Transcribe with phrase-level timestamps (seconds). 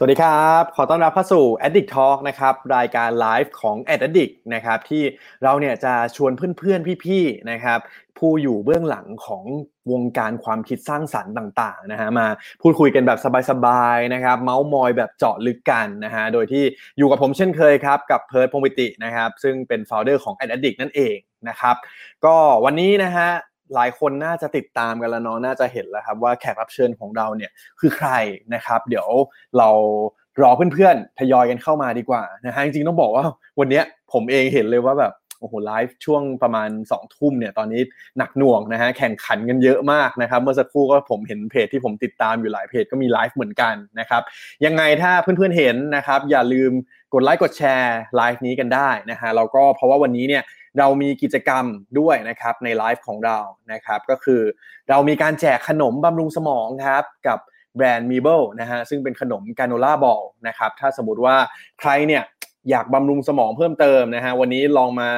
[0.00, 5.02] สวัสดีครับ ขอต้อนรับเข้าสู่ Addict Talk นะครับ รายการไลฟ์ของ Addict นะครับ ที่
[5.42, 7.78] เราเนี่ยจะชวนเพื่อนๆ พี่ๆ นะครับ
[8.18, 9.44] ผู้อยู่เบื้องหลังของ
[9.92, 12.26] วงการความคิดสร้างสรรค์ต่างๆ นะฮะ มา
[12.62, 13.18] พูดคุยกันแบบ
[13.50, 16.64] สบายๆ นะครับ เมาส์มอยแบบเจาะลึกกันนะฮะ โดยที่
[16.98, 21.16] อยู่กับผมเช่นเคยครับ กับเพิร์ดพงศ์ปิตินะครับ ซึ่งเป็น founder ของ Addict นั่นเอง
[21.48, 21.76] นะครับ
[22.24, 22.34] ก็
[22.64, 23.28] วันนี้นะฮะ
[23.74, 27.50] หลายคนน่าจะติดตามกันแล้วเนาะน่าจะเห็นแล้วครับว่าแขกรับเชิญของเราเนี่ย
[27.80, 28.10] คือใคร
[28.54, 29.08] นะครับ เดี๋ยว
[29.58, 29.70] เรา
[30.42, 33.24] รอเพื่อนๆทยอยกันเข้ามาดีกว่านะฮะจริงๆต้องบอกว่า
[33.58, 33.80] วันนี้
[34.12, 37.80] ผมเองเห็นเลยว่าแบบโอ้โหไลฟ์ช่วงประมาณสองทุ่มเนี่ยตอนนี้
[38.18, 44.22] หนักหน่วงนะฮะแข่งขันกันเยอะมากนะครับ เมื่อสักครู่ก็ผมเห็นเพจที่ผมติดตามอยู่หลายเพจก็มีไลฟ์เหมือนกันนะครับ
[44.64, 46.72] ยังไงถ้าเพื่อนๆเห็นนะครับ อย่าลืม
[47.14, 50.42] กดไลค์กดแชร์ไลฟ์นี้กันได้นะฮะแล้วก็เพราะว่าวันนี้เนี่ย
[50.78, 51.64] เรามีกิจกรรม
[51.98, 53.38] ด้วยนะครับในไลฟ์ของเรา
[53.72, 54.42] นะครับก็คือ
[54.90, 57.38] เรามีการแจกขนมบำรุงสมองครับกับ
[57.76, 61.36] แบรนด์มีเบิลนะฮะซึ่งเป็นขนม granola ball นะครับถ้าสมมติว่า
[61.80, 62.22] ใครเนี่ย
[62.70, 65.10] อยากบำรุงสมองเพิ่มเติมนะฮะวันนี้ลองมา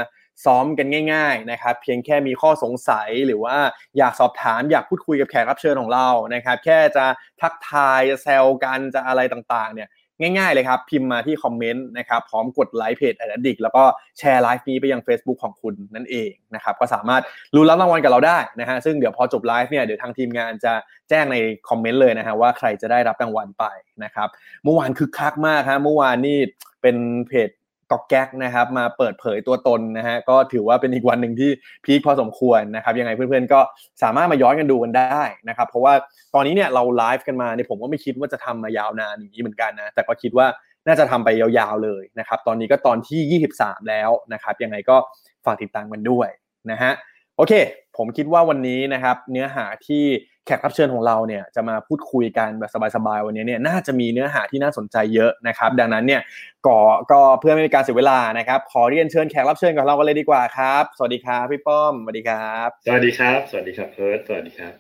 [0.44, 3.56] ซ้อมกันง่ายๆนะครับเพียงแค่มีข้อสงสัยหรือว่า
[3.98, 7.06] อยากสอบถามอยากพูดคุยกับแขกรับเชิญของเรานะครับแค่จะ
[7.40, 9.88] ทักทายจะแซวกันจะอะไรต่างๆเนี่ย
[10.20, 13.84] ง่ายๆเลยครับ พิมพ์มาที่คอมเมนต์นะครับพร้อมกดไลค์เพจ Ad Addict แล้วก็
[14.18, 17.22] แชร์ไลฟ์นี้ไปยัง Facebook ของคุณนั่นเองนะครับก็สามารถ
[17.54, 20.72] ลุ้นรับรางวัลกับเราได้นะฮะซึ่งเดี๋ยวพอจบไลฟ์เนี่ยเดี๋ยวทางทีมงานจะ
[21.08, 21.36] แจ้งใน
[21.68, 23.64] คอมเมนต์เลยนะฮะว่าใครจะได้รับรางวัลไป
[24.04, 24.28] นะครับ
[24.64, 26.38] เมื่อวานคึกคักมากฮะเมื่อวานนี่
[26.82, 26.96] เป็น
[27.28, 27.50] เพจ
[27.90, 31.50] กอกแก๊กนะครับมาเปิดเผยตัวตนนะฮะก็ถือว่าเป็นอีกวันหนึ่งที่
[31.84, 33.60] พีคพอสมควรนะครับยังไงเพื่อนๆก็
[34.02, 35.94] สามารถมาย้อนกันดูกันได้นะครับเพราะว่า
[36.34, 40.46] ตอนนี้เนี่ยเราไลฟ์กันมาเนี่ยผมก็ไม่คิดว่าจะทำมายาวนานอย่างนี้เหมือนกันนะแต่ก็คิดว่า
[40.86, 44.96] น่าจะทำไปยาวๆเลยนะครับตอนนี้ก็ตอนที่ 23 แล้วนะครับยังไงก็
[45.44, 46.28] ฝากติดตามกันด้วย
[46.70, 46.92] นะฮะ
[47.36, 47.52] โอเค
[47.96, 50.04] ผมคิดว่าวันนี้นะครับเนื้อหาที่
[50.46, 56.20] แขกรับเชิญของเราเนี่ยจะมาพูดคุยกันแบบสบายๆวันนี้เนี่ยน่าจะมีเนื้อหาที่น่าสนใจเยอะนะครับ ดังนั้นเนี่ย
[56.66, 56.78] ก็
[57.12, 64.72] ก็เพื่อไม่ให้การเสียเวลานะครับ ขอเรียนเชิญแขกรับเชิญของเรากันเลยดีกว่าครับ สวัสดีครับพี่ป้อมสวัสดีครับ สวัสดีครับ สวัสดีครับเพิร์ดสวัสดีครับ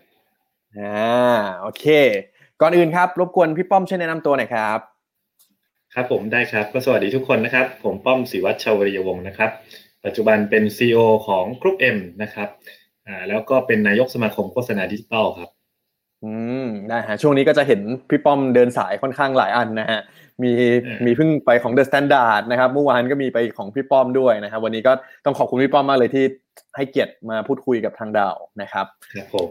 [0.78, 1.84] อ่าโอเค
[2.60, 4.78] ก่อนอื่นครับ รบกวนพี่ป้อมช่วยแนะนำตัวหน่อยครับ
[5.94, 9.50] ครับผมได้ครับก็สวัสดีทุกคนนะครับ ผมป้อมศิวัชชาวริยวงศ์นะครับ
[10.04, 12.48] ปัจจุบันเป็น CEO ของกรุ๊ป M นะครับ
[13.06, 15.50] อ่าแล้วก็เป็นนายกสมาคมโฆษณาดิจิตอลครับ
[16.24, 16.32] อื
[16.64, 17.80] มได้ฮะช่วงนี้ก็จะเห็น
[18.10, 20.00] พี่ป้อมเดินสายค่อนข้างหลายอันนะฮะ
[20.42, 20.52] มี
[21.06, 24.92] มีเพิ่งไปของ The Standard นะครับเมื่อวานก็มีไปของพี่ป้อมด้วยนะครับวันนี้ก็
[25.24, 26.24] ต้องขอบคุณพี่ป้อมมากเลยที่
[26.76, 29.50] ให้เกียรติมาพูดคุยกับทางดาวนะครับครับผม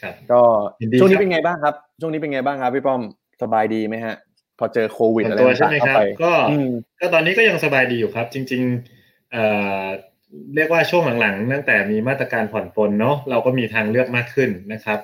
[0.00, 0.40] ครับก็
[0.80, 3.00] ยินดีช่วงนี้ครับเป็นไงบ้างครับ ช่วงนี้เป็นไงบ้างครับพี่ป้อม
[3.42, 4.16] สบายดีไหมฮะ
[4.58, 6.68] พอเจอโควิดส่วนอะไรตัวใช่ต่างไหมๆเข้าครับไปก็อืม
[7.00, 14.98] ก็ตอนนี้ก็ยังสบายดีอยู่ครับ จริง ๆ เอ่อเรียกว่าช่วงหลังๆ ตั้งแต่มีมาตรการผ่อนปลนเนาะเราก็มีทางเลือกมากขึ้นนะครับ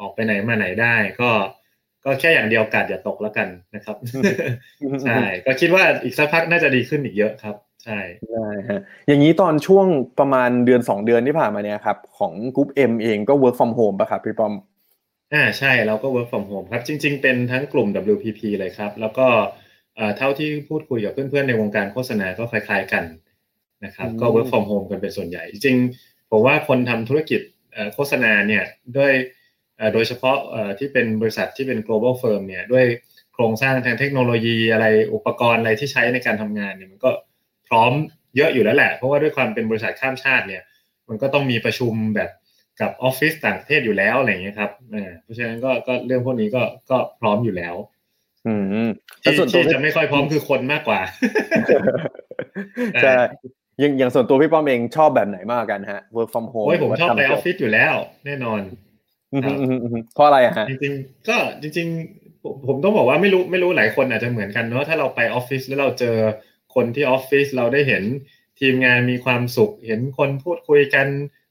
[0.00, 1.30] ออกไปไหนมาไหนได้ก็
[2.04, 3.96] ก็แค่อย่างเดียวการ์ดอย่าตกแล้วกันนะครับ
[5.06, 8.00] ใช่ก็คิดว่าอีกสักพักน่าจะดีขึ้นอีกเยอะครับ ใช่
[8.32, 9.86] ได้ฮะอย่างนี้ตอนช่วง
[10.18, 14.54] ประมาณเดือนสองเดือนที่ผ่านมาเนี่ยครับ ของ GroupM เองก็ work from home ป่ะครับพี่ป้อม
[15.32, 19.26] อ่าใช่เราก็ work from home ครับจริง ๆ เป็นทั้งกลุ่ม WPP เลยครับ แล้วก็
[19.96, 23.04] เอ่อเท่าที่พูดคุยกับเพื่อนๆในวงการโฆษณาก็คล้าย ๆ กัน
[23.84, 27.40] นะครับก็ work from home กันเป็นส่วนใหญ่ จริงๆผมว่าคนทำธุรกิจ
[27.72, 28.64] เอ่อโฆษณาเนี่ย
[28.96, 29.12] ด้วย
[29.76, 32.86] เอ่อโดยเฉพาะเอ่อที่เป็นบริษัทที่เป็น global firm เนี่ยด้วย
[33.34, 37.10] โครงสร้างทางเทคโนโลยีอะไรอุปกรณ์อะไรที่ใช้ในการทำงานเนี่ยมันก็
[37.68, 37.92] พร้อม
[38.36, 40.62] เยอะอยู่แล้วแหละ เพราะว่าด้วยความเป็นบริษัทข้ามชาติเนี่ย
[41.08, 42.30] มันก็ต้องมีประชุมแบบ
[42.80, 47.74] กับออฟฟิศต่างประเทศอยู่แล้วอะไรอย่างเงี้ยครับเออเพราะฉะนั้นก็ก็เรื่องพวกนี้ก็ก็พร้อมอยู่แล้ว
[48.46, 48.54] อื
[48.86, 48.88] ม
[49.20, 51.00] แล้ที่วส่วนตัวที่จะไม่ค่อยพร้อมคือคนมากกว่า
[53.02, 53.12] ใช่
[53.80, 57.94] อย่างอย่างส่วนตัวพี่ป้อมเองชอบแบบไหนมากกว่ากันฮะ work from home โอ้ยผมหรืว่าชอบไปอทำอฟฟิศอยู่แล้ว
[58.26, 58.60] แน่นอน
[59.32, 66.16] อืมอืมอืมอืมเพราะอะไรอะฮะจริงๆ ก็จริงๆผมผมต้องบอกว่าไม่รู้ไม่รู้หลายคนอาจจะเหมือนกันเนอะถ้าเราไปออฟฟิศแล้วเราเจอ
[66.74, 68.02] คนที่ออฟฟิศเราได้เห็น
[68.60, 71.06] ทีมงานมีความสุข เห็นคนพูดคุยกัน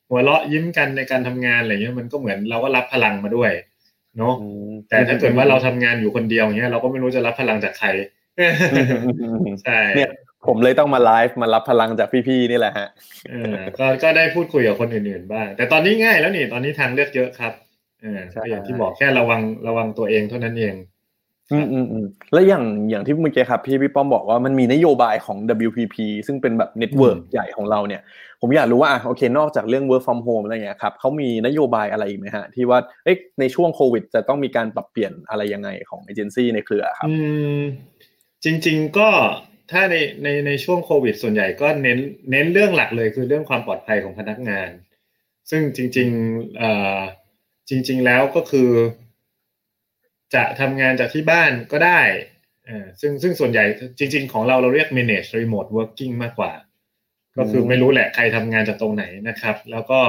[0.10, 3.52] หัวเราะยิ้มกันในการทำงานอะไรเงี้ยมันก็เหมือนเราก็รับพลังมาด้วย
[4.18, 7.88] เนาะอืมแต่ถ้าเกิดว่าเราทำงานอยู่คนเดียวอย่างเงี้ยเราก็ไม่รู้จะรับพลังจากใคร
[8.40, 10.10] อืมอืมอืมอืมใช่เนี่ย
[10.48, 12.88] ผมเลยต้องมาไลฟ์มารับพลังจากพี่ๆนี่แหละฮะ
[13.30, 17.54] เออก็ก็ได้พูดคุยกับคนอื่นๆบ้างแต่ตอนนี้ง่ายแล้วนี่ตอนนี้ทางเลือกเยอะครับ
[18.02, 20.76] เออใช่ก็อย่างที่บอกแค่ระวังระวังตัวเองเท่านั้นเอง
[21.52, 25.96] อืมอืมอืมแล้วอย่างอย่างที่เมื่อกี้ครับพี่พี่ป้อมบอกว่ามันมีนโยบายของ WPP
[26.28, 28.02] ซึ่งเป็นแบบ network ใหญ่ของเราเนี่ย
[28.42, 37.16] ผมอยากรู้ว่าอะโอเคนอกจากเรื่อง work from home อะไรเงี้ยครับเขามีนโยบายอะไรอีกไหมฮะ ที่ว่าเอ๊ะในช่วงโควิด จะต้องมีการปรับเปลี่ยนอะไรยังไงของเอเจนซี่ในเครือครับ อื
[37.60, 37.62] ม
[38.44, 39.10] จริง ๆก็
[39.72, 42.00] ถ้าในในในช่วงโควิด ส่วนใหญ่ก็เน้น
[42.32, 44.70] เน้นเรื่องหลักเลยคือเรื่องความปลอดภัยของพนักงาน
[45.50, 47.00] ซึ่งจริงๆเอ่อ
[47.70, 48.70] จริง ๆ แล้วก็คือ
[50.36, 52.02] จะทำงานจากที่บ้านก็ได้
[52.68, 52.70] อ
[53.02, 53.66] ซึ่งซึ่งส่วนใหญ่
[54.00, 56.54] จริง ๆ ของเราเราเรียก manage remote working มากกว่า
[57.38, 60.02] ก็คือไม่รู้แหละใครทำงานจากตรงไหนนะครับ แล้วก็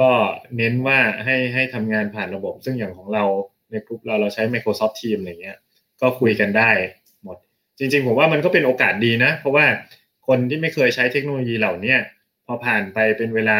[0.00, 0.10] ก็
[0.56, 3.24] เน้นว่าให้ให้ทำงานผ่านระบบ ซึ่งอย่างของเรา
[3.70, 5.58] ในกลุ่มเราเราใช้ Microsoft Teams อะไรเงี้ย
[6.00, 6.70] ก็คุยกันได้
[7.78, 9.64] จริง ๆ ผมว่ามันก็เป็นโอกาสดีนะ เพราะว่า
[10.26, 11.98] คนที่ไม่เคยใช้เทคโนโลยีเหล่าเนี้ย
[12.46, 13.58] พอผ่านไปเป็นเวลา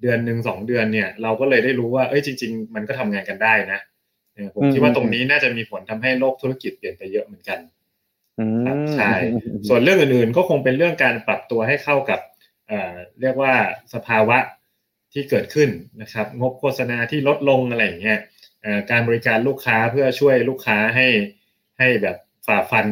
[0.00, 3.80] เดือนหนึ่งสองเดือนเนี่ย เราก็เลยได้รู้ว่าเอ้ยจริง ๆ มันก็ทำงานกันได้นะ
[4.34, 7.58] เออผมคิดว่าตรงนี้น่าจะมีผลทำให้โลกธุรกิจเปลี่ยนไปเยอะเหมือนกัน
[8.38, 9.12] อืมครับใช่
[9.68, 12.20] ส่วนเรื่องอื่นๆก็คงเป็นเรื่องการปรับตัวให้เข้ากับ
[12.68, 13.52] เอ่อเรียกว่า
[13.94, 14.38] สภาวะ
[15.12, 15.70] ที่เกิดขึ้น
[16.02, 18.18] นะครับ งบโฆษณาที่ลดลงอะไรอย่างเงี้ย
[18.62, 21.06] เอ่อการบริการลูกค้าเพื่อช่วยลูกค้าให้
[21.78, 22.16] ให้แบบ
[22.46, 22.86] ฝ่าฟัน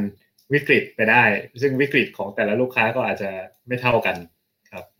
[0.54, 1.25] วิกฤตไปได้
[1.62, 3.31] ซึ่งวิกฤตของแต่ละลูกค้าก็อาจจะ
[3.69, 4.16] ไม่เท่ากัน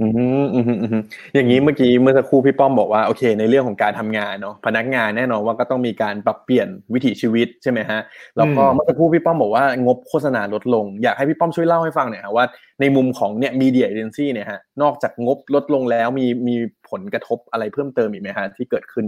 [0.01, 0.07] อื
[0.43, 1.03] มอืมอืมอืม
[1.35, 8.01] อย่างนี้เมื่อกี้เมื่อสักครู่พี่ป้อมบอกว่าโอเค ในเรื่องของการทำงานเนาะพนักงานแน่นอนว่าก็ต้องมีการปรับเปลี่ยนวิถีชีวิตใช่ไหมฮะ
[8.37, 12.47] แล้วก็อืมเมื่อสักครู่พี่ป้อมบอกว่างบโฆษณาลดลง อยากให้พี่ป้อมช่วยเล่าให้ฟังหน่อยครับว่า
[12.81, 16.55] ในมุมของเนี่ยมีเดียเอเจนซี่เนี่ยฮะนอกจากงบลดลงแล้วมีมี
[16.91, 19.07] ผลกระทบอะไรเพิ่มเติมอีกไหมฮะที่เกิดขึ้น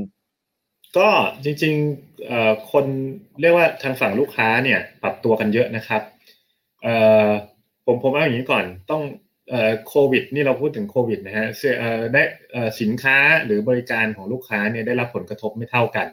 [0.98, 1.08] ก็
[1.44, 2.84] จริงๆเอ่อคน
[3.40, 6.13] เรียกว่าทางฝั่งลูกค้าเนี่ยปรับตัวกันเยอะนะครับเอ่อ
[7.86, 9.02] ผมผมเอาอย่างนี้ก่อนต้อง
[9.50, 12.22] เอ่อโควิดนี่เราพูดถึงโควิดนะฮะเสียเอ่อได้
[12.52, 16.08] เอ่อสินค้าหรือบริการของลูกค้าเนี่ยได้รับผลกระทบไม่เท่ากัน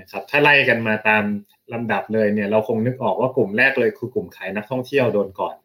[0.00, 1.24] นะครับถ้าไล่กันมาตาม
[1.72, 5.56] ลำดับเลยเนี่ย เราคงนึกออกว่ากลุ่มแรกเลยคือกลุ่มขายนักท่องเที่ยวโดนก่อน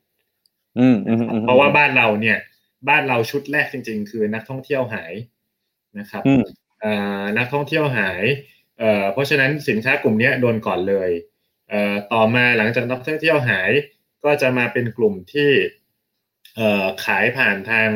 [0.80, 2.38] อืมอืมอืมเพราะว่าบ้านเราเนี่ย
[2.90, 5.14] บ้านเราชุดแรกจริง ๆ คือนักท่องเที่ยวหาย
[6.00, 6.44] นะครับอืม
[6.82, 8.24] เอ่อนักท่องเที่ยวหาย
[8.80, 11.10] เอ่อเพราะฉะนั้นสินค้ากลุ่มเนี้ยโดนก่อนเลย
[11.70, 13.72] เอ่อต่อมาหลังจากนักท่องเที่ยวหาย
[14.24, 15.52] ก็จะมาเป็นกลุ่มที่
[16.56, 17.90] เอ่อขายผ่านทาง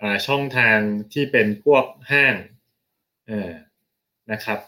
[0.00, 0.78] อ่าช่องทาง
[1.12, 2.34] ที่เป็นพวกห้าง
[3.28, 3.50] เออ
[4.32, 4.58] นะครับ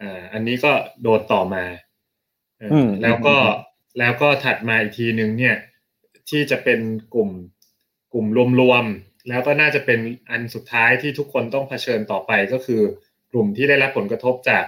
[0.00, 0.72] อ่าอันนี้ก็
[1.02, 1.64] โดนต่อมา
[2.58, 5.56] เอออมแล้วก็อืมแล้วก็ถัดมาอีกทีหนึ่งเนี่ย
[6.30, 6.80] ที่จะเป็น
[7.14, 7.30] กลุ่ม
[8.12, 8.26] กลุ่ม
[8.60, 12.82] รวมๆแล้วก็น่าจะเป็นอันสุดท้ายที่ทุกคนต้องเผชิญต่อไปก็คือ
[13.32, 14.64] กลุ่มที่ได้รับผลกระทบจาก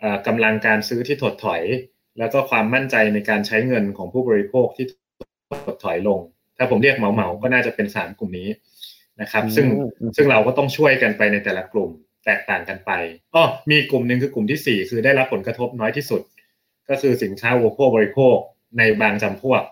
[0.00, 1.62] เอ่อกำลังการซื้อที่ถดถอย
[2.18, 4.92] แล้วก็ความมั่นใจในการใช้เงินของผู้บริโภคที่ถ
[5.74, 6.20] ดถอยลง
[6.56, 8.48] ถ้าผมเรียกเหมาๆก็น่าจะเป็นสามกลุ่มนี้
[9.20, 9.66] นะครับ ซึ่ง
[10.00, 11.90] อืมซึ่งเราก็ต้องช่วยกันไปในแต่ละกลุ่ม
[12.24, 12.90] แตกต่างกันไป
[13.34, 16.22] อ้อมีกลุ่มหนึ่งคือกลุ่มที่สี่คือได้รับผลกระทบน้อยที่สุด
[16.88, 18.36] ก็คือสินค้าอุปโภคบริโภค
[18.78, 19.62] ในบางจำพวก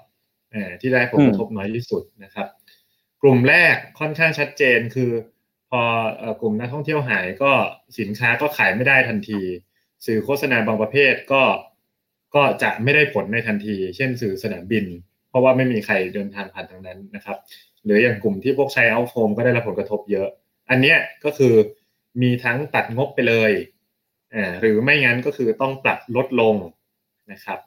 [0.53, 2.47] เอ่อที่ได้ผลกระทบน้อยที่สุดนะครับ
[3.23, 5.11] กลุ่มแรกค่อนข้างชัดเจนคือ
[5.71, 5.81] พอ
[6.19, 7.53] เอ่อกลุ่มนักท่องเที่ยวหายก็
[7.99, 9.41] สินค้าก็ขายไม่ได้ทันที
[10.07, 11.43] สื่อโฆษณาบางประเภทก็
[12.35, 14.85] ก็จะไม่ได้ผลในทันที เช่นสื่อสนามบิน
[15.31, 17.37] เพราะว่าไม่มีใครเดินทางผ่านทางนั้นนะครับ
[17.85, 20.29] หรืออย่างกลุ่มที่พวกใช้เอาโฟมก็ได้รับผลกระทบเยอะ
[20.71, 21.55] อันเนี้ยก็คือ
[22.23, 23.53] มีทั้งตัดงบไปเลย
[24.35, 26.57] อ่าหรือไม่งั้นก็คือต้องปรับลดลง
[27.33, 27.59] นะครับ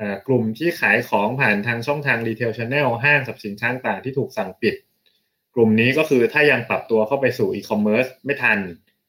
[0.00, 4.74] อ่ากลุ่มที่ขายของผ่านทางช่องทางรีเทลช n แนลห้างสรรพสินค้าต่างๆที่ถูกสั่งปิด
[5.54, 8.58] กลุ่มนี้ก็คือถ้ายังปรับตัวเข้าไปสู่อีคอมเมิร์ซไม่ทัน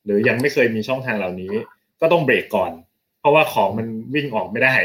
[0.05, 1.53] หรือยังไม่เคยมีช่องทางเหล่านี้
[2.01, 2.71] ก็ต้องเบรกก่อน
[3.19, 4.75] เพราะว่าของมันวิ่งออกไม่ได้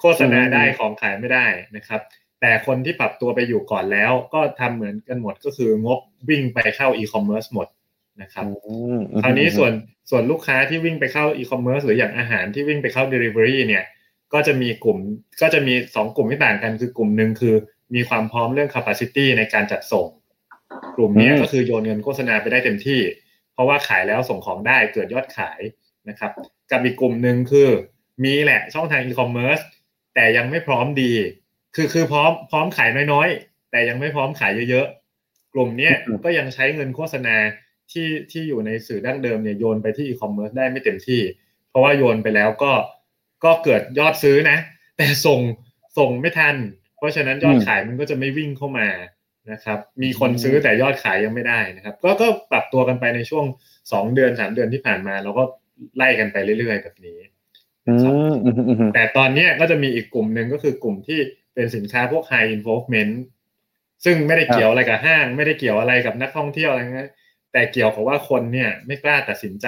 [0.00, 2.00] โฆษณาได้ของขายไม่ได้นะครับ
[2.42, 7.66] แต่คนที่ปรับตัวไปอยู่ก่อนแล้ว ก็ทำเหมือนกันหมดก็คืองบวิ่งไปเข้าอีคอมเมิร์ซหมด
[8.22, 9.72] นะครับอืมคราวนี้ส่วน
[10.10, 13.84] ส่วนลูกค้าที่วิ่งไปเข้าอีคอมเมิร์ซหรืออย่างอาหารที่วิ่งไปเข้า Delivery เนี่ย
[14.32, 14.98] ก็จะมีกลุ่ม
[15.42, 17.54] ก็จะมีสองกลุ่มที่ต่างกันคือกลุ่มหนึ่งคือ
[17.94, 20.06] มีความพร้อมเรื่อง capacity ในการจัดส่ง
[20.96, 23.00] กลุ่มเนี้ยอืมก็คือโยนเงินโฆษณาไปได้เต็มที่
[23.52, 25.60] เพราะว่าขายแล้วส่งของได้เกิดยอดขาย
[26.08, 26.32] นะครับ
[26.70, 27.68] กับอีกกลุ่มหนึ่งคือ
[28.24, 29.58] มีแหละช่องทางอีคอมเมิร์ซ
[30.14, 31.12] แต่ยังไม่พร้อมดี
[31.74, 37.36] คือคือพร้อมพร้อมขายน้อยๆ แต่ยังไม่พร้อมขายเยอะๆ กลุ่มเนี้ยอืมก็ยังใช้เงินโฆษณา
[37.92, 41.20] ที่ที่อยู่ในสื่อดั้งเดิมเนี่ยโยนไปที่อีคอมเมิร์ซได้ไม่เต็มที่
[41.68, 42.72] เพราะว่าโยนไปแล้วก็
[43.44, 44.58] ก็เกิดยอดซื้อนะ
[44.96, 45.40] แต่ส่ง
[45.98, 46.56] ส่งไม่ทัน
[46.96, 48.88] เพราะฉะนั้นยอดอืมขายมันก็จะไม่วิ่งเข้ามา
[49.50, 53.44] นะครับ มีคนซื้อแต่ยอดขายยังไม่ได้นะครับ ก็ก็ปรับตัวกันไปในช่วง
[53.92, 55.42] สองเดือนสามเดือนที่ผ่านมาเราก็
[55.96, 57.18] ไล่กันไปเรื่อยๆแบบนี้
[57.88, 57.94] อื
[58.30, 61.20] มอืมอืมอืมแต่ตอนเนี้ยก็จะมีอีกกลุ่มหนึ่งก็คือกลุ่มที่
[61.54, 63.14] เป็นสินค้าพวก high involvement
[64.04, 67.10] ซึ่งไม่ได้เกี่ยวอะไรกับห้าง ไม่ได้เกี่ยวอะไรกับนักท่องเที่ยวอะไรเงี้ย
[67.52, 69.66] แต่เกี่ยวกับว่าคนเนี่ยไม่กล้าตัดสินใจ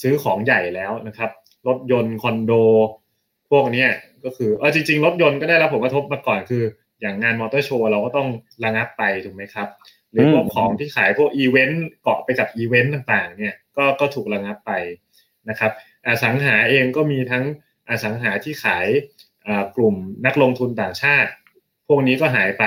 [0.00, 1.30] ซื้อของใหญ่แล้วนะครับ
[1.68, 2.52] รถยนต์คอนโด
[3.50, 3.90] พวกเนี้ย
[4.24, 6.64] ก็คือเออจริง ๆ รถยนต์ก็ได้รับผลกระทบมาก่อนคือ
[7.00, 8.28] อย่างงานมอเตอร์โชว์เราก็ต้อง
[8.64, 9.68] ระงับไปถูกไหมครับ
[10.10, 14.72] หรือพวกของที่ขายพวกอีเวนต์เกาะไปกับอีเวนต์ต่างๆ เนี่ยก็ก็ถูกระงับไป
[15.48, 15.72] นะครับ
[16.06, 17.44] อสังหาเองก็มีทั้ง
[17.88, 18.86] อสังหาที่ขาย
[19.76, 19.94] กลุ่ม
[20.26, 21.30] นักลงทุนต่างชาติ
[21.88, 22.64] พวกนี้ก็หายไป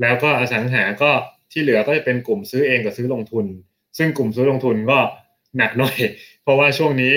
[0.00, 1.10] แล้วก็อสังหาก็
[1.52, 3.46] ที่เหลือก็จะเป็นกลุ่มซื้อเองกับซื้อลงทุน
[3.98, 4.98] ซึ่งกลุ่มซื้อลงทุนก็
[5.56, 5.96] หนักหน่อย
[6.42, 7.12] เพราะว่าช่วงนี้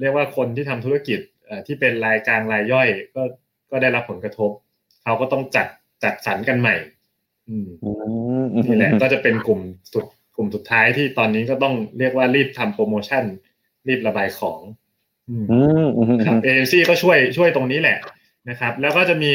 [0.00, 1.20] เรียกว่าคนที่ทำธุรกิจ
[1.66, 3.22] ที่เป็นรายกลางรายย่อยก็
[3.70, 4.50] ก็ได้รับผลกระทบ
[5.02, 5.66] เขาก็ต้องจัด
[6.04, 6.76] จัดสรรกันใหม่
[7.48, 7.68] อืม
[8.66, 9.60] นี่แหละก็จะเป็นกลุ่ม
[9.92, 10.04] สุด
[10.36, 13.24] กลุ่มสุดท้ายที่ตอนนี้ก็ต้องเรียกว่ารีบทำโปรโมชั่น
[13.88, 14.85] รีบระบายของครับ
[16.44, 17.98] เอเจนซี่ก็ช่วยช่วยตรงนี้แหละ
[18.50, 19.32] นะครับ แล้วก็จะมี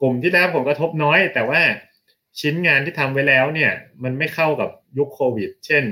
[0.00, 1.60] กลุ่มที่ได้รับผลกระทบน้อย แต่ว่า
[2.40, 3.72] ชิ้นงานที่ทำไว้แล้วเนี่ย
[4.04, 5.84] มันไม่เข้ากับยุคโควิด เช่น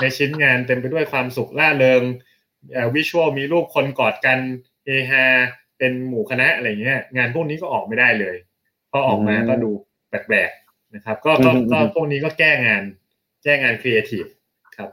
[0.00, 2.02] ในชิ้นงานเต็มไปด้วยความสุขล่าเริง
[2.94, 4.38] วิชวลมีรูปคนกอดกัน
[4.84, 5.24] เฮฮา
[5.78, 8.36] เป็นหมู่คณะอะไรเงี้ย งานพวกนี้ก็ออกไม่ได้เลย
[8.90, 9.70] พอออกมาก็ดู
[10.08, 12.82] แปลกๆนะครับ ก็ก็ก็พวกนี้ก็แก้งาน
[13.44, 14.24] แก้งานครีเอทีฟ
[14.76, 14.90] ครับ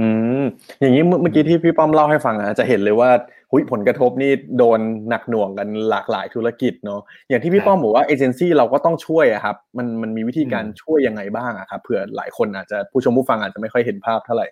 [0.00, 0.08] อื
[0.40, 0.42] ม
[0.80, 3.10] อย่างนี้เมื่อกี้ที่พี่ป้อมเล่าให้ฟังอะจะเห็นเลยว่า
[3.52, 14.46] หุยผลกระทบนี่โดนหนักหน่วงกันหลากหลายธุรกิจเนาะอย่างที่พี่ป้อมบอกว่าเอเจนซี่เราก็ต้องช่วยอะครับมันมันมีวิธีการช่วยยังไงบ้างอะครับเผื่อหลายคนอาจจะผู้ชมผู้ฟังอาจจะไม่ค่อยเห็นภาพเท่าไหร่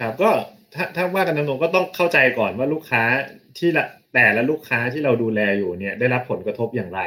[0.00, 0.30] ครับก็
[0.74, 3.02] ถ้าถ้าว่ากันตรงๆก็ต้องเข้าใจก่อนว่าลูกค้า
[3.58, 7.00] ที่ละแต่ละลูกค้าที่เราดูแลอยู่เนี่ยได้รับผลกระทบอย่างไร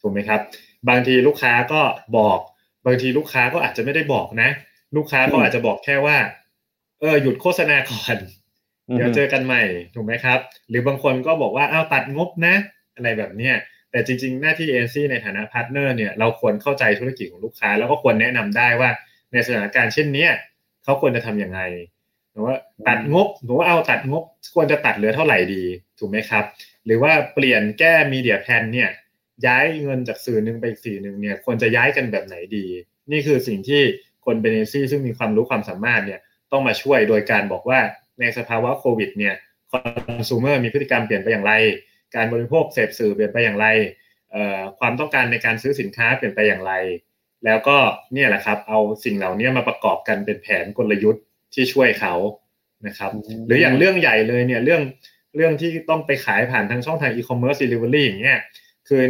[0.00, 0.40] ถูกไหมครับ
[0.88, 1.80] บางทีลูกค้าก็
[2.18, 2.38] บอก
[2.86, 4.50] บางทีลูกค้าก็อาจจะไม่ได้บอกนะ
[4.96, 6.16] ลูกค้าก็อาจจะบอกแค่ว่า
[7.00, 8.16] เออหยุดโฆษณาก่อน
[8.96, 9.62] เดี๋ยวเจอกันใหม่
[9.94, 12.54] ถูกไหมครับ หรือบางคนก็บอกว่าเอาตัดงบนะ
[12.94, 13.54] อะไรแบบเนี้ย
[13.90, 18.90] แต่จริงๆ หน้าที่เอเจนซี่ในฐานะ partner เนี่ยเราควรเข้าใจธุรกิจของลูกค้า แล้วก็ควรแนะนำได้ว่า
[19.32, 20.32] ในสถานการณ์เช่นเนี้ย
[20.84, 21.60] เขาควรจะทำยังไง
[22.32, 22.56] หรือว่า
[22.88, 24.22] ตัดงบหรือว่าเอาตัดงบ
[24.54, 25.64] ควรจะตัดเหลือเท่าไหร่ดี
[25.98, 26.44] ถูกไหมครับ
[26.84, 28.90] หรือว่าเปลี่ยนแก้ media plan เนี่ย
[29.46, 32.66] ย้ายเงินจากสื่อหนึ่งไปอีกสื่อหนึ่งเนี่ยควรจะย้ายกันแบบไหนดี
[33.12, 33.82] นี่คือสิ่งที่
[34.24, 36.20] คนเอเจนซี่ซึ่งมีความรู้ความสามารถเนี่ย
[36.52, 37.80] ต้องมาช่วยโดยการบอกว่า
[38.20, 39.34] ในสภาวะโควิดเนี่ย
[39.70, 39.78] คอ
[40.18, 41.52] น sumer มีพฤติกรรมเปลี่ยนไปอย่างไร
[42.16, 43.66] การบริโภคเสพสื่อเปลี่ยนไปอย่างไร
[44.78, 46.72] ความต้องการในการซื้อสินค้าเปลี่ยนไปอย่างไร
[47.44, 47.76] แล้วก็
[48.14, 51.22] เนี่ยแหละครับ เอาสิ่งเหล่านี้มาประกอบกันเป็นแผนกลยุทธ์
[51.54, 52.14] ที่ช่วยเขา
[52.86, 53.10] นะครับ
[53.46, 54.82] หรืออย่างเรื่องใหญ่เลยเนี่ยเรื่อง
[55.36, 58.38] เรื่องที่ต้องไปขายผ่านทางช่องทางอีคอมเมิร์ซเดลิเวอรี่อย่างเงี้ย
[58.88, 59.02] คือ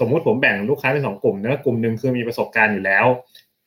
[0.00, 3.06] สมมุติผมแบ่งลูกค้าเป็นสองกลุ่มนะกลุ่มหนึ่งคือมีประสบการณ์อยู่แล้ว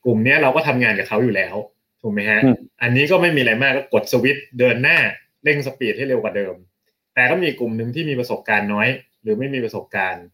[0.06, 1.56] กลุ่มนี้เราก็ทำงานกับเขาอยู่แล้ว
[2.02, 2.40] ถูกไหมฮะ
[2.82, 4.98] อันนี้ก็ไม่มีอะไรมากก็กดสวิตช์เดินหน้า
[5.44, 6.56] เร่งสปีดให้เร็วกว่าเดิม
[7.16, 8.88] แต่ก็มีกลุ่มหนึ่งที่มีประสบการณ์น้อย
[9.22, 10.26] หรือไม่มีประสบการณ์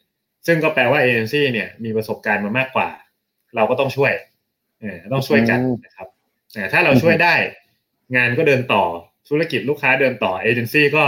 [0.47, 2.89] ซึ่งก็แปลว่าเอเจนซี่เนี่ยมีประสบการณ์มามากกว่า
[3.55, 4.13] เราก็ต้องช่วย
[4.81, 6.07] เออต้องช่วยกันนะครับ
[6.53, 7.35] แต่ถ้าเราช่วยได้
[8.15, 8.83] งานก็เดินต่อ
[9.29, 11.03] ธุรกิจลูกค้าเดินต่อเอเจนซี่ก็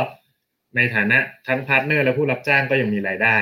[0.76, 3.38] ในฐานะทั้ง partner และผู้รับจ้างก็ยังมีรายได้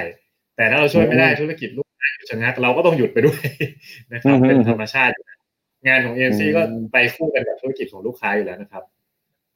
[0.55, 3.43] แต่ถ้าเราช่วยไม่ได้ธุรกิจลูกค้าหยุดชะงักเราก็ต้องหยุดไปด้วย
[4.13, 5.13] นะครับเป็นธรรมชาติ
[5.87, 6.61] งานของเอเจนซี่ก็
[6.93, 8.83] ไปคู่กันกับธุรกิจของลูกค้าอยู่แล้วนะครับ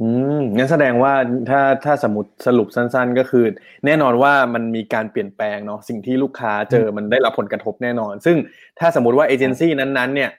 [0.02, 0.10] อื
[0.40, 1.14] มงั้นแสดงว่า
[1.50, 3.46] ถ้าถ้าสมมติสรุปสั้น ๆ ก็คือ
[3.86, 8.38] แน่นอนว่ามันมีการเปลี่ยนแปลงเนาะสิ่งที่ลูกค้าเจอมันได้รับผลกระทบแน่นอน ซึ่ง
[8.80, 10.30] ถ้าสมมติว่าเอเจนซี่นั้นๆ เนี่ย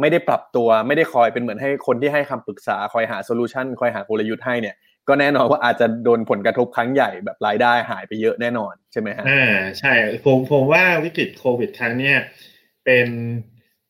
[0.00, 4.74] ไม่ได้ปรับตัวไม่ได้คอยเป็นเหมือนให้คนที่ให้คำปรึกษาคอยหา solution คอยหากลยุทธ์ให้เนี่ย
[5.08, 9.92] ก็แน่นอนว่าอาจจะโดนผลกระทบครั้งใหญ่แบบรายได้หายไปเยอะแน่นอนใช่ไหมฮะอ่าใช่
[10.24, 12.16] ผมผมว่าวิกฤตโควิดครั้งเนี้ย
[12.84, 13.08] เป็น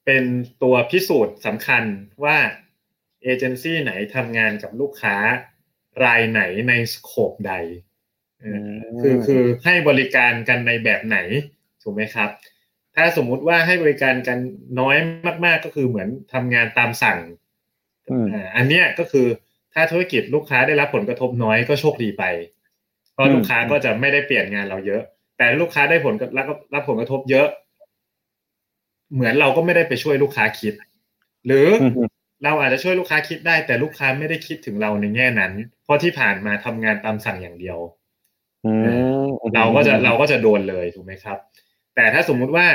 [0.05, 0.25] เป็น
[0.63, 1.85] ตัวพิสูจน์สำคัญ
[2.25, 2.37] ว่า
[3.23, 5.17] เอเจนซี่ไหนทำงานกับลูกค้า
[6.05, 7.55] รายไหนในสโคปใด
[9.01, 11.19] คือคือให้บริการกันในแบบไหน
[11.83, 12.31] ถูกไหมครับ
[12.97, 14.39] ถ้าสมมุติว่าให้บริการกัน
[14.81, 14.97] น้อย
[15.45, 17.19] มาก ๆ ก็คือเหมือนทำงานตามสั่ง
[18.57, 19.27] อันเนี้ยก็คือ
[19.75, 22.25] ถ้าธุรกิจลูกค้าได้รับผลกระทบน้อยก็โชคดีไป
[23.13, 25.03] เพราะลูกค้าก็จะไม่ได้เปลี่ยนงานเราเยอะ
[25.39, 27.47] แต่ลูกค้าได้ผลรับรับผลกระทบเยอะ
[29.13, 30.75] เหมือนเราก็ไม่ได้ไปช่วยลูกค้าคิด
[31.47, 31.69] หรือ
[32.45, 35.53] เราอาจจะช่วยลูกค้าคิดได้ แต่ลูกค้าไม่ได้คิดถึงเราในแง่นั้น
[35.85, 37.79] เพราะที่ผ่านมาทำงานตามสั่งอย่างเดียว
[39.55, 41.39] เราก็จะเราก็จะโดนเลยถูกไหมครับ
[41.95, 42.67] แต่ถ้าสมมุติว่า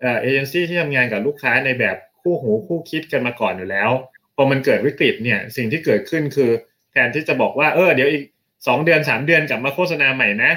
[0.00, 3.90] เอเจนซี่ที่ทำงานกับลูกค้าในแบบคู่หูคู่คิดกันมาก่อนอยู่แล้ว
[4.36, 6.50] พอมันเกิดวิกฤตเนี่ย สิ่งที่เกิดขึ้นคือ
[6.92, 8.24] แทนที่จะบอกว่าเออเดี๋ยวอีก
[8.66, 10.52] สองเดือนสามเดือนกลับมาโฆษณาใหม่นะ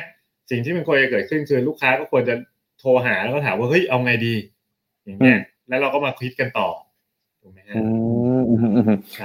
[0.50, 2.36] สิ่งที่มันควรจะเกิดขึ้นคือลูกค้าก็ควรจะ
[2.80, 4.36] โทรหาแล้วก็ถามว่าเฮ้ยเอาไงดี
[5.06, 6.68] อย่างเงี้ยแล้วเราก็มาคิดกันต่อ
[7.42, 7.76] ถูกไหมฮะ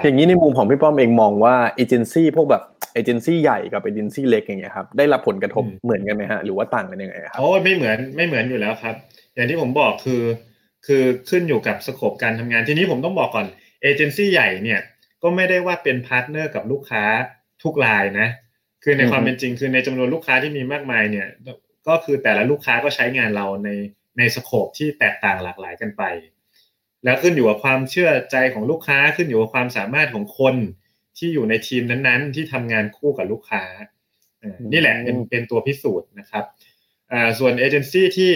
[0.05, 2.63] อย่างนี้ในมุมของพี่ป้อมเองมองว่าเอเจนซี่พวกแบบ
[2.95, 8.95] เอเจนซี่ใหญ่กับเอเจนซี่เล็กอย่างเงี้ยครับได้รับผลกระทบเหมือนกันไหมฮะหรือว่าต่างกันยังไงครับโอ้ไม่เหมือนไม่เหมือนอยู่แล้วครับ
[9.35, 10.23] อย่างที่ผมบอกคือ
[10.87, 13.47] คือขึ้นอยู่กับสโคปการทำงานทีนี้ผมต้องบอกก่อน
[13.83, 14.81] เอเจนซี่ใหญ่เนี่ย
[15.23, 17.05] ก็ไม่ได้ว่าเป็น partner กับลูกค้า
[17.63, 18.29] ทุกรายนะ
[18.85, 21.29] คือในอืมความเป็นจริงคือในจำนวนลูกค้าที่มีมากมายเนี่ย
[21.89, 23.69] ก็คือแต่ละลูกค้าก็ใช้งานเราใน
[24.19, 26.03] ใน scope ที่แตกต่างหลากหลายกันไป
[27.05, 30.57] แล้วขึ้นอยู่กับความเชื่อใจของลูกค้าขึ้นอยู่กับความสามารถของคน
[31.19, 33.65] ที่อยู่ในทีมนั้นๆ ที่ทำงานคู่กับลูกค้า
[34.43, 36.45] อ่านี่แหละเป็นเป็นตัวพิสูจน์นะครับ
[37.13, 38.33] อ่าส่วนเอเจนซี่ที่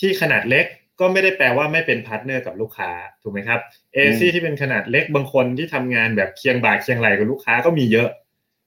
[0.00, 0.66] ที่ขนาดเล็ก
[1.00, 2.90] ก็ไม่ได้แปลว่าไม่เป็น partner กับลูกค้า
[3.22, 3.60] ถูกไหมครับ
[3.92, 8.08] เอเจนซี่ที่เป็นขนาดเล็กบางคนที่ทำงานแบบเคียงบ่าเคียงไหล่กับลูกค้าก็มีเยอะ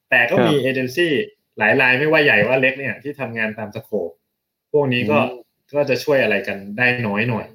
[0.10, 1.12] แต่ก็มีเอเจนซี่
[1.58, 4.10] หลายรายไม่ว่าใหญ่ว่าเล็กเนี่ยที่ทำงานตาม scope
[4.72, 5.20] พวกนี้ก็
[5.74, 7.46] ก็จะช่วยอะไรกันได้น้อยหน่อย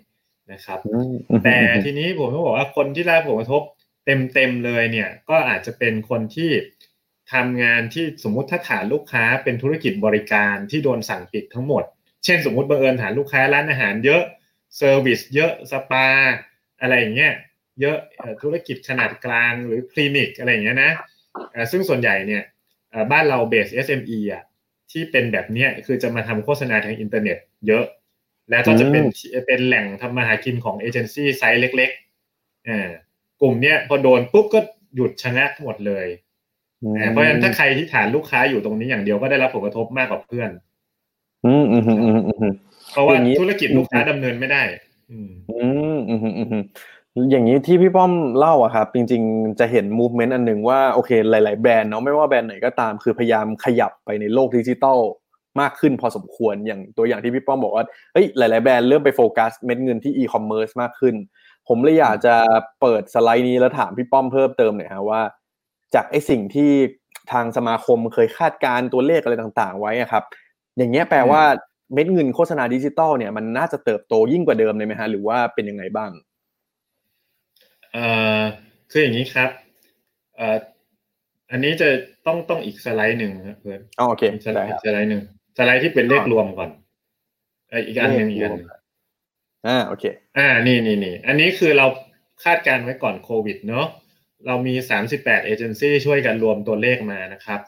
[0.52, 1.12] นะครับอืม
[1.44, 3.62] แต่ทีนี้ผมต้องบอกว่าคนที่ได้รับผลกระทบ
[4.32, 6.50] เต็มๆเลยเนี่ย ก็อาจจะเป็นคนที่
[7.32, 11.85] ทำงานที่สมมุติถ้าฐานลูกค้าเป็นธุรกิจบริการที่โดนสั่งปิดทั้งหมด
[12.25, 14.23] เช่นสมมุติบังเอิญฐานลูกค้าร้านอาหารเยอะ
[14.76, 16.06] service เยอะสปา
[16.80, 17.32] อะไรอย่างเงี้ย
[17.80, 20.92] เยอะเอ่อธุรกิจขนาดกลางหรือคลินิกอะไรอย่างเงี้ยนะ
[21.52, 22.42] เอ่อซึ่งส่วนใหญ่เนี่ย
[22.90, 24.42] เอ่อบ้านเราเบส SME อะ
[24.90, 27.85] ที่เป็นแบบเนี้ยคือจะมาทำโฆษณาทางอินเทอร์เน็ต เยอะ
[28.50, 29.05] แล้วก็จะเป็น
[29.47, 32.88] เป็นแหล่งทำมาหากินของเอเจนซี่ไซส์เล็กๆอ่า
[33.41, 34.61] กลุ่มเนี้ยพอโดนปุ๊บก็
[34.95, 36.07] หยุดชะงักหมดเลย
[36.97, 40.50] อ่าเพราะฉะนั้นถ้าใครที่ฐานลูกค้าอยู่ตรงนี้อย่างเดียวก็ได้รับผลกระทบมากกว่าเพื่อน
[41.47, 42.53] อืมอืมอืมอืมอืม
[42.93, 44.62] เพราะว่าอย่างนี้ธุรกิจลูกค้าดำเนินไม่ได้
[45.11, 46.65] อืมอืมอืมอืมอืม
[47.31, 54.99] อย่างนี้ที่พี่ป้อมเล่าอะครับจริง ๆ จะเห็น movement อันหนึ่งว่าโอเค หลาย ๆ แบรนด์เนาะไม่ว่าแบรนด์ไหนก็ตามคือพยายามขยับไปในโลกดิจิตอล
[55.60, 61.14] มากขึ้นพอสมควรอย่างตัวอย่างที่พี่ป้อมบอกว่าเฮ้ยหลาย ๆ แบรนด์เริ่มไปโฟกัสเม็ดเงินที่อีคอมเมิร์ซมากขึ้น
[61.68, 62.34] ผมเลยอยากจะ
[62.80, 65.22] เปิดสไลด์นี้แล้วถามพี่ป้อมเพิ่มเติมหน่อยฮะว่า
[65.94, 66.70] จากไอ้สิ่งที่
[67.32, 70.25] ทางสมาคมเคยคาดการณ์ตัวเลขอะไรต่าง ๆ ไว้อะครับ
[70.76, 71.42] อย่างเงี้ยแปลว่า
[71.94, 76.10] เม็ดเงินโฆษณาดิจิตอลเนี่ยมันน่าจะเติบโตยิ่งกว่าเดิมเลยไหมฮะหรือว่าเป็นยังไงบ้าง
[77.92, 78.06] เอ่
[78.38, 78.40] อ
[78.90, 79.50] คืออย่างนี้ครับ
[80.36, 80.56] เอ่อ
[81.50, 81.88] อันนี้จะ
[82.26, 85.22] ต้องต้องอีกสไลด์หนึ่งครับเพื่อนอ๋อโอเคอีกสไลได้ด์ครับสไลด์หนึ่ง
[85.56, 86.70] สไลด์ที่เป็นเลขรวมก่อน
[87.70, 88.68] เอ่ออีกอันหนึ่งอีกอันหนึ่ง
[89.66, 90.04] อ่าโอเค
[90.36, 91.86] อ่านี่นี่นี่อันนี้คือเรา
[92.44, 93.86] คาดการณ์ไว้ก่อนโควิดเนาะ
[94.46, 97.60] เรามี 38 เอเจนซี่ช่วยกันรวมตัวเลขมานะครับ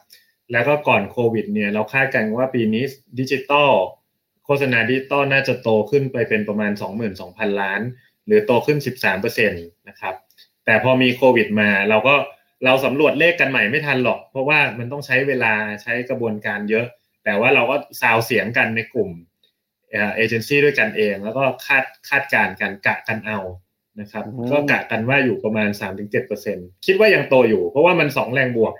[0.51, 2.83] แล้วก็ก่อนโควิดเนี่ยเราคาดกันว่าปีนี้
[3.19, 3.71] ดิจิตอล
[4.45, 6.71] โฆษณาดิจิตอลน่าจะโตขึ้นไปเป็นประมาณ
[7.15, 7.81] 22,000 ล้าน
[8.25, 8.77] หรือโตขึ้น
[9.13, 10.15] 13%นะครับ
[10.65, 12.15] แต่พอมีโควิดมาเราก็
[12.65, 16.85] เราสำรวจเลขกันใหม่ไม่ทันหรอก เพราะว่ามันต้องใช้เวลาใช้กระบวนการเยอะ
[17.29, 19.09] แต่ว่าเราก็ซาวเสียงกันในกลุ่ม
[19.91, 23.39] เอเจนซี่ด้วยกันเอง แล้วก็คาดคาดการณ์กันกะกันเอา
[23.99, 25.69] นะครับอืมก็กะกันว่าอยู่ประมาณ
[26.27, 28.73] 3-7%คิดว่ายังโตอยู่ เพราะว่ามันสองแรงบวก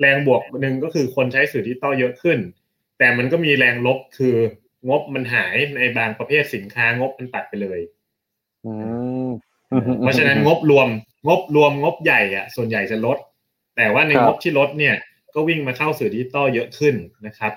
[0.00, 2.38] แรงบวกหนึ่งก็คือคนใช้สื่อดิจิตอลเยอะขึ้น
[2.98, 4.36] แต่มันก็มีแรงลบคือ
[4.88, 7.80] งบมันหายในบางประเภทสินค้างบมันตัดไปเลย
[8.66, 8.72] อื
[9.26, 9.28] ม
[10.00, 10.88] เพราะฉะนั้นงบรวม
[11.28, 13.18] งบรวมงบใหญ่อะส่วนใหญ่จะลด
[13.76, 14.96] แต่ว่าในครับงบที่ลดเนี่ย
[15.34, 16.94] ก็วิ่งมาเข้าสื่อดิจิตอลเยอะขึ้น
[17.26, 17.52] นะครับ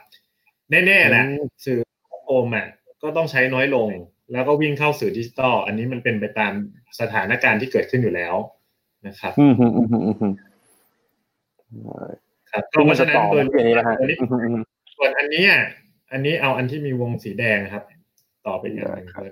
[0.71, 1.77] แน่ๆแหละอืมสื่อ
[2.25, 2.67] โอมอะ
[3.03, 3.89] ก็ต้องใช้น้อยลง
[4.32, 6.53] แล้วก็วิ่งเข้าสื่อดิจิตอลอันนี้มันเป็นไปตาม
[6.99, 8.36] สถานการณ์ที่เกิดขึ้นอยู่แล้ว
[9.08, 10.34] นะครับอืมอืมอืมอืมอืม
[12.51, 14.63] ครับคือเพมันราะจะฉะนั้นต่อโดยมาที่อันนี้นะฮะตัวนี้อืมอืมอืม
[14.97, 15.51] ส่วนอันเนี้ย
[16.12, 17.84] อันนี้เอาอันที่มีวงสีแดงครับ
[18.47, 19.23] ต่อไปอีกอันหนึ่งได้ครับ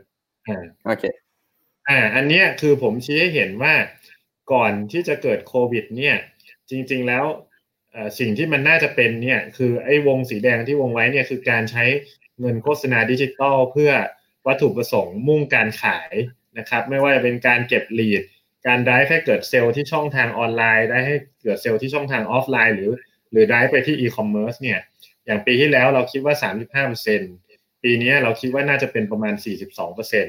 [0.47, 1.04] อ่าโอเค
[1.89, 3.73] อ่า อันเนี้ยคือผมชี้ให้เห็นว่า
[4.52, 6.15] ก่อนที่จะเกิดโควิด เนี่ย
[6.69, 7.47] จริง ๆ แล้วเอ่อ
[8.20, 11.86] สิ่งที่มันน่าจะเป็นเนี่ยคือไอ้วงสีแดงที่วงไว้เนี่ยคือการใช้
[12.40, 13.92] เงินโฆษณาดิจิตอลเพื่อ
[14.48, 16.14] วัตถุประสงค์มุ่งการขาย
[16.58, 18.22] นะครับไม่ว่าจะเป็นการเก็บ lead
[18.68, 22.92] การ drive ให้เกิดเซลล์ที่ช่องทางออนไลน์ drive ให้เกิดเซลล์ที่ช่องทางออฟไลน์ หรือ
[23.32, 24.80] หรือได้ไปที่อีคอมเมิร์ซเนี่ย
[25.26, 26.36] อย่างปีที่แล้วเราคิดว่า
[26.86, 29.34] 35%ปีนี้เราคิดว่าน่าจะเป็นประมาณ
[29.74, 30.28] 42%น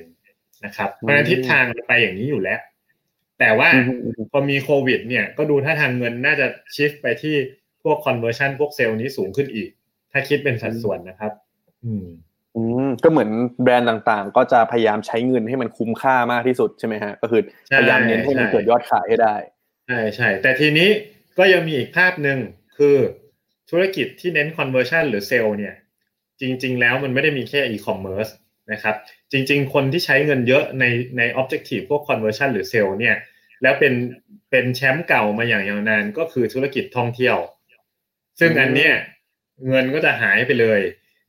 [0.68, 2.60] ะครับเพราะฉะนั้นทิศทางมันไปอย่างนี้อยู่แล้ว
[3.38, 7.57] แต่ว่าอืมอืมอืมพอมีโควิด เนี่ยก็ดูถ้าทางเงินน่าจะชิฟไปที่พ
[7.90, 9.68] วก conversion พวกเซลล์นี้สูงขึ้นอีก
[10.12, 11.32] ถ้าคิดเป็นสัดส่วนนะครับ
[11.84, 12.06] อืม
[12.56, 13.30] อืมก็เหมือน
[13.62, 19.34] แบรนด์ต่างๆ ก็จะพยายามใช้เงินให้มันคุ้มค่ามากที่สุดใช่ไหมฮะก็คือใช่พยายามเน้นให้มันใช่เกิดยอดขายให้ได้
[19.86, 20.88] ใช่ใช่แต่ทีนี้
[21.38, 22.38] ก็ยังมีอีกภาพหนึ่ง
[22.78, 22.96] คือ
[23.70, 25.74] ธุรกิจที่เน้น conversion หรือเซลล์เนี่ย
[26.40, 28.30] จริง ๆ แล้วมันไม่ได้มีแค่ e-commerce
[28.72, 28.96] นะครับ
[29.32, 30.84] จริง ๆ คนที่ใช้เงินเยอะใน
[31.18, 33.16] ใน objective พวก conversion หรือเซลล์เนี่ย
[33.62, 33.94] แล้วเป็น
[34.50, 37.36] เป็นแชมป์เก่ามาอย่างยาวนานก็คือธุรกิจท่องเที่ยว
[38.40, 38.92] ซึ่งอันเนี้ย
[39.68, 40.80] เงินก็จะหายไปเลย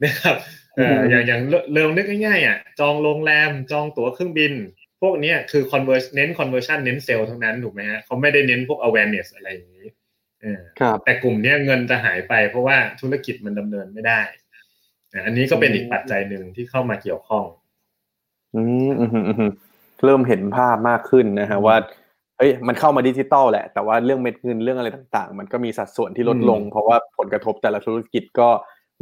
[0.04, 0.36] นะครับ
[0.76, 1.41] เอ่ออืมอย่างอย่าง
[1.74, 4.54] เริ่มนึกง่ายๆอะจองโรงแรมจองตั๋วเครื่องบิน
[5.02, 9.88] พวกเนี้ยคือ convert เน้น conversion เน้นเซลล์ทั้งนั้นถูกไหมฮะเขาไม่ได้เน้นพวก awareness อะไรอย่างนี้
[10.41, 14.22] เออครับแต่กลุ่มเนี้ยเงินจะหายไปเพราะว่าธุรกิจมันดำเนินไม่ได้
[15.13, 17.45] อะอันนี้ก็เป็นอีกปัจจัยหนึ่งที่เข้ามาเกี่ยวข้อง
[18.56, 19.52] อืมอืมอืมอืม
[20.06, 21.76] เริ่มเห็นภาพมากขึ้นนะฮะว่า
[22.39, 28.49] เฮ้ยมันเข้ามาดิจิตอลแหละ แต่ว่าเรื่องเม็ดเงินเรื่องอะไรต่างๆ มันก็มีสัดส่วนที่ลดลง เพราะว่าผลกระทบแต่ละธุรกิจก็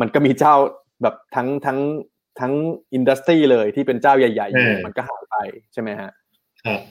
[0.02, 0.54] มันก็มีเจ้า
[1.02, 1.80] แบบทั้งทั้ง
[2.40, 2.54] ทั้ง
[2.94, 5.36] อินดัสทรีเลยที่เป็นเจ้าใหญ่ๆอยู่มันก็หายไป
[5.74, 6.10] ใช่ไหมฮะ
[6.66, 6.82] ครับ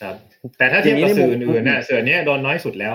[0.00, 0.16] ครับ
[0.58, 2.94] แต่ถ้าเทียบกับสื่ออื่นๆน่ะสื่อเนี้ยโดนน้อยสุดแล้ว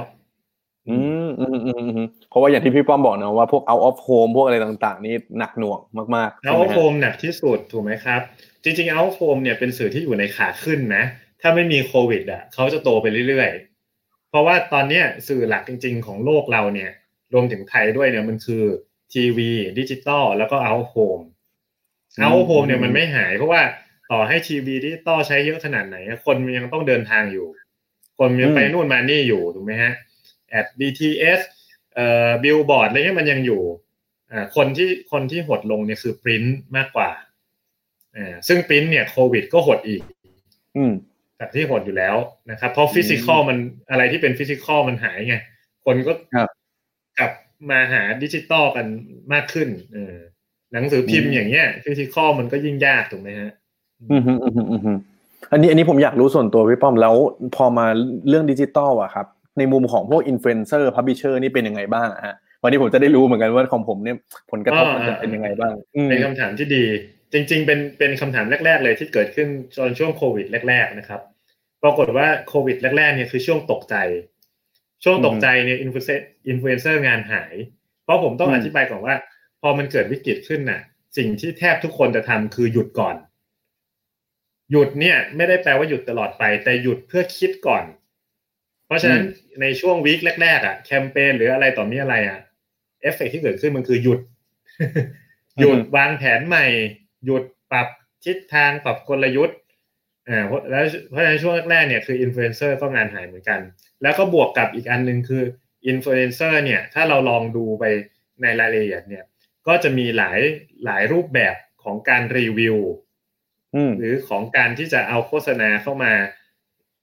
[0.90, 5.80] อืมอืมอืมอืมเพราะว่าอย่างที่พี่ป้อมบอกนะว่าพวก out of home พวกอะไรต่าง ๆ นี่หนักหน่วง
[6.16, 8.22] มากๆ out of home หนักที่สุดถูกไหมครับ
[8.64, 11.04] จริงๆ out of home เนี่ยเป็นสื่อที่อยู่ในขาขึ้นนะ
[11.44, 16.92] ถ้าไม่มีโควิดอะเขาจะโตไปเรื่อยๆ เพราะว่าตอนเนี้ยสื่อหลักจริง ๆ ของโลกเราเนี่ย
[17.34, 18.64] รวมถึงไทยด้วยเนี่ยมันคือ
[19.14, 21.24] ทีวีดิจิตอลแล้วก็ out of home
[22.24, 23.62] out of home เนี่ยมันไม่หายเพราะว่า
[24.12, 27.48] ต่อให้ทีวีดิจิตอลใช้เยอะขนาดไหน คนมันยังต้องเดินทางอยู่
[28.20, 29.94] คนยังไปนู่นมานี่อยู่ถูกไหมฮะ
[30.50, 31.40] แอด BTS
[31.96, 33.62] เอ่อบิลบอร์ดอะไรเงี้ยมันยังอยู่
[34.32, 36.44] อ่าคนที่คนที่หดลงเนี่ยคือปริ้น
[36.76, 37.12] มากกว่า
[38.16, 40.02] อ่าซึ่งปริ้นเนี่ยโควิดก็หดอีก
[40.78, 40.94] อืม
[41.44, 42.16] จากที่หดอยู่แล้ว
[42.52, 43.58] นะครับ เพราะ physical มัน
[43.92, 45.36] อะไรที่เป็น physical มันหายไง
[45.86, 46.50] คนก็ครับ
[47.20, 47.32] กลับ
[47.70, 48.86] มาหาดิจิตอลกัน
[49.34, 50.16] มากขึ้นเออ
[50.74, 53.52] หนังสือพิมพ์อย่างเงี้ย physical มันก็ยิ่งยากถูกไหมฮะ
[54.12, 54.98] อืมอืมอืมอืม
[55.52, 57.16] อันนี้อันนี้ผมอยากรู้ส่วนตัวพี่ป้อมแล้ว
[57.56, 57.86] พอมา
[58.30, 59.28] เรื่องดิจิตอลอะครับ
[59.58, 64.18] ในมุมของพวกอินฟลูเอนเซอร์ publisher นี่เป็นยังไงบ้างอะฮะวันนี้ผมจะได้รู้เหมือนกันว่าของผมเนี่ย
[64.52, 66.84] ผลกระทบมันจะเป็นยังไงบ้างอืมเป็นคำถามที่ดี
[67.34, 71.22] จริง ๆ เป็นเป็นคำถามแรก ๆ เลยที่เกิดขึ้นตอนช่วงโควิดแรก ๆ นะครับ
[71.84, 73.96] ปรากฏว่าโควิดแรกๆเนี่ยคือช่วงตกใจ
[75.04, 76.10] ช่วงตกใจเนี่ยอินฟลูเซ
[76.48, 77.54] อินฟลูเอนเซอร์งานหาย
[78.04, 79.16] เพราะผมต้องอธิบายก่อนว่า
[79.62, 80.82] พอมันเกิดวิกฤตขึ้นน่ะ
[81.18, 83.16] สิ่งที่แทบทุกคนจะทำคือหยุดก่อน
[84.72, 87.84] หยุดเนี่ย ไม่ได้แปลว่าหยุดตลอดไป แต่หยุดเพื่อคิดก่อน
[88.86, 89.24] เพราะฉะนั้น
[89.62, 92.40] ในช่วง week แรกๆอะแคมเปญหรืออะไรต่อมิอะไรอะ
[93.02, 94.20] เอฟเฟกที่เกิดขึ้นมันคือหยุด
[95.60, 96.66] หยุดวางแผนใหม่
[97.26, 97.88] หยุดปรับ
[98.26, 99.58] ทิศทางปรับกลยุทธ์
[100.30, 103.60] อ่าเพราะแล้วเพราะฉะนั้นช่วงแรกๆเนี่ยคืออินฟลูเอนเซอร์ก็งานหายเหมือนกัน
[104.02, 105.44] แล้วก็บวกกับอีกอันหนึ่งคือ
[105.88, 107.84] อินฟลูเอนเซอร์เนี่ยถ้าเราลองดูไป
[108.42, 109.24] ในรายละเอียดเนี่ย
[109.68, 110.40] ก็จะมีหลาย
[110.86, 112.78] หลายรูปแบบของการรีวิว
[113.76, 116.14] อืมหรือของการที่จะเอาโฆษณาเข้ามา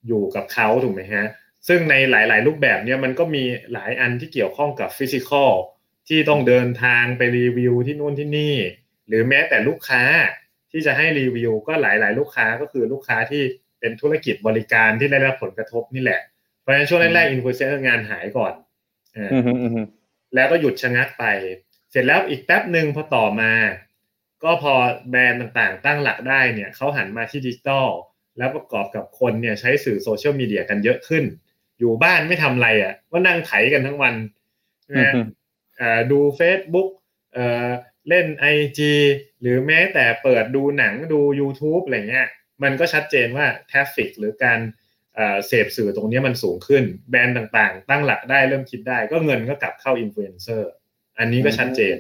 [0.07, 1.27] อยู่กับเขาถูกไหมฮะ
[1.69, 5.53] ซึ่งในหลาย ๆ รูปแบบเนี่ยมันก็มีหลายอันที่เกี่ยวข้องกับ physical
[6.09, 8.57] ที่ต้องเดินทางไปรีวิวที่นู่นที่นี่
[9.09, 10.03] หรือแม้แต่ลูกค้า
[10.73, 13.43] ที่จะให้รีวิวก็หลาย ๆ ลูกค้าก็คือลูกค้าที่
[13.81, 16.21] เป็นธุรกิจบริการที่ได้รับผลกระทบนี่แหละ
[16.61, 18.53] เพราะฉะนั้นช่วงแรกๆอินฟลูเอนเซอร์งานหายก่อน
[19.17, 19.87] อ่าอืมอืมอืม
[20.35, 21.25] แล้วก็หยุดชะงักไป
[21.91, 23.53] เสร็จแล้วอีกแป๊บหนึ่งพอต่อมา
[24.45, 24.73] ก็พอ
[25.11, 27.89] แบรนด์ต่างๆ ตั้งหลักได้เนี่ยเขาหันมาที่ดิจิตอล
[28.39, 31.25] แล้วประกอบกับคนเนี่ยใช้สื่อโซเชียลมีเดียกันเยอะขึ้น
[31.79, 34.15] อยู่บ้านไม่ทำอะไรอะก็นั่งไถกันทั้งวัน
[34.99, 35.27] นะอืม
[35.81, 36.89] อ่าดู Facebook
[37.33, 37.71] เอ่อ
[38.09, 38.81] เล่น IG
[39.41, 42.29] หรือแม้แต่เปิดดูหนังดู YouTube อะไรเงี้ย
[42.63, 44.61] มันก็ชัดเจนว่า traffic หรือการ
[45.15, 50.71] เอ่อเสพสื่อตรงเนี้ยมันสูงขึ้น แบรนด์ต่างๆ ตั้งหลักได้เริ่มคิดได้ ก็เงินก็กลับเข้าอินฟลูเอนเซอร์
[51.19, 51.97] อันนี้ก็ชัดเจน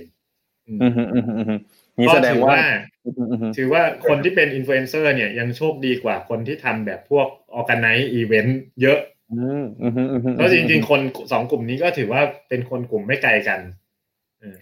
[0.68, 1.60] อืมอืมอืมอืมอืม
[1.98, 2.64] นี่ก็แสดงถือว่าว่า
[3.04, 8.98] อืมอืมอืมถือว่าคนที่เป็นอินฟลูเอนเซอร์เนี่ยยังโชคดีกว่าคนที่ทำแบบพวกออ g a ไน z e อีเวนต์เยอะ
[9.32, 11.00] อืมอืมอืมอืมแล้วจริงๆ คน
[11.32, 13.79] สองกลุ่มนี้ก็ถือว่าเป็นคนกลุ่มไม่ไกลกันเออ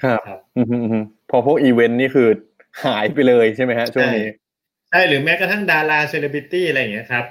[0.02, 2.28] ครับครับอืมอืมอืมพอพวกอีเวนต์นี่คือ
[2.84, 4.28] หายไปเลยใช่ไหมฮะช่วงนี้
[4.90, 7.24] ใช่หรือแม้กระทั่งดาราเซเลบริตี้อะไรอย่างเงี้ยครับ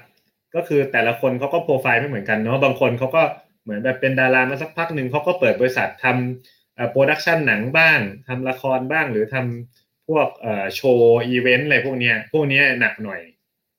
[0.55, 3.23] ก็คือแต่ละคนเขาก็โปรไฟล์ไม่เหมือนกันเนาะบางคนเขาก็
[3.63, 13.21] เหมือนแบบเป็นดารามาสักพักหนึ่งเขาก็เปิดบริษัททำเอ่อ production หนังบ้างทำละครบ้าง หรือทำพวกเอ่อโชว์อีเวนต์อะไรพวกเนี้ย พวกเนี้ยหนักหน่อย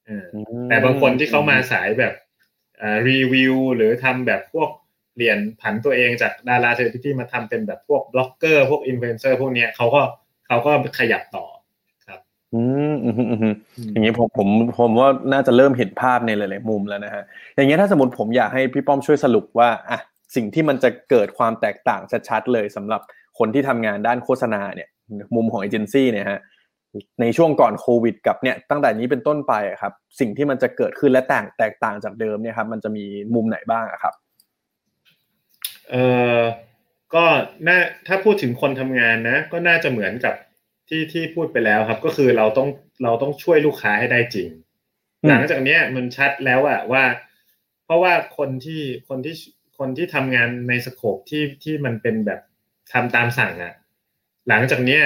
[0.06, 0.26] เออ
[0.68, 2.14] แต่บางคนที่เขามาสายแบบ
[3.08, 4.70] รีวิวหรือทำแบบพวก
[5.18, 10.02] เปลี่ยนผันตัวเองจากดาราเซเลบริตี้มาทำเป็นแบบพวกบล็อกเกอร์พวกอินฟลูเอนเซอร์พวกเนี้ยเขาก็
[10.46, 11.44] เขาก็ขยับต่อ
[12.06, 12.20] ครับ
[12.54, 13.54] อืมอืมอืมอืม
[13.92, 17.22] อย่างนี้ผมผมผมว่าน่าจะเริ่มเห็นภาพในหลายๆมุมแล้วนะฮะ
[17.54, 19.98] อย่างเงี้ยถ้าสมมติผมอยากให้พี่ป้อมช่วยสรุปว่าอะ
[20.36, 23.00] สิ่งที่มันจะเกิดความแตกต่างชัดๆเลยสำหรับ
[23.38, 24.88] คนที่ทำงานด้านโฆษณาเนี่ย
[25.36, 26.40] มุมของเอเจนซี่เนี่ยฮะ
[27.20, 33.04] ในช่วงก่อนโควิด กับเนี่ยตั้งแต่นี้เป็นต้นไปอะครับ สิ่งที่มันจะเกิดขึ้นและแตกแตกต่างจากเดิมเนี่ยครับมันจะมี
[33.34, 34.14] มุมไหนบ้างอะครับ
[35.90, 35.96] เอ
[36.36, 36.38] อ
[37.14, 37.24] ก็
[37.68, 40.34] น่าถ้าพูดถึงคนทำงานนะ ก็น่าจะเหมือนกับ
[40.88, 42.68] ที่ที่พูดไปแล้วครับ ก็คือเราต้อง
[43.02, 44.48] เราต้องช่วยลูกค้าให้ได้จริง
[45.22, 47.04] อืมหลังจากเนี้ยมันชัดแล้วอะว่า
[47.84, 49.34] เพราะว่าคนที่คนที่
[49.78, 52.40] คนที่ทำงานในสโคปที่ที่มันเป็นแบบ
[52.92, 53.74] ทำตามสั่งอะ
[54.48, 55.02] หลังจากเนี้ย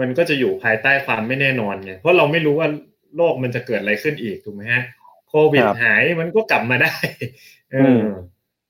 [0.00, 2.68] มันก็จะอยู่ภายใต้ความไม่แน่นอนไงเพราะเราไม่รู้ว่า
[3.16, 4.82] โลกมันจะเกิดอะไรขึ้นอีกถูกไหมฮะ
[5.28, 6.94] โควิดครับหายมันก็กลับมาได้
[7.72, 8.04] เอออ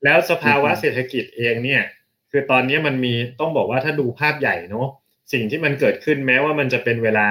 [0.05, 1.83] แล้วสภาวะเศรษฐกิจเองเนี่ย
[2.31, 4.89] คือตอนนี้มันมีต้องบอกว่าถ้าดูภาพใหญ่เนาะ
[5.33, 7.27] สิ่งที่มันเกิดขึ้นแม้ว่ามันจะเป็นเวลา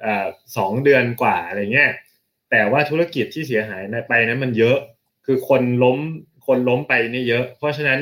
[0.00, 0.26] เอ่อ
[0.56, 1.90] สองเดือนกว่าอะไรเงี้ย
[2.50, 4.78] แต่ว่าธุรกิจที่เสียหายไปนั้นมันเยอะ
[5.26, 5.98] คือคือคนล้ม
[6.46, 8.00] คนล้มไปนี่เยอะ เพราะฉะนั้น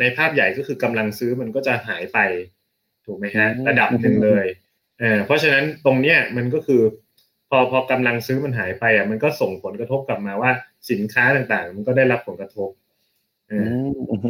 [0.00, 2.18] ในภาพใหญ่ก็คือกำลังซื้อมันก็จะหายไป
[3.06, 4.46] ถูกไหมฮะระดับหนึ่งเลย
[5.00, 6.82] เเพราะฉะนั้นตรงเนี้ยมันก็คือ
[7.50, 10.50] พอพอกำลังซื้อมันหายไปอะมันก็ส่งผลกระทบกลับมาว่า
[10.90, 12.70] สินค้าต่างๆ มันก็ได้รับผลกระทบ
[13.50, 13.52] เ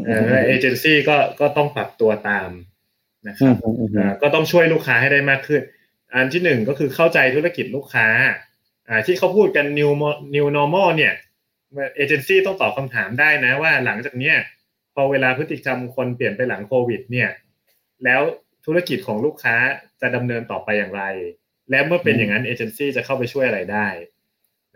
[0.08, 2.50] ออเอเจนซี่ก็ก็ต้องปรับตัวตาม
[3.28, 3.54] นะครับ
[4.22, 5.62] ก็ต้องช่วยลูกค้าให้ได้มากขึ้น
[6.14, 8.08] อันที่หนึ่งก็คือเข้าใจธุรกิจลูกค้า
[8.88, 9.90] อ่าที่เขาพูดกัน new
[10.34, 11.14] new normal เนี่ย
[11.96, 14.36] เอเจนซี่ต้องตอบคำถามได้นะว่าหลังจากเนี้ย
[14.94, 17.30] พอเวลาพฤติกรรมคนเปลี่ยนไปหลังโควิด เนี่ย
[18.04, 18.22] แล้ว
[18.66, 19.56] ธุรกิจของลูกค้า
[20.00, 21.02] จะดำเนินต่อไปอย่างไร
[21.70, 23.88] และเมื่อเป็นอย่างนั้นเอเจนซี่จะเข้าไปช่วยอะไรได้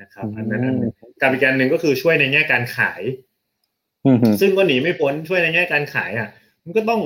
[0.01, 0.77] นะครับ อันนั้นอัน
[1.21, 3.03] การอีกการหนึ่งก็คือช่วยในแง่การขาย
[4.41, 6.29] ซึ่งก็หนีไม่พ้นช่วยในแง่การขายอะ
[6.65, 7.01] มันก็ต้อง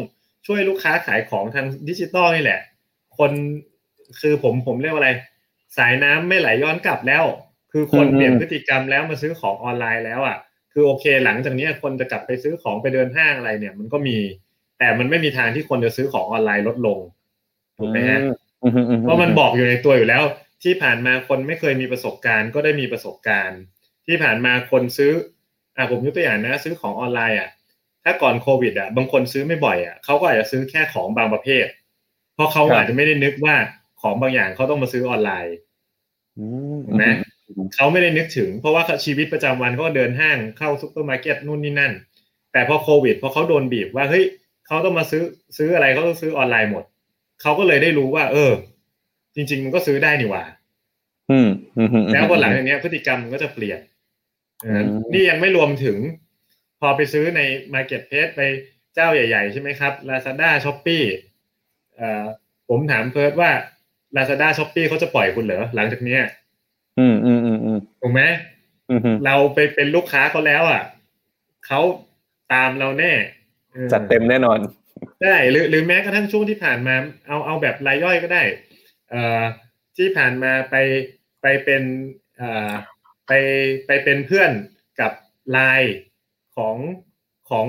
[0.47, 2.61] ช่วยลูกค้าขายของทางดิจิตอลนี่แหละ
[3.19, 3.31] คน
[4.21, 5.11] คือผมผมเรียกว่าอะไร
[5.79, 7.25] สายน้ำไม่ไหลย้อนกลับแล้ว
[7.73, 10.37] คือคนเปลี่ยนพฤติกรรมแล้วมาซื้อของออนไลน์แล้วอะ
[10.73, 14.19] คือโอเค หลังจากนี้คนจะกลับไปซื้อของไปเดินห้างอะไรเนี่ย มันก็มี
[14.79, 16.99] แต่มันไม่มีทางที่คนจะซื้อของออนไลน์ลดลง
[17.79, 18.21] ถูกไหมฮะ
[19.03, 20.23] เพราะมันบอกอยู่ในตัวอยู่แล้ว
[20.63, 23.61] ที่ผ่านมาคนไม่เคยมีประสบการณ์ ก็ได้มีประสบการณ์
[24.07, 25.13] ที่ผ่านมาคนซื้อ
[25.79, 27.51] อ่าผมยกตัวอย่างนะ ซื้อของออนไลน์อะ
[28.05, 31.67] ถ้าก่อนโควิดอะบางคนซื้อไม่บ่อยอะเขาก็อาจจะซื้อแค่ของบางประเภท
[32.35, 33.55] เพราะเขาอาจจะไม่ได้นึกว่า
[34.03, 35.57] ของบางอย่างเขาต้องมาซื้อออนไลน์
[36.87, 37.07] ถูกไหม
[37.75, 41.93] เขาไม่ได้นึกถึง เพราะว่าชีวิตประจำวันก็เดินห้างเข้าซุปเปอร์มาร์เก็ตนู่นนี่นั่น
[42.53, 44.25] แต่พอโควิดพอเขาโดนบีบว่าเฮ้ย
[44.67, 45.23] เขาต้องมาซื้อ
[45.57, 46.85] ซื้ออะไรเขาต้องซื้อออนไลน์หมด
[47.43, 48.53] เขาก็เลยได้รู้ว่า เออ
[49.35, 50.45] จริง ๆ มันก็ซื้อได้นี่หว่า
[52.13, 53.79] แล้วพอหลังจากนี้พฤติกรรมมันก็จะเปลี่ยน
[55.13, 55.99] นี่ยังไม่รวมถึง
[56.81, 57.41] พอไปซื้อใน
[57.75, 58.43] Marketplace ไป
[58.95, 61.03] เจ้าใหญ่ๆ ใช่ไหมครับ Lazada s h o p e e
[62.69, 63.51] ผมถามเพิร์ดว่า
[64.17, 66.19] Lazada s h o p e e เขาจะปล่อยคุณเหรอหลังจากนี้
[66.99, 68.23] อืมอืมอืมอืมถูกไหม
[69.25, 70.83] เราไปเป็นลูกค้าเขาแล้วอะ
[71.67, 71.81] เขา
[72.53, 73.13] ตามเราแน่
[73.93, 74.59] จัดเต็มแน่นอน
[75.23, 76.95] ได้หรือหรือแม้กระทั่งช่วงที่ผ่านมา
[77.27, 78.43] เอาเอาแบบรายย่อยก็ได้
[79.11, 79.43] เอ่อ
[79.97, 80.75] ที่ผ่านมาไป
[81.43, 81.83] ไปเป็น
[82.37, 82.73] เอ่อ
[83.29, 83.33] ไป
[83.87, 84.51] ไปเป็นเพื่อน
[85.01, 85.13] กับ
[85.51, 85.97] ไลน์
[86.57, 86.77] ของ
[87.51, 87.67] ของ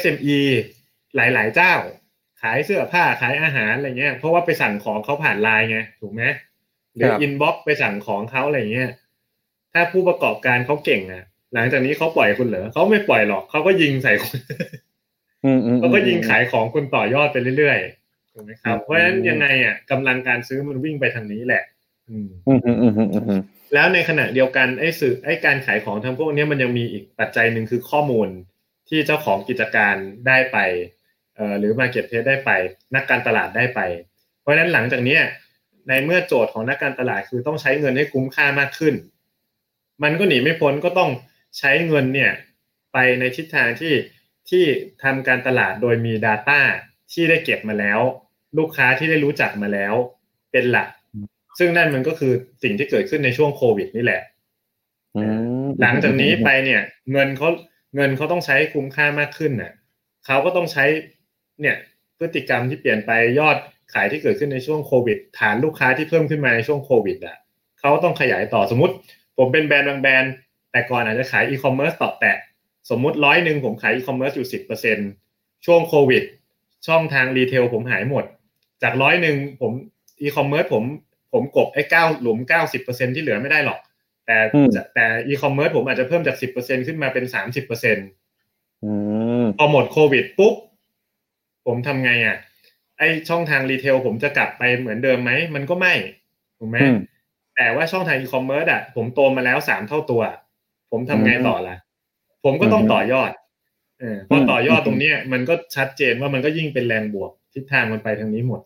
[0.00, 0.40] SME
[1.16, 1.74] หลาย ๆ เจ้า
[2.42, 6.22] ขายเสื้อผ้าขายอาหารอะไรเงี้ย เพราะว่าไปสั่งของเขาผ่านไลน์ไงถูกไหม
[6.94, 8.90] หรือ inbox ไปสั่งของเขาอะไรเงี้ย
[9.72, 14.38] ถ้าผู้ประกอบการเขาเก่งอะ หลังจากนี้เขาปล่อยคุณเหรอเขาไม่ปล่อยหรอกเขาก็ยิงใส่คุณ
[15.80, 21.62] เขาก็ยิงขายของคุณต่อยอดไปเรื่อยๆถูกไหมครับเพราะฉะนั้นยังไงอะกำลังการซื้อมันวิ่งไปทางนี้แหละ
[22.08, 22.28] อืม
[23.74, 28.28] แล้วในขณะเดียวกันไอ้สื่อไอ้การขายของทางพวกนี้มันยังมีอีกปัจจัยหนึ่งคือข้อมูล
[28.88, 29.94] ที่เจ้าของกิจการ
[30.26, 30.58] ได้ไป
[31.36, 32.50] เอ่อหรือ marketplace ได้ไป
[32.94, 33.80] นักการตลาดได้ไป
[34.40, 35.18] เพราะฉะนั้นหลังจากนี้
[35.88, 38.94] ในเมื่อโจทย์ของนักการตลาดคือต้องใช้เงินให้คุ้มค่ามากขึ้น
[40.02, 41.10] มันก็หนีไม่พ้นก็ต้อง
[41.58, 42.32] ใช้เงินเนี่ย
[42.92, 43.94] ไปในทิศทางที่
[44.50, 44.64] ที่
[45.02, 46.60] ทำการตลาดโดยมี Data
[47.12, 48.00] ที่ได้เก็บมาแล้ว
[48.58, 49.94] ลูกค้าที่ได้รู้จักมาแล้ว
[50.52, 50.88] เป็นหลัก
[51.58, 54.22] ซึ่งนั่นมันก็คือสิ่งที่เกิดขึ้นในช่วงโควิดนี่แหละ
[55.80, 57.48] หลังจากนี้ไปเนี่ย เงินเขา
[57.96, 59.72] เงินเขาต้องใช้คุ้มค่ามากขึ้นน่ะ
[60.26, 60.84] เขาก็ต้องใช้
[61.60, 61.76] เนี่ย
[62.18, 63.56] พฤติกรรมที่เปลี่ยนไปยอด
[63.94, 67.36] ขายที่เกิดขึ้นในช่วงโควิด ฐานลูกค้าที่เพิ่มขึ้นมาในช่วงโควิดอะ
[67.80, 68.94] เขาต้องขยายต่อสมมติ
[69.38, 70.32] ผมเป็นแบรนด์บางแบรนด์
[70.70, 72.36] แต่ก่อนอาจจะขายอีคอมเมิร์ซต่อแตะ
[72.90, 74.98] สมมุติร้อยหนึ่งผมขายอีคอมเมิร์ซอยู่สิบเปอร์เซ็น
[75.66, 76.22] ช่วงโควิด
[76.86, 78.24] ช่องทาง retail ผมหายหมด
[78.82, 79.72] จากร้อยหนึ่งผม
[80.20, 80.84] อีคอมเมิร์ซผม
[81.32, 83.80] ผมกลบไอ้เก้าหลุมเก้าสิบเปอร์เซ็นที่เหลือไม่ได้หรอก
[84.26, 84.38] แต่
[84.94, 87.96] แต่อีคอมเมิร์ซผมอาจจะเพิ่มจากสิบเปอร์เซ็นขึ้นมาเป็นสามสิบเปอร์เซ็น
[89.58, 90.54] พอหมดโควิดปุ๊บ
[91.66, 92.36] ผมทำไงอะ
[92.98, 95.94] ไอ้ช่องทาง retail ผมจะกลับไปเหมือนเดิมไหม มันก็ไม่
[96.58, 96.78] ถูกไหม
[97.56, 100.22] แต่ว่าช่องทางอีคอมเมิร์ซอะ ผมโตมาแล้วสามเท่าตัว
[100.90, 101.76] ผมทำไงต่อล่ะ
[102.44, 103.30] ผมก็ต้องต่อยอด
[104.00, 108.60] เออพอต่อยอดตรงเนี้ยมันก็ชัดเจนว่ามันก็ยิ่งเป็นแรงบวกทิศทางมันไปทางนี้หมด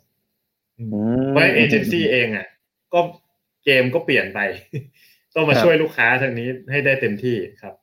[1.29, 2.47] เพราะเอเจนซี่เองอะ
[2.93, 3.01] ก็
[3.65, 4.41] เกมก็เปลี่ยนไป
[5.35, 7.75] ต้องมาช่วยลูกค้าทางนี้ให้ได้เต็มที่ครับ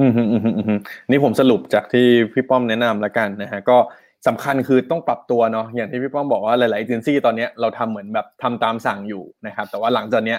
[0.00, 3.78] อืมอืมอืมอืมนี่ผมสรุปจากที่พี่ป้อมแนะนำแล้วกันนะฮะก็
[4.26, 10.38] สำคัญคือต้องปรับตัวเนาะอย่างที่พี่ป้อมบอกว่าหลายๆเอเจนซี่ตอนนี้เราทำเหมือนแบบทำตามสั่งอยู่นะครับ แต่ว่าหลังจากเนี้ย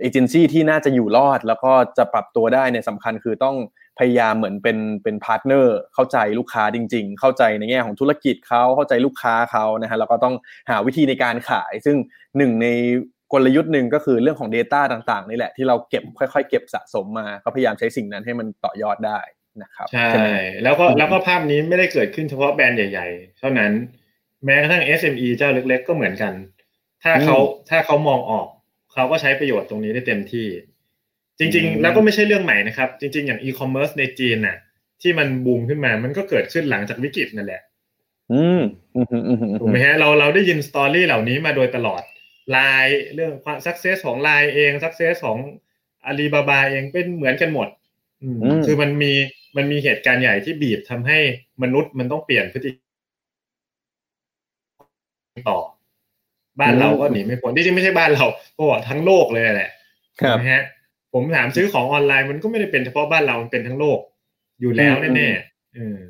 [0.00, 3.56] เอเจนซี่ที่น่าจะอยู่รอดแล้วก็จะปรับตัวได้เนี่ยสำคัญคือต้อง
[3.98, 10.34] พยายามเหมือนเป็นเป็น partner เข้าใจลูกค้าจริง ๆ เข้าใจในแง่ของธุรกิจเขาเข้าใจลูกค้าเขานะฮะแล้วก็ต้อง
[10.70, 11.96] หาวิธีในการขาย ซึ่ง
[12.36, 12.68] หนึ่งใน
[13.32, 19.20] กลยุทธ์หนึ่งก็คือเรื่องของ Data ต่างๆนี่แหละที่เราเก็บค่อยๆ เก็บสะสมมาก็พยายามใช้สิ่งนั้นให้มันต่อยอดได้
[19.62, 20.28] นะครับใช่
[20.62, 23.72] แล้วก็แล้วก็ภาพนี้ไม่ได้เกิดขึ้นเฉพาะแบรนด์ใหญ่ ๆ เท่านั้น
[24.44, 26.32] แม้กระทั่ง SME เจ้าเล็ก ๆ ก็เหมือนกัน
[27.02, 27.36] ถ้าเขา
[27.70, 28.46] ถ้าเขามองออก
[28.92, 30.46] เขาก็ใช้ประโยชน์ตรงนี้ได้เต็มที่
[31.38, 34.56] จริง ๆ แล้วก็ไม่ใช่เรื่องใหม่นะครับ จริง ๆ อย่างอีคอมเมิร์ซในจีนน่ะ
[35.02, 37.62] ที่มันบูมขึ้นมามันก็เกิดขึ้นหลังจากวิกฤตนั่นแหละ
[38.32, 38.60] อืม
[38.94, 42.02] อืมอืมอืมถูกไหมฮะเราเราได้ยินสตอรี่เหล่านี้มาโดยตลอด
[42.50, 45.38] ไลน์เรื่องความสักเซสของไลน์เองสักเซสของ
[46.06, 47.68] อาลีบาบาเองเป็นเหมือนกันหมด
[48.22, 49.12] อืมคือมันมี
[49.56, 51.18] มันมีเหตุการณ์ใหญ่ที่บีบทำให้
[51.62, 52.70] มนุษย์มันต้องเปลี่ยนพฤติ
[55.50, 55.58] ต่อ
[56.60, 58.24] บ้านเราก็หนีไม่พ้นที่จริงไม่ใช่บ้านเรา
[58.58, 59.70] ก็ทั้งโลกเลยแหละ
[60.22, 60.62] ครับนะฮะ
[61.14, 63.98] ผมถามซื้อของออนไลน์มันก็ไม่ได้เป็นเฉพาะบ้านเรามันเป็นทั้งโลก
[64.60, 66.00] อยู่แล้วแน่ๆเออ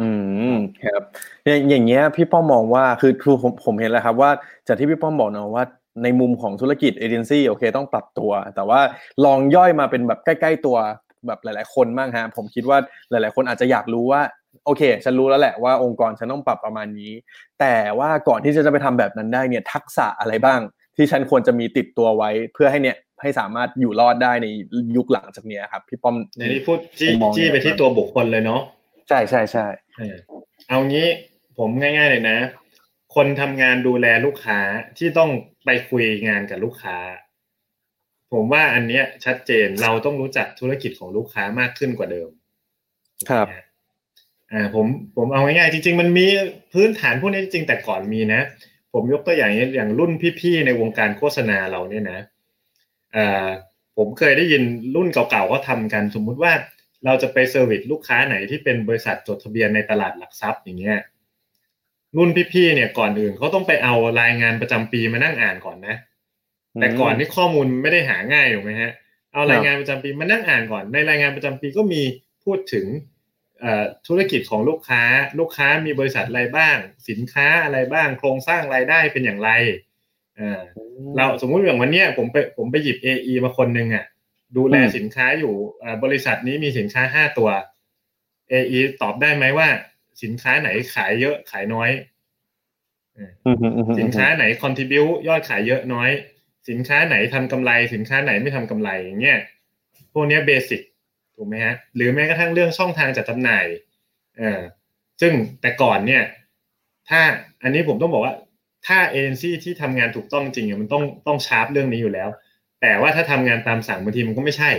[0.00, 0.08] อื
[0.52, 1.02] มครับ
[1.46, 4.30] อย่างอย่างเงี้ยพี่ป้อมมองว่าคือคือผมผมเห็นแล้วครับว่า
[4.66, 5.64] จากที่พี่ป้อมบอกเนาะว่า
[6.02, 8.80] ในมุมของธุรกิจเอเจนซี่โอเคต้องปรับตัว แต่ว่า
[9.24, 10.76] ลองย่อยมาเป็นแบบใกล้ๆตัว
[11.26, 12.78] แบบหลาย ๆ คนบ้างฮะผมคิดว่า
[13.10, 14.22] หลาย ๆ คนอาจจะอยากรู้ว่า
[14.64, 17.12] โอเค ฉันรู้แล้วแหละว่าองค์กรฉันต้องปรับประมาณนี้
[17.60, 20.60] แต่ว่าก่อนที่จะไปทำแบบนั้นได้เนี่ยทักษะอะไรบ้าง
[20.96, 24.46] ที่ฉันควรจะมีติดตัวไว้เพื่อให้เนี่ย ให้สามารถอยู่รอดได้ใน
[24.96, 28.60] ยุคหลังจากเนี้ยครับ พี่ป้อมในนี้พูดจี้ผมมองจี้ไปที่ตัวบุคคลเลยเนาะ
[29.08, 29.66] ใช่ใช่ใช่
[29.98, 30.16] เออ
[30.68, 31.06] เอางี้
[31.58, 32.38] ผมง่าย ๆ เลยนะ
[33.14, 34.60] คนทำงานดูแลลูกค้า
[34.98, 35.30] ที่ต้อง
[35.64, 36.96] ไปคุยงานกับลูกค้า
[38.32, 42.28] ผมว่าอันเนี้ยชัดเจนเราต้องรู้จักธุรกิจของลูกค้ามากขึ้นกว่าเดิม
[43.30, 43.46] ครับ
[44.52, 46.26] อ่าผมผมเอาง่ายๆจริง ๆ มันมี
[46.72, 48.40] พื้นฐานพวกนี้จริงๆแต่ก่อนมีนะ
[48.92, 52.31] ผมยกตัวอย่างอย่างรุ่นพี่ๆในวงการโฆษณาเราเนี่ยนะอ่า
[53.96, 54.62] ผมเคยได้ยิน
[54.94, 56.52] รุ่นเก่าๆก็ทำกัน สมมุติว่า
[57.04, 60.98] เราจะไปเซอร์วิสลูกค้าไหนที่เป็นบริษัทจดทะเบียนในตลาดหลักทรัพย์อย่างเงี้ย
[62.16, 65.96] รุ่นพี่ๆเนี่ยก่อนอื่นเขาต้องไปเอารายงานประจำปีมานั่งอ่านก่อนนะ
[66.80, 68.92] แต่ก่อนนี่ข้อมูลไม่ได้หาง่ายถูกไหมฮะ
[69.32, 72.02] เอารายงานประจำปีมานั่งอ่านก่อน ในรายงานประจำปีก็มี
[72.44, 72.86] พูดถึง
[74.06, 75.02] ธุรกิจของลูกค้า
[75.38, 76.76] ลูกค้ามีบริษัทอะไรบ้าง
[77.08, 79.50] สินค้าอะไรบ้าง โครงสร้างรายได้เป็นอย่างไร
[81.16, 84.04] เราสมมุติอย่างวันเนี้ยผมไปผมไปหยิบ AE มาคนหนึ่งอะ
[84.56, 85.54] ดูแลสินค้าอยู่
[86.04, 87.48] บริษัทนี้มีสินค้าห้าตัว
[88.52, 89.68] AE ตอบได้ไหมว่า
[90.22, 91.90] สินค้าไหนขายเยอะขายน้อย
[93.98, 96.10] สินค้าไหน contribu ยอดขายเยอะน้อย
[96.68, 99.38] สินค้าไหนทำกำไร สินค้าไหนไม่ทำกำไรอย่างเงี้ย
[100.12, 100.80] พวกนี้เบสิก
[101.36, 103.66] ถูกไหมฮะหรือแม้กระทั่งเรื่องช่องทางจัดจำหน่าย
[104.38, 104.60] เออ
[105.20, 106.22] ซึ่งแต่ก่อนเนี่ย
[107.08, 107.20] ถ้า
[107.62, 108.34] อันนี้ผมต้องบอกว่า
[108.86, 112.28] ถ้าเอเจนซี่ที่ทำงานถูกต้องจริงมันต้องต้องชาร์ปเรื่องนี้อยู่แล้ว
[112.80, 114.70] แต่ว่าถ้าทำงานตามสั่งบางทีมันก็ไม่ใช่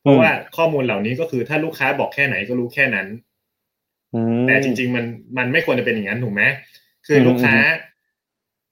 [0.00, 3.06] เพราะว่าข้อมูลเหล่านี้ก็คือถ้าลูกค้าบอกแค่ไหนก็รู้แค่นั้น
[4.46, 5.04] แต่จริง ๆ มัน
[5.38, 6.42] มันไม่ควรจะเป็นอย่างนั้นถูกไหม
[7.06, 7.54] คือลูกค้า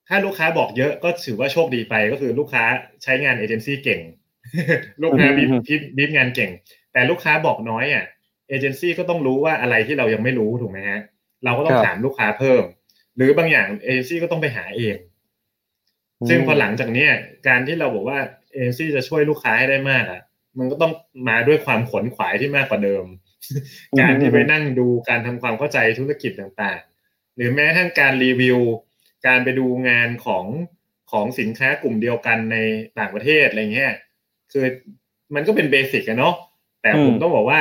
[0.08, 2.64] ถ้าลูกค้าบอกเยอะก็ถือว่าโชคดีไปก็คือลูกค้า
[3.02, 4.00] ใช้งานเอเจนซี่เก่ง
[5.02, 5.50] ลูกค้าบีบ
[5.96, 6.50] บีบงานเก่ง
[6.92, 8.04] แต่ลูกค้าบอกน้อยอะ
[8.48, 11.00] เอเจนซี่ก็ต้องรู้ว่าอะไรที่เรายังไม่รู้ถูกไหมฮะ
[11.44, 12.62] เราก็ต้องถามลูกค้าเพิ่ม
[13.16, 14.96] หรือบางอย่างเอเจนซี่ก็ต้องไปหาเอง
[16.28, 17.10] ซึ่งพอหลังจากเนี้ย
[17.48, 18.18] การที่เราบอกว่า
[18.52, 20.22] เอเจนซี่จะช่วยลูกค้าให้ได้มากอะ
[20.58, 20.92] มันก็ต้อง
[21.28, 23.04] มาด้วยความขนขวายที่มากกว่าเดิม
[24.00, 28.58] การที่ไปนั่งดูการทำความเข้าใจธุรกิจต่างๆ หรือแม้ทั้งการรีวิว
[29.26, 30.46] การไปดูงานของ
[31.12, 32.56] ของสินค้ากลุ่มเดียวกันใน
[32.98, 33.92] ต่างประเทศอะไรเงี้ย
[34.52, 34.64] คือ
[35.34, 36.34] มันก็เป็นเบสิกอะเนาะ
[36.82, 37.60] แต่ผมต้องบอกว่า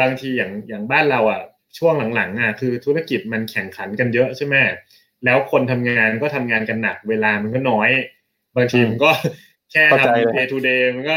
[0.00, 1.42] บางทีอย่างอย่างบ้านเราอะ
[1.78, 4.54] ช่วงหลังๆอะคือธุรกิจมันแข่งขันกันเยอะใช่ไหม
[5.24, 7.90] แล้วคนทำงานก็ทำงานกันหนักเวลามันก็น้อย
[8.56, 9.10] บางทีมันก็
[9.72, 11.16] แค่ทำ day to day มันก็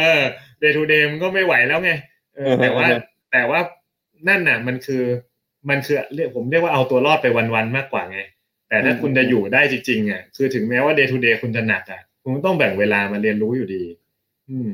[0.61, 1.91] day to day มันก็ไม่ไหวแล้วไง
[2.35, 2.87] เออแต่ว่า
[3.31, 3.59] แต่ว่า
[4.27, 5.03] นั่นน่ะ มันคือ
[5.69, 8.19] มันคือเรียกผมเรียกว่าเอาตัวรอดไปวันๆมากกว่าไง
[8.69, 13.83] แต่ถ้าคุณจะอยู่ได้จริงๆอะคือถึงแม้ว่า day to day คุณจะหนักอะคุณต้องแบ่งเวลามาเรียนรู้อยู่ดี
[14.49, 14.67] อืม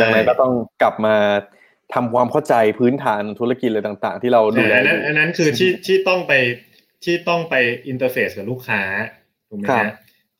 [0.00, 1.16] ดังนั้นก็ต้องกลับมา
[1.94, 6.32] ทำความเข้าใจพื้นฐานธุรกิจอะไรต่าง ๆ ที่เราดูแลอันนั้นอันนั้นคือที่ที่ต้องไป
[7.04, 7.54] ที่ต้องไป
[7.88, 8.82] interfaceกับลูกค้า
[9.48, 9.92] ถูกไหมฮะ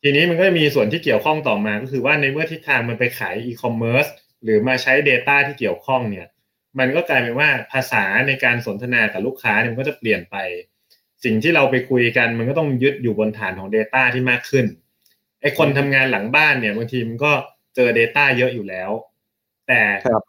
[0.03, 4.05] ทีนี้มันก็จะมีส่วนที่เกี่ยวข้องต่อมาก็คือว่าในเมื่อทิศทางมันไปขายอีคอมเมิร์ซ
[4.43, 6.27] หรือมาใช้ Data ที่เกี่ยวข้องเนี่ย
[6.79, 10.35] มันก็กลายเป็นว่าภาษาในการสนทนากับลูกค้าเนี่ยมันก็จะเปลี่ยนไป
[11.23, 14.65] สิ่งที่เราไปคุยกัน มันก็ต้องยึดอยู่บนฐานของ Data ที่มากขึ้น
[15.41, 17.31] ไอคนทำงานหลังบ้านเนี่ยบางทีมันก็
[17.75, 18.91] เจอ Data เยอะอยู่แล้ว
[19.71, 19.83] แต่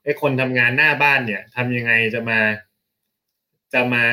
[0.04, 2.40] ไอคนทำงานหน้าบ้านเนี่ยทำยังไงจะมา
[3.74, 4.04] จะมา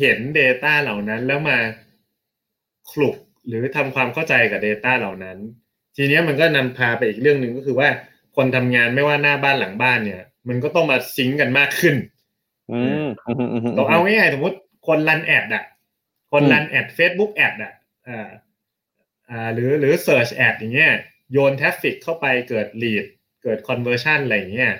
[0.00, 1.58] เห็น Data เหล่านั้น แล้วมา
[2.90, 3.16] คลุก
[3.46, 5.38] หรือทำความเข้าใจกับ Data เหล่านั้น
[5.96, 7.88] ทีนี้มันก็นำพาไปอีกเรื่องหนึ่งก็คือว่า
[8.36, 11.96] คนทำงานไม่ว่าหน้าบ้านหลังบ้านเนี่ย มันก็ต้องมา sync กันมากขึ้น
[12.72, 13.06] อืม
[13.78, 14.56] ต้องเอาง่ายๆสมมติ
[14.86, 15.64] คนรันแอดอะ
[16.32, 17.72] คนรันแอด Facebook แอดอะ
[18.08, 18.28] อ่า
[19.30, 20.92] อ่าหรือหรือ Search แอดอย่างเงี้ย
[21.32, 23.06] โยนทราฟฟิกเข้าไปเกิด lead
[23.42, 24.72] เกิด conversion อะไรอย่างเงี้ย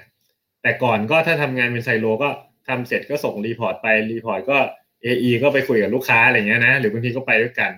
[0.63, 2.29] แต่ก่อนก็ถ้าทำงานเป็นไซโลก็
[2.69, 4.59] ทำเสร็จก็ส่ง report ไป report ก็
[5.05, 7.73] AE ก็ไปคุยกับลูกค้าอะไรเงี้ยนะหรือบางทีก็ไปด้วยกัน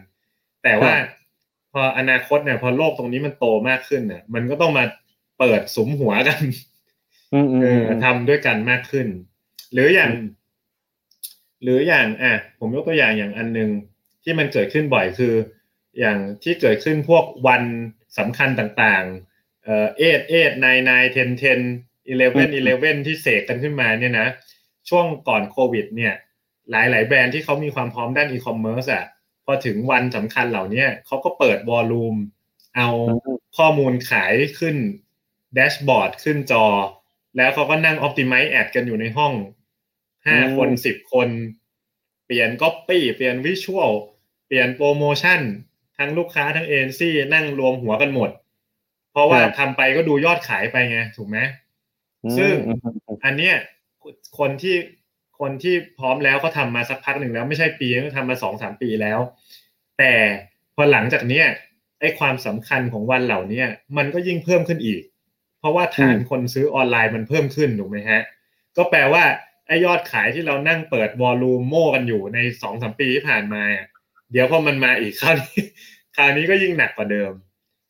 [0.65, 0.93] แต่ว่า
[1.73, 4.85] พออนาคตเนี่ยพอโลกตรงนี้มันโตมากขึ้นเนี่ยมันก็ต้องมา
[5.39, 6.41] เปิดสุมหัวกัน
[7.33, 9.07] อืมอืมเออือมทำด้วยกันมากขึ้น
[9.73, 10.11] หรืออย่าง
[11.63, 13.71] หรืออย่างอะผมยกตัวอย่างอย่างอันหนึ่ง
[14.23, 15.35] ที่มันเกิดขึ้นบ่อยคือ
[16.01, 17.63] อย่างที่เกิดขึ้นพวกวัน
[18.19, 19.34] สำคัญต่างๆ
[19.65, 21.61] เอ่อ eight eight nine nine ten ten
[22.09, 24.29] eleven eleven ที่เสกกันขึ้นมาเนี่ยนะ
[24.89, 26.15] ช่วงก่อนโควิด เนี่ย
[26.71, 29.05] หลาย ๆ แบรนด์ที่เขามีความพร้อมด้านอีคอมเมิร์ซอะ
[29.45, 32.17] พอถึงวันสำคัญเหล่าเนี้ยเขาก็เปิด war room
[32.77, 32.89] เอา
[33.57, 34.77] ข้อมูลขายขึ้น
[35.55, 36.67] dashboard ขึ้นจอ
[37.37, 39.33] แล้วเขาก็นั่งอ p ติ i z e แอดกันอยู่ในห้อง
[40.27, 41.29] ห้าคนสิบคน
[42.27, 43.93] เปลี่ยนก๊อปปี้เปลี่ยน visual
[44.47, 45.41] เปลี่ยนโปรโมชั่น
[45.99, 48.31] ทั้งลูกค้าทั้งเอเจนซี่นั่งรวมหัวกันหมด
[49.15, 51.39] เพราะว่าทำไปก็ดูยอดขายไปไงถูกไหม
[52.39, 53.55] ซึ่งอืมอืมอืมอันเนี้ย
[54.39, 54.77] คนที่
[55.41, 59.19] คนที่พร้อมแล้วเขาทำมาสักพักหนึ่งแล้วไม่ใช่ปีก็ทำมาสองสามปีแล้ว
[59.99, 60.13] แต่
[60.75, 61.47] พอหลังจากเนี้ย
[62.01, 65.03] ไอ้ความสำคัญของวันเหล่าเนี้ยมันก็ยิ่งเพิ่มขึ้นอีก
[65.59, 68.21] เพราะว่าฐานคนซื้อออนไลน์มันเพิ่มขึ้นถูกไหมฮะ
[68.77, 69.25] ก็แปลว่า
[69.67, 73.87] ไอ้ยอดขายที่เรานั่งเปิดวอลลุ่มโม่กันอยู่ในสองสามปีที่ผ่านมาอะ
[74.33, 75.61] เดี๋ยวพอมันมาอีกคราวนี้
[76.17, 77.33] คราวนี้ก็ยิ่งหนักกว่าเดิม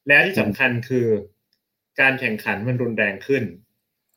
[0.06, 1.06] และที่สำคัญคือ
[2.00, 3.44] การแข่งขันมันรุนแรงขึ้น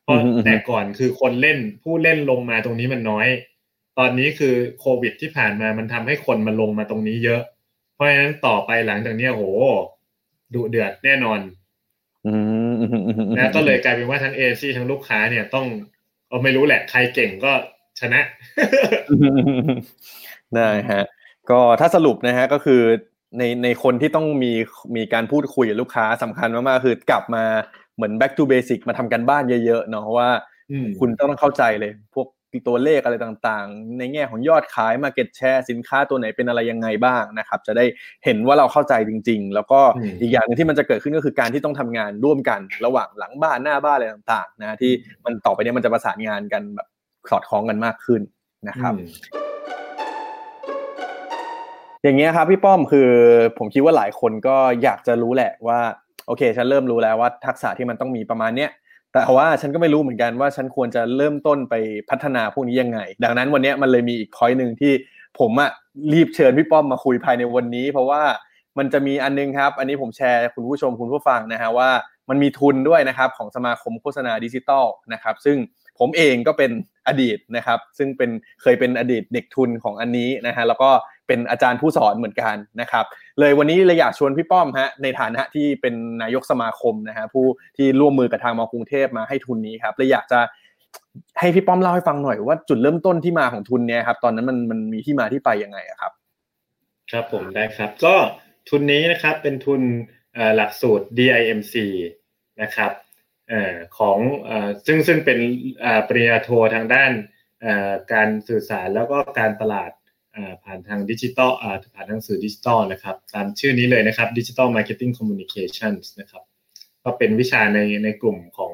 [0.04, 3.28] เพราะอืมอืมแต่ก่อนคือคนเล่นผู้เล่นลงมาตรงนี้มันน้อย
[3.98, 7.42] ตอนนี้คือโควิดที่ผ่านมามันทำให้คนมันลงมาตรงนี้เยอะ
[7.94, 9.44] เพราะฉะนั้นต่อไปหลังจากเนี้ยโห
[10.54, 11.40] ดุเดือดแน่นอน
[12.28, 12.36] อื
[12.72, 15.66] มอืมอืมอืมนะก็เลยกลายเป็นว่าทั้งเอซีทั้งลูกค้าเนี่ยต้อง
[16.30, 17.52] เอาไม่รู้แหละ ใครเก่งก็
[18.00, 18.22] ชนะ
[20.56, 21.04] ได้ฮะ
[21.50, 22.82] ก็ถ้าสรุปนะฮะก็คือ
[23.38, 24.52] ในในคนที่ต้องมี
[24.96, 27.44] มีการพูดคุยกับลูกค้าสำคัญมากๆคือกลับมา
[27.96, 30.30] เหมือน back to basic มาทำกันบ้านเยอะๆเนาะว่า
[30.72, 32.28] อืมคุณต้องเข้าใจเลย พวก
[32.68, 37.86] ตัวเลขอะไรต่างๆ ในแง่ของยอดขาย market share สินค้าตัวไหนเป็นอะไรยังไงบ้างนะครับ จะได้
[38.26, 39.80] เห็นว่าเราเข้าใจจริง ๆ แล้วก็
[40.22, 44.92] อีกอย่างหนึงที่มันจะเกิดขึ้นก็คือการที่ต้องทำงานร่วมกันระหว่างหลังบ้านหน้าบ้านอะไรต่างๆนะที่
[45.26, 46.88] มันต่อไปเนี้มันจะประสานงานกันแบบ
[47.32, 48.22] สอดคล้องกันมากขึ้น
[48.70, 48.94] นะครับ
[52.04, 53.10] อย่างเงี้ยครับพี่ป้อมคือ
[53.58, 55.80] ผมคิดว่าหลายคนก็อยากจะรู้แหละว่า
[56.28, 58.72] โอเค ฉันเริ่มรู้แล้วว่าทักษะที่มันต้องมีประมาณเนี้ย
[59.14, 61.76] แต่ว่าฉันก็ไม่รู้เหมือนกันว่าฉันควรจะเริ่มต้นไป
[62.10, 64.94] พัฒนาพวกนี้ยังไง ดังนั้นวันนี้มันเลยมีอีกพอยต์หนึ่งที่
[65.40, 65.72] ผมอะ
[66.14, 68.22] รีบเชิญพี่ป้อมมาคุยภายในวันนี้ เพราะว่า
[68.78, 71.90] มันจะมีอันนึงครับ อันนี้ผมแชร์คุณผู้ชมคุณผู้ฟังนะฮะว่า
[72.30, 75.58] มันมีทุนด้วยนะครับของสมาคมโฆษณาดิจิตอลนะครับซึ่ง
[76.00, 76.72] ผมเองก็เป็น
[77.08, 78.30] อดีตนะครับ ซึ่งเป็น
[78.62, 80.90] เคยเป็นอดีตเด็กทุนของอันนี้นะฮะแล้วก็
[81.28, 83.06] เป็นอาจารย์ผู้สอนเหมือนกันนะครับ
[83.40, 87.46] เลยวันนี้เลยอยากชวนพี่ป้อมฮะในฐานะที่เป็นนายกสมาคมนะฮะผู้
[87.78, 90.40] ที่ร่วมมือกับทางมอกรุงเทพมาให้ทุนนี้ครับเลยอยากจะ
[91.40, 96.12] ให้พี่ป้อมเล่าให้ฟังหน่อยว่าจุดเริ่มต้นที่มาของทุนเนี่ยครับตอนนั้นมันมันมีที่มาที่ไปยังไงอะครับ
[97.12, 98.16] ครับผมได้ครับ ก็
[98.70, 99.82] ทุนนี้นะครับเป็นทุน
[100.56, 101.76] หลักสูตร DIMC
[102.62, 102.92] นะครับ
[103.98, 104.18] ของ
[104.50, 104.52] อ
[104.86, 105.40] ซึ่งซึ่งเป็น
[106.08, 107.12] ปริญญาโททางด้าน
[108.14, 109.92] การสื่อสารแล้วก็การตลาด
[110.64, 111.52] ผ่านทางดิจิตอล
[111.96, 116.44] ผ่านทางสื่อดิจิตอลนะครับ ตามชื่อนี้เลยนะครับ Digital Marketing Communications นนะครับ
[117.04, 118.74] ก็เป็นวิชาในในกลุ่มของ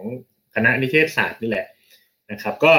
[0.55, 1.65] คณะนิเทศศาสตร์นี่แหละ
[2.31, 2.73] นะครับ ก็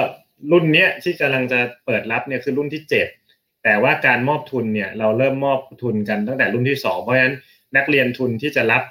[0.53, 2.82] รุ่นเนี้ยที่กำลังจะเปิดรับเนี่ยคือรุ่นที่
[3.22, 7.36] 7 แต่ว่าการมอบทุนเนี่ยเราเริ่มมอบทุนกันตั้งแต่รุ่นที่ 2 เพราะฉะนั้น
[7.76, 8.82] นักเรียนทุนที่จะรับ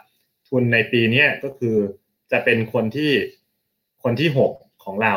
[0.49, 1.77] ทุนในปีนี้ก็คือ
[2.33, 3.11] จะเป็นคนที่
[4.03, 5.15] คนที่6ของเรา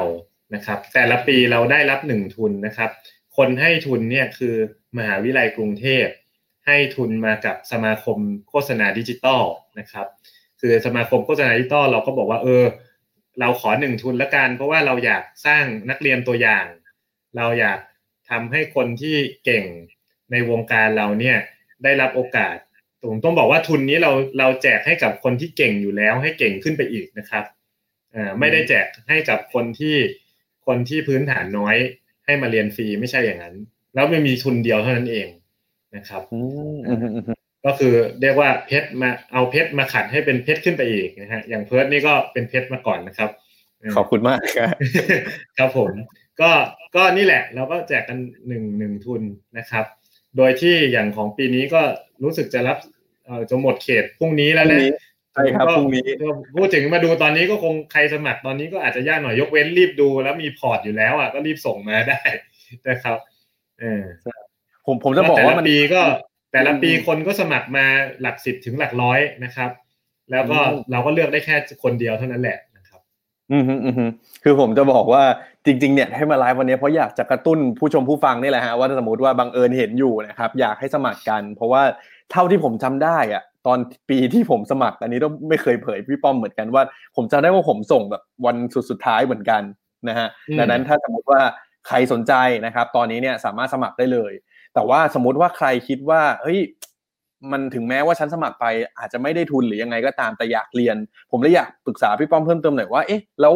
[0.54, 2.90] นะครับ แต่ละปีเราได้รับ1ทุนนะครับ
[3.36, 4.54] คนให้ทุนเนี่ยคือ
[4.96, 6.06] มหาวิทยาลัยกรุงเทพ
[6.66, 9.42] ให้ทุนมากับสมาคมโฆษณาดิจิตอล
[9.78, 10.06] นะครับ
[10.60, 12.64] คือสมาคมโฆษณาดิจิตอลเราก็บอกว่าเออ
[13.40, 16.66] เราขอหนึ่งทุนละกัน เพราะว่าเราอยากสร้างนักเรียนตัวอย่าง
[17.36, 17.78] เราอยาก
[18.30, 19.64] ทำให้คนที่เก่ง
[20.30, 21.38] ในวงการเราเนี่ย
[21.82, 22.56] ได้รับโอกาส
[23.06, 27.44] ผมต้องบอกว่าทุนนี้เราเราแจกให้กับคนที่เก่งอยู่แล้วให้เก่งขึ้นไปอีกนะครับ
[28.14, 29.96] อ่าไม่ได้แจกให้กับคนที่
[30.66, 31.76] คนที่พื้นฐานน้อย
[32.24, 33.54] ให้มาเรียนฟรีไม่ใช่อย่างนั้น
[33.94, 35.28] แล้วไม่มีทุนเดียวเท่านั้นเอง
[35.96, 36.40] นะครับอื
[36.74, 43.30] มอืมอืมอืมก็คือเรียกว่าเพชรมาเอาเพชรมาขัดให้เป็นเพชรขึ้นไปอีกนะฮะอย่างเพิร์ดนี่ก็เป็นเพชรมาก่อนนะครับ
[43.96, 44.74] ขอบคุณมากครับ
[45.58, 45.92] ครับผม
[46.40, 46.50] ก็
[46.96, 49.22] ก็นี่แหละ เราก็แจกกันหนึ่งหนึ่งทุน
[49.58, 49.84] นะครับ
[50.36, 51.82] โดยที่อย่างของปีนี้ก็
[52.22, 52.95] รู้สึกจะรับเอ่อ
[53.50, 54.92] จะหมดเขตพรุ่งนี้แล้วพรุ่นะงนี้
[55.34, 62.20] ใช่ครับก็พรุ่งนี้ก็พูดถึงมาดูตอนนี้ก็คงใครสมัครตอนนี้ก็อาจจะยากหน่อยยกเว้นรีบดูแล้วมีพอร์ตอยู่แล้วอะก็รีบส่งมาได้
[62.88, 63.18] นะครับ
[63.80, 64.02] เออ
[64.86, 66.02] ผมผมจะบอกว่ามันแต่ละปีก็
[66.52, 67.86] แต่ละปีอืมคนก็สมัครมา
[68.22, 69.70] หลักสิบถึงหลักร้อยนะครับ
[70.30, 73.00] แล้วก็อืมเราก็เลือกได้แค่คนเดียวเท่านั้นแหละนะครับ
[73.52, 74.04] อืมฮึอืมฮึ
[74.44, 75.22] คือผมจะบอกว่า
[75.66, 81.82] จริงๆเนี่ยให้มาไลฟ์วันนี้เพราะอยากจะกระตุ้นผู้ชมผู้ฟังนี่แหละฮะว่าถ้าสมมติว่าบังเอิญเห็นอยู่นะครับอยากให้สมัครกัน เพราะว่า
[82.32, 83.78] เท่าที่ผมจำได้อะตอน
[84.10, 86.82] ปีที่ผมสมัคร อันนี้ต้องไม่เคยเผยพี่ป้อมเหมือนกันว่า
[87.16, 89.62] ผมจำได้ว่าผมส่งแบบวันสุดสุดท้ายเหมือนกัน
[90.08, 91.40] นะฮะอืมดังนั้นถ้าสมมติว่า
[91.88, 92.32] ใครสนใจ
[92.66, 94.32] นะครับ ตอนนี้เนี่ยสามารถสมัครได้เลย
[94.74, 96.58] แต่ว่าสมมติว่าใครคิดว่าเฮ้ย
[97.52, 98.66] มันถึงแม้ว่าฉันสมัครไป
[98.98, 100.96] อาจจะไม่ได้ทุนหรือยังไงก็ตามแต่อยากเรียน
[101.30, 103.54] ผมเลยอยากปรึกษาพี่ป้อมเพิ่มเติมหน่อยว่าเอ๊ะแล้ว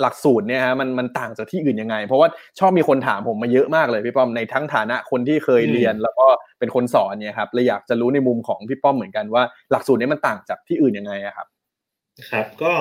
[0.00, 2.28] หลักสูตรเนี่ยฮะมันมันต่างจากที่อื่นยังไง เพราะว่า
[2.58, 6.26] ชอบมีคนถามผมมาเยอะมากเลยพี่ป้อมในทั้งฐานะคนที่เคยเรียน แล้วก็
[6.58, 11.46] เป็นคนสอนเนี่ยครับเลยอยากจะรู้ในมุมของพี่ป้อมเหมือนกันว่า หลักสูตรเนี้มันต่างจากที่อื่นยังไงอะครับ
[12.30, 12.72] ครับ ก็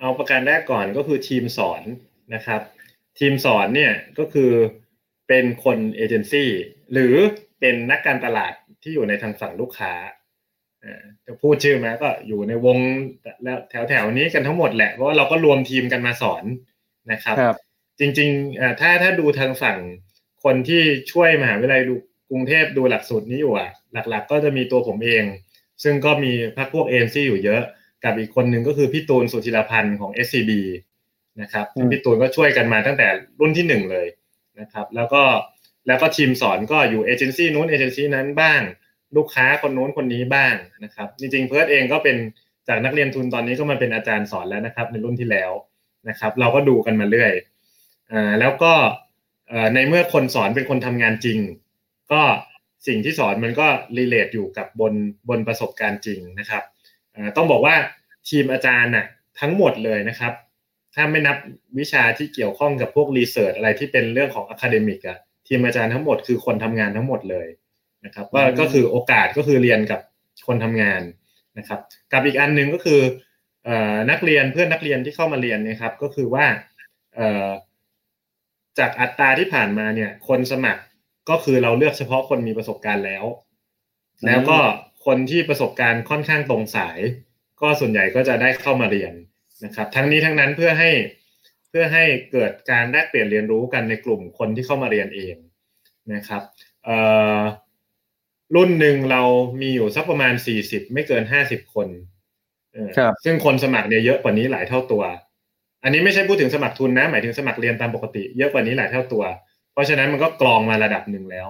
[0.00, 1.82] เอาประการแรกก่อนก็คือทีมสอน
[2.34, 2.60] นะครับ
[3.18, 4.50] ทีมสอนเนี่ยก็คือ
[5.28, 6.50] เป็นคนเอเจนซี่
[6.92, 7.14] หรือ
[7.60, 8.52] เป็นนักการตลาด
[8.82, 10.23] ที่อยู่ในทางฝั่งลูกค้าอ่า
[11.26, 12.78] จะพูดชื่อไหมก็อยู่ในวง
[13.42, 16.44] แล้วแถวแถวๆนี้กันทั้งหมดแหละ เพราะว่าเราก็รวมทีมกันมาสอน
[17.12, 17.56] นะครับครับ
[18.00, 19.78] จริงๆอ่าถ้าถ้าดูทางฝั่ง
[20.44, 20.82] คนที่
[21.12, 21.94] ช่วยมหาวิทยาลัยดู
[22.30, 25.24] กรุงเทพดูหลักสูตรนี้อยู่อะ หลักๆ ก็จะมีตัวผมเอง
[25.82, 27.62] ซึ่งก็มีพักพวกเอ็นซีอยู่เยอะ
[28.04, 30.50] กับอีกคนหนึ่งก็คือพี่ตูนสุธิรพันธ์ของ SCB
[31.40, 33.08] นะครับอืมพี่ตูนก็ช่วยกันมาตั้งแต่
[33.40, 34.06] รุ่นที่หนึ่งเลย
[34.60, 35.22] นะครับ แล้วก็
[35.86, 38.60] แล้วก็ทีมสอนก็อยู่เอเจนซี่นู้นเอเจนซี่นั้นบ้าง
[39.16, 40.54] ลูกค้าคนนู้นคนนี้บ้าง
[40.84, 42.16] นะครับ จริงๆเพิร์ดเองก็เป็น
[42.68, 45.50] จากนักเรียนทุนตอนนี้ก็มาเป็นอาจารย์สอนแล้วนะครับ ในรุ่นที่แล้ว
[46.08, 48.72] นะครับ เราก็ดูกันมาเรื่อยๆแล้วก็
[49.74, 51.38] ในเมื่อคนสอนเป็นคนทำงานจริง
[52.12, 52.22] ก็
[52.86, 53.66] สิ่งที่สอนมันก็
[53.98, 54.92] relate อยู่กับบน
[55.28, 56.62] บนประสบการณ์จริงนะครับ
[57.36, 57.74] ต้องบอกว่า
[58.28, 59.06] ทีมอาจารย์น่ะ
[59.40, 60.32] ทั้งหมดเลยนะครับ
[60.94, 61.36] ถ้าไม่นับ
[61.78, 67.46] วิชาที่เกี่ยวข้องกับพวก research อะไรที่เป็นเรื่องของ academic อะทีมอาจารย์ทั้งหมดคือคนทำงานทั้งหมดเลย
[68.04, 70.00] นะครับว่าก็คือโอกาสก็คือเรียนกับ
[70.46, 71.02] คนทำงาน
[71.58, 71.80] นะครับ
[72.12, 73.00] กับอีกอันหนึ่งก็คื
[73.68, 73.70] อ
[74.10, 76.46] นักเรียนเพื่อนนักเรียนที่เข้ามาเรียนนะครับ ก็คือว่า
[78.78, 80.82] จากอัตราที่ผ่านมาเนี่ย คนสมัคร
[81.30, 83.24] ก็คือเราเลือกเฉพาะคนมีประสบการณ์แล้ว
[84.26, 84.58] แล้วก็
[85.06, 86.98] คนที่ประสบการณ์ค่อนข้างตรงสาย
[87.60, 89.12] ก็ส่วนใหญ่ก็จะได้เข้ามาเรียน
[89.64, 90.90] นะครับ ทั้งนี้ทั้งนั้นเพื่อให้
[91.70, 95.36] เพื่อให้เกิดการแลกเปลี่ยนเรียนรู้กันในกลุ่มคนที่เข้ามาเรียนเอง
[96.14, 96.42] นะครับ
[96.84, 96.96] เอ่
[97.38, 97.40] อ
[98.54, 99.22] รุ่นหนึ่งเรา
[99.60, 101.88] มีอยู่สักประมาณสี่สิบไม่เกินห้าสิบคน
[102.72, 105.02] เออครับซึ่งคนสมัครเนี่ยเยอะกว่านี้หลายเท่าตัว
[105.82, 109.24] อันนี้ไม่ใช่พูดถึงสมัครทุนนะ หมายถึงสมัครเรียนตามปกติ เยอะกว่านี้หลายเท่าตัว
[109.72, 111.48] เพราะฉะนั้นมันก็กรองมาระดับหนึ่งแล้ว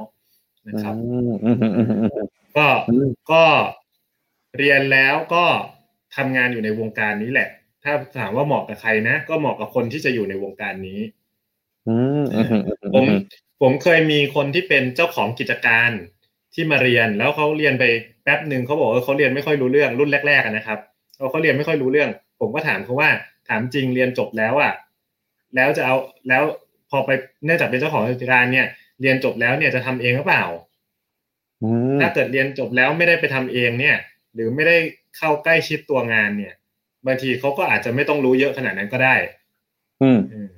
[0.68, 2.26] นะครับอืมอืมอืมอืมอืม
[2.56, 3.44] ก็อืมก็
[4.58, 5.44] เรียนแล้วก็
[6.16, 7.48] ทำงานอยู่ในวงการนี้แหละ
[7.84, 11.00] ถ้าถามว่าเหมาะกับใครนะ ก็เหมาะกับคนที่จะอยู่ในวงการนี้
[11.88, 13.04] อืมอืมอืมอืมผม
[13.62, 15.90] ผมเคยมีคนที่เป็นเจ้าของกิจการ
[16.54, 17.84] ที่มาเรียนแล้วเขาเรียนไป
[18.22, 20.78] แป๊บหนึ่งเขาบอกว่าเขาเรียนไม่ค่อยรู้เรื่องรุ่นแรกๆอะนะครับ
[21.16, 23.08] เขาเขาเรียนไม่ค่อยรู้เรื่อง ผมก็ถามเขาว่า
[23.48, 24.72] ถามจริงเรียนจบแล้วอะ
[25.54, 25.96] แล้วจะเอา
[26.28, 26.42] แล้ว
[26.90, 27.10] พอไป
[27.44, 28.66] เนื่องจากเป็นเจ้าของกิจการเนี่ย
[29.00, 30.44] เรียนจบแล้วเนี่ยจะทำเองหรือเปล่า
[31.62, 33.96] อืมถ้าเกิดเรียนจบแล้วไม่ได้ไปทำเองเนี่ย
[34.34, 34.76] หรือไม่ได้
[35.16, 36.54] เข้าใกล้ชิดตัวงานเนี่ย
[37.06, 39.16] บางทีเขาก็อาจจะไม่ต้องรู้เยอะขนาดนั้นก็ได้
[40.02, 40.48] อืมอืม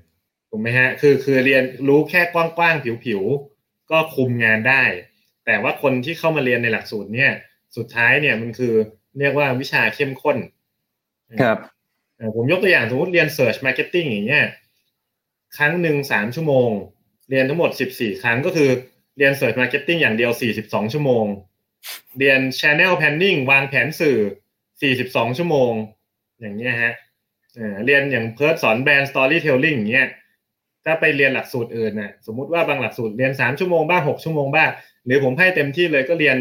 [0.50, 4.82] ถูกไหมฮะ คือคือเรียนรู้แค่กว้างๆผิวๆก็คุมงานได้
[5.46, 7.30] แต่ว่าคนที่เข้ามาเรียนในหลักสูตรเนี่ย
[7.76, 8.74] สุดท้ายเนี่ยมันคือ
[9.18, 10.36] เรียกว่าวิชาเข้มข้น
[11.40, 11.58] ครับ
[12.16, 14.44] เอ่อผมยกตัวอย่างสมมติเรียน Search Marketing อย่างเงี้ย
[15.56, 16.70] ครั้งหนึ่งสามชั่วโมง
[17.30, 18.70] เรียนทั้งหมดสิบสี่ครั้งก็คือ
[19.16, 21.24] เรียน Search Marketing อย่างเดียวสี่สิบสองชั่วโมง
[22.18, 24.18] เรียน Channel Planning วางแผนสื่อ
[24.82, 25.72] สี่สิบสองชั่วโมง
[26.40, 26.94] อย่างเงี้ยฮะ
[27.56, 30.08] เอ่อเรียนอย่างเพิร์ดสอนแบรนด์ Storytelling อย่างเงี้ย
[30.84, 34.70] ถ้าไปเรียนหลักสูตรอื่นน่ะสมมุติว่าบางหลักสูตรเรียนสามชั่วโมงบ้างหกชั่วโมงบ้าง
[35.06, 36.36] หรือผมให้เต็มที่เลยก็เรียน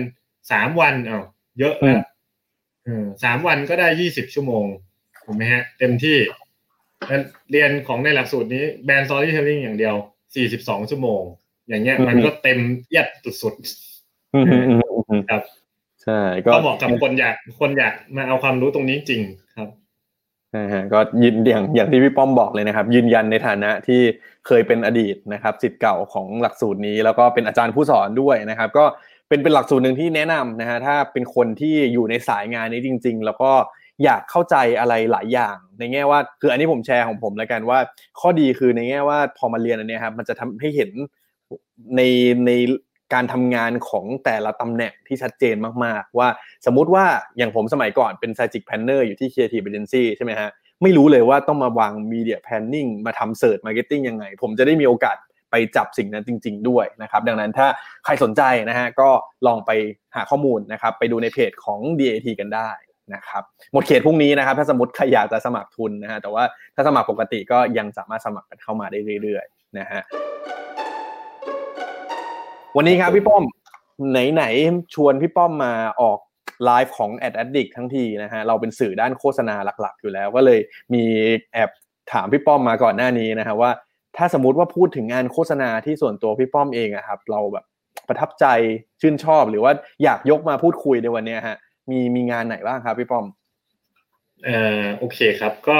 [0.51, 1.23] สามวันอ้าว
[1.59, 2.05] เยอะอืแล้มว
[2.85, 4.65] เออสามวันก็ได้ยี่สิบชั่วโมง
[5.25, 6.17] ถูกไหมฮะ เต็มที่
[7.07, 9.95] แล้วเรียนของในหลักสูตรนี้แบรนด์ storytelling อย่างเดียว
[10.43, 11.21] 42ชั่วโมง
[11.67, 13.07] อย่างเงี้ยอืมมันก็เต็มเอียด
[13.41, 13.53] สุด
[14.33, 15.41] อืมอืมอืมอืมๆครับ
[16.03, 19.44] ใช่ก็ก็เหมาะกับคนอยากคนอยากมาเอาความรู้ตรงนี้จริงครับ
[20.55, 24.01] นะฮะก็ยินอย่างอย่างที่พี่ป้อมบอกเลยนะครับ ยืนยันในฐานะที่
[24.47, 28.85] เคยเป็นอดีตนะครับสิทธิ์เก่าของหลักสูตรนี้ แล้วก็เป็นอาจารย์ผู้สอนด้วยนะครับ ก็
[29.29, 33.51] เป็นเป็นหลักสูตรหนึ่งที่แนะนำนะฮะถ้าเป็นคนที่อยู่ในสายงานนี้จริง ๆ แล้วก็
[34.03, 37.79] อยากเข้าใจอะไรหลายอย่าง ในแง่ว่าคืออันนี้ผมแชร์ของผมแล้วกันว่า
[38.19, 40.91] ข้อดีคือในแง่ว่าพอมาเรียนอันนี้ครับมันจะทำให้เห็น
[41.95, 42.01] ใน
[42.45, 42.51] ใน
[43.13, 46.27] การทำงานของแต่ละตำแหน่งที่ชัดเจนมากๆ ว่า
[46.65, 47.05] สมมุติว่า
[47.37, 50.49] อย่างผมสมัยก่อนเป็น Strategic Planner อยู่ที่ Creative Agency ใช่ไหมฮะ
[50.83, 55.17] ไม่รู้เลยว่าต้องมาวาง Media Planning มาทำ Search Marketing ยังไง ผมจะได้มีโอกาส
[55.51, 57.67] ไปจับสิ่งนั้นจริง ๆ ด้วยนะครับ ดังนั้นถ้า
[58.05, 59.09] ใครสนใจนะฮะก็
[59.47, 59.71] ลองไป
[60.15, 62.71] หาข้อมูลนะครับ ไปดูในเพจของ DAT กันได้
[63.13, 63.43] นะครับ
[63.73, 66.43] หมดเขตพรุ่งนี้นะครับ ถ้าสมมติใครอยากจะสมัครทุนนะฮะแต่ว่า
[66.75, 70.01] ถ้าสมัครปกติก็ยังสามารถสมัครกันเข้ามาได้เรื่อยๆนะฮะ
[72.77, 73.43] วันนี้ครับพี่ป้อม
[74.33, 76.19] ไหนๆชวนพี่ป้อมมาออก
[76.65, 80.59] ไลฟ์ของ Ad Addict ทั้งทีนะฮะเราเป็นสื่อด้านโฆษณาหลักๆ อยู่แล้ว ก็เลย
[80.93, 81.03] มี
[81.53, 81.69] แอบ
[82.11, 83.71] ถามพี่ป้อมมาก่อนหน้านี้นะฮะว่า
[84.17, 87.65] ถ้าสมมติว่าพูดถึงงานโฆษณาที่ส่วนตัวพี่ป้อมเองอะครับ เราแบบ
[88.07, 88.45] ประทับใจ
[89.01, 89.71] ชื่นชอบหรือว่า
[90.03, 91.57] อยากยกมาพูดคุยในวันนี้ฮะ
[91.89, 93.25] มีมีงานไหนบ้างครับพี่ป้อม
[94.45, 95.79] เอ่อโอเคครับก็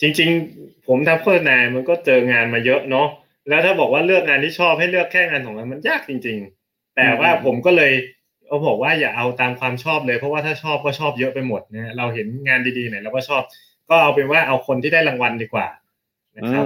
[0.00, 3.08] จริง ๆ ผมทำโฆษณามันก็เจองานมาเยอะเนาะ
[3.48, 7.92] แล้วถ้าบอกว่าเลือกงานที่ชอบให้เลือกแค่งานของมันมันยากจริง ๆ แต่ว่าผมก็เลย
[8.46, 13.42] เอาบอกว่าอย่าเอาตามความชอบเลย เพราะว่าถ้าชอบก็ชอบเยอะไปหมดนะเราเห็นงานดีๆไหนเราก็ชอบ
[13.88, 15.66] ก็เอาเป็นว่าเอาคนที่ได้รางวัลดีกว่า
[16.36, 16.64] นะครับ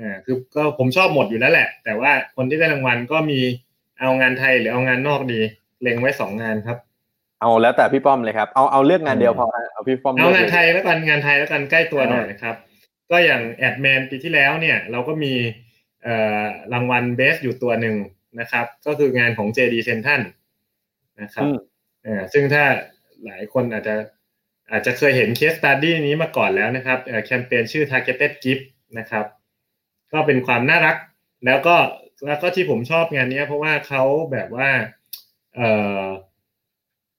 [0.00, 3.40] อ่าคือก็ผมชอบหมดอยู่แล้วแหละ แต่ว่าคนที่ได้รางวัลก็มี
[4.00, 5.40] เอางานไทยหรือเอางานนอกดี
[5.82, 6.78] เล็งไว้สองงานครับ
[7.40, 12.56] เอาแล้วแต่พี่ป้อมเลยครับเอาเอาเลือกงานเดียวพอฮะเอาพี่ป้อมเอางานไทยแล้วกันงานไทยแล้วกันใกล้ตัวหน่อยนะครับ
[13.10, 15.65] ก็อย่างแอดแมนปีที่แล้วเนี่ย เราก็มีเอ่อ
[16.72, 17.96] รางวัล best อยู่ตัวหนึ่ง
[18.40, 20.22] นะครับ ก็คืองานของ JD c e n t r a l
[21.22, 21.46] นะครับ
[22.02, 22.64] เอ่อซึ่งถ้า
[23.24, 23.96] หลายคนอาจจะ
[24.70, 28.64] อาจจะเคยเห็น case study นี้มาก่อนแล้วนะครับแคมเปญชื่อ Targeted Gift
[28.98, 29.26] นะครับ
[30.12, 30.96] ก็เป็นความน่ารัก
[31.46, 31.76] แล้วก็
[32.26, 34.02] แล้วก็ที่ผมชอบงานนี้เพราะว่าเขา
[34.32, 34.68] แบบว่า
[35.54, 35.68] เอ่
[36.02, 36.04] อ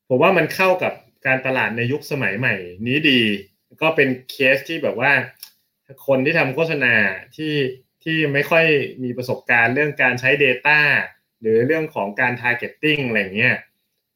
[0.09, 0.93] ผมว่ามันเข้ากับ
[1.25, 2.55] การตลาดในยุคสมัยใหม่
[2.87, 3.21] นี้ดี
[3.81, 5.11] ก็เป็นเคสที่แบบว่า
[6.07, 6.93] คนที่ทำโฆษณา
[7.37, 7.53] ที่
[8.07, 8.65] ที่ไม่ค่อย
[9.03, 10.79] มีประสบการณ์เรื่องการใช้ Data
[11.41, 13.55] หรือเรื่องของการ Targeting อะไรเงี้ย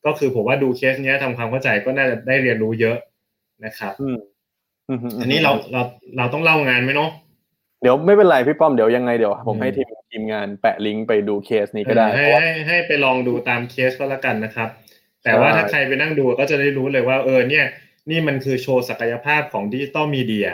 [0.05, 2.97] ก็คือผมว่าดูเคสเนี้ยทำความเข้าใจก็น่าจะได้เรียนรู้เยอะ
[3.65, 3.93] นะครับ
[5.19, 5.81] อันนี้เราเรา
[6.17, 7.11] เราต้องเล่างานไหมเนาะ
[7.81, 14.69] เดี๋ยวไม่เป็นไรพี่ป้อมเดี๋ยวยังไงเดี๋ยวผมให้ทีมทีมงานแปะลิงก์ไปดูเคสนี้ก็ได้ให้ให้ให้ไปลองดูตามเคสก็แล้วกันนะครับ
[15.23, 17.65] แต่ว่าถ้าใครไปนั่งดูก็จะได้รู้เลยว่าเออเนี่ย
[18.09, 20.49] นี่มันคือโชว์ศักยภาพของ digital media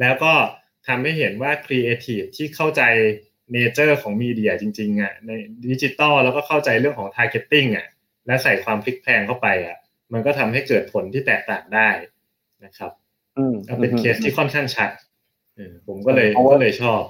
[0.00, 0.32] แล้วก็
[0.86, 2.82] ทำให้เห็นว่าครีเอทีฟที่เข้าใจ
[3.52, 5.30] nature ของ media จริงๆอะใน
[5.66, 7.86] ดิจิตอลแล้วก็เข้าใจเรื่องของ targeting อะ
[8.26, 9.76] และใส่ความพลิกแพลงเข้าไปอะ
[10.12, 11.88] มันก็ทำให้เกิดผลที่แตกต่างได้
[12.64, 12.92] นะครับ
[13.68, 14.90] ก็เป็นเคสที่ค่อนข้างชัด
[15.86, 17.02] ผมก็เลยก็เลยชอบ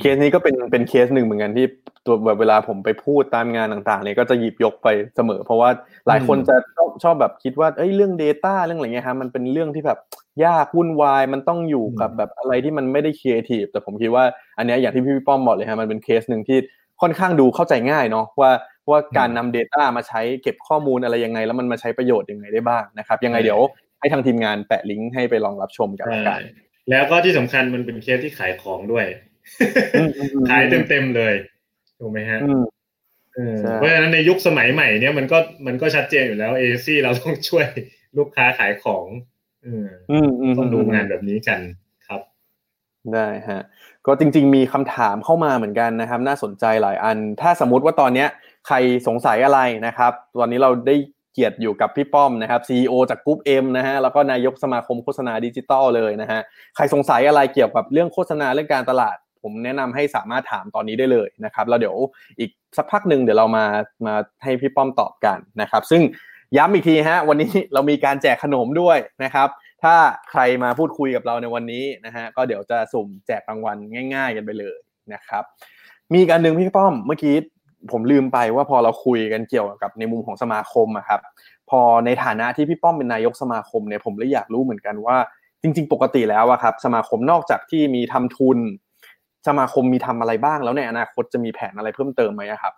[0.00, 1.66] เคสนี้ก็เป็นเป็นเคสหนึ่งเหมือนกันที่
[2.06, 5.70] ตัวแบบเวลาผมไปพูดตามงานต่างๆเนี่ยก็จะหยิบยกไปเสมอ เพราะว่า
[6.06, 9.98] หลายคนจะชอบชอบแบบคิดว่าเอ้ยเรื่อง Data เรื่องอะไรเงี้ยครับมันเป็นเรื่องที่แบบ
[10.44, 14.24] ยากวุ่นวายมันต้องอยู่กับแบบอะไรที่มันไม่ได้ครีเอทีฟแต่ผมคิดว่า
[14.58, 16.58] อันนี้อย่างที่พี่ป้อมบอกเลยฮะมันเป็นเคสหนึ่งที่
[17.00, 18.50] ค่อนข้างดูเข้าใจง่ายเนาะว่า
[18.90, 23.60] ว่าการนำ Data มาใช้เก็บข้อมูลอะไรยังไง แล้วมันมาใช้ประโยชน์ยังไงได้บ้างนะครับยังไงเดี๋ยว
[24.00, 26.40] ให้ทางทีมงานแปะลิงก์ให้ไปลองรับชมกันกัน
[26.90, 29.06] แล้วก็ที่สำคัญมันเป็นเคสที่ขายของด้วย
[30.50, 31.34] ขายเต็มๆเลย
[31.98, 32.40] ถูกไหมฮะ
[33.74, 37.66] เพราะฉะนั้นในยุคสมัยใหม่เนี่ยมันก็มันก็ชัดเจนอยู่แล้วเอเจนซี่เราต้องช่วย
[38.18, 39.06] ลูกค้าขายของ
[40.58, 41.60] ต้องดูงานแบบนี้กัน
[42.06, 42.20] ครับ
[43.14, 43.62] ได้ฮะ
[44.06, 48.28] ก็จริง ๆ มีคำถามเข้ามาเหมือนกันนะครับ น่าสนใจหลายอัน ถ้าสมมติว่าตอนเนี้ย
[48.66, 50.94] ใครสงสัยอะไรนะครับ ตอนนี้เราได้
[51.32, 56.40] เกียรติอยู่กับพี่ป้อมนะครับ CEO จาก GroupM นะฮะ แล้วก็นายกสมาคมโฆษณาดิจิตอลเลยนะฮะ
[56.76, 61.96] ใครสงสัยอะไรเกี่ยวกับเรื่องโฆษณาเรื่องการตลาดผมแนะนำให้สามารถถามตอนนี้ได้เลยนะครับแล้วเดี๋ยว
[62.38, 63.64] อีกสักพักหนึ่งเดี๋ยวเรามา
[64.06, 66.02] มาให้พี่ป้อมตอบกันนะครับ ซึ่ง
[66.56, 69.48] ย้ำอีกทีฮะวันนี้เรามีการแจกขนมด้วยนะครับ
[69.82, 69.94] ถ้า
[70.30, 73.76] ใครมาพูดคุยกับเราในวันนี้นะฮะก็เดี๋ยวจะสุ่มแจกรางวัล
[74.14, 74.78] ง่าย ๆ กันไปเลย
[75.12, 75.44] นะครับ
[76.14, 77.34] มีการหนึ่งพี่ป้อมเมื่อกี้
[77.92, 81.20] ผมลืมไปว่าพอเราคุยกันเกี่ยวกับในมุมของสมาคมอะครับ
[81.70, 85.16] พอในฐานะที่พี่ป้อมเป็นนายกสมาคมเนี่ยผมเลยอยากรู้เหมือนกันว่า
[85.62, 88.58] จริง ๆ ปกติแล้วอะครับ สมาคมนอกจากที่มีทำทุน
[89.48, 92.74] สมาคมมีทำอะไรบ้างแล้วในอนาคตจะมีแผนอะไรเพิ่มเติมไหมครับ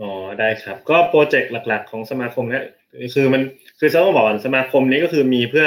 [0.00, 2.64] อ๋อได้ครับ ก็โปรเจกต์หลัก ๆ ของสมาคมเนี่ย
[3.14, 3.42] คือมัน
[3.78, 5.66] คือจะต้องบอกสมาคมนี้ก็คือมีเพื่อ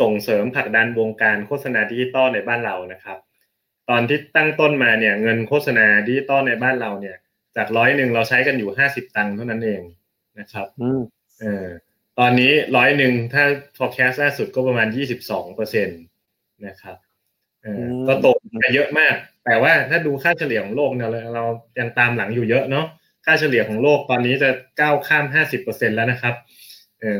[0.00, 3.18] ส่งเสริมผลักดันวงการโฆษณาดิจิตอลในบ้านเรานะครับ
[3.90, 7.16] ตอนที่ตั้งต้นมาเนี่ยเงินโฆษณาดิจิตอลในบ้านเราเนี่ย
[7.56, 9.82] จากร้อยหนึ่งเราใช้กันอยู่ห้าสิบตังค์เท่านั้นเอง
[10.38, 10.66] นะครับ
[11.40, 11.66] เออ
[12.18, 13.44] ตอนนี้ร้อยหนึ่งถ้า
[13.78, 15.94] forecast ล่าสุดก็ประมาณยี่สิบสองเปอร์เซ็นต์
[16.66, 16.96] นะครับ
[17.62, 18.26] เออก็โต
[18.60, 19.14] ไปเยอะมาก
[19.44, 21.44] แต่ว่าถ้าดูค่าเฉลี่ยของโลกเนี่ยเรา
[21.78, 22.86] ยังตามหลังอยู่เยอะเนาะ
[23.26, 24.50] ค่าเฉลี่ยของโลกตอนนี้จะ
[24.80, 26.34] ก้าวข้ามห้าสิบเปอร์เซ็นต์แล้วนะครับ
[27.00, 27.18] เออ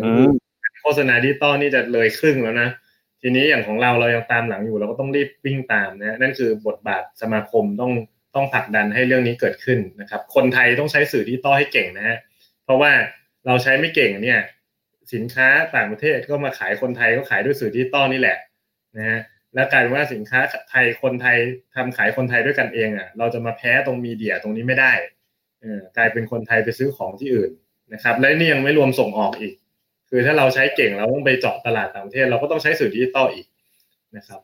[0.82, 2.68] โฆษณาดิจิตอลนี่จะเลยครึ่งแล้วนะ
[3.22, 7.92] ทีนี้อย่างของเราเรายังตามหลังอยู่เราก็ต้องรีบวิ่งตามนะนั่นคือบทบาทสมาคมต้อง
[8.34, 12.18] ต้องผลักดันให้เรื่องนี้เกิดขึ้นนะครับ คนไทยต้องใช้สื่อดิจิตอลให้เก่งนะฮะ
[12.64, 12.90] เพราะว่า
[13.46, 14.40] เราใช้ไม่เก่งเนี่ย
[15.14, 18.38] สินค้าต่างประเทศก็มาขายคนไทยก็ขายด้วยสื่อดิจิตอลนี่แหละ
[18.96, 19.20] นะฮะ
[19.54, 21.38] แล้วกลายเป็นว่าสินค้าไทยคนไทย
[21.74, 24.92] ทำขายคนไทยด้วยกันเองอะเราจะมาแพ้ตรง media ตรงนี้ไม่ได้
[25.96, 27.50] กลายเป็นคนไทยไปซื้อของที่อื่น
[27.94, 29.54] นะครับ และนี่ยังไม่รวมส่งออกอีก
[30.10, 33.46] คือถ้าเราใช้เก่งเราต้องไปเจาะตลาดต่างประเทศเราก็ต้องใช้สื่อดิจิตอลอีก
[34.16, 34.40] นะครับ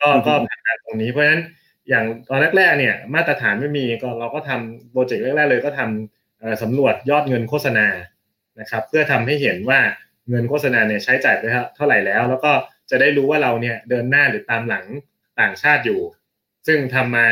[0.00, 1.42] ก็ก็ผลักดันตรงนี้เพราะฉะนั้น
[1.88, 7.86] อย่างตอนแรกๆเนี่ย มาตรฐานไม่มีก็เราก็ทำโปรเจกต์แรกๆเลยก็ทำสำรวจยอดเงินโฆษณา
[8.60, 9.80] นะครับ เพื่อทำให้เห็นว่า
[10.30, 11.44] เงินโฆษณาเนี่ยใช้จ่ายไป
[11.76, 12.52] เท่าไหร่แล้ว แล้วก็
[12.90, 14.84] จะได้รู้ว่าเราเนี่ยเดินหน้าหรือตามหลัง
[15.40, 16.00] ต่างชาติอยู่
[16.66, 17.26] ซึ่งทำมา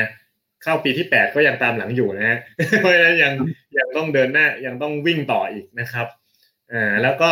[0.63, 2.39] เข้าปีที่แปดก็ยังตามหลังอยู่นะฮะ
[2.79, 3.33] เพราะฉะนั้นยัง
[3.79, 6.07] ยังต้องเดินหน้ายังต้องวิ่งต่ออีกนะครับ
[6.73, 7.31] อ่าแล้วก็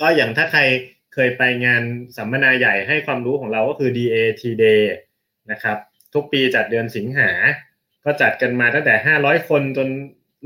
[0.00, 0.60] ก็อย่างถ้าใคร
[1.14, 1.82] เคยไปงาน
[2.16, 4.82] สัมมนาใหญ่ให้ความรู้ของเราก็คือ DAT Day
[5.50, 5.76] นะครับ
[6.14, 7.30] ทุกปีจัดเดือนสิงหา
[8.04, 9.88] ก็จัดกันมาตั้งแต่ 500 คนจน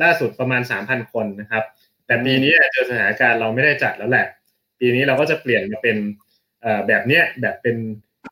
[0.02, 1.64] ล่าสุดประมาณ 3,000 คนนะครับ
[2.06, 4.26] แต่ปีนี้เจอสถานการณ์เราไม่ได้จัดแล้วแหละ
[4.80, 5.96] ปีนี้เราก็จะเปลี่ยนมาเป็น
[6.86, 7.76] แบบเนี้ยแบบเป็น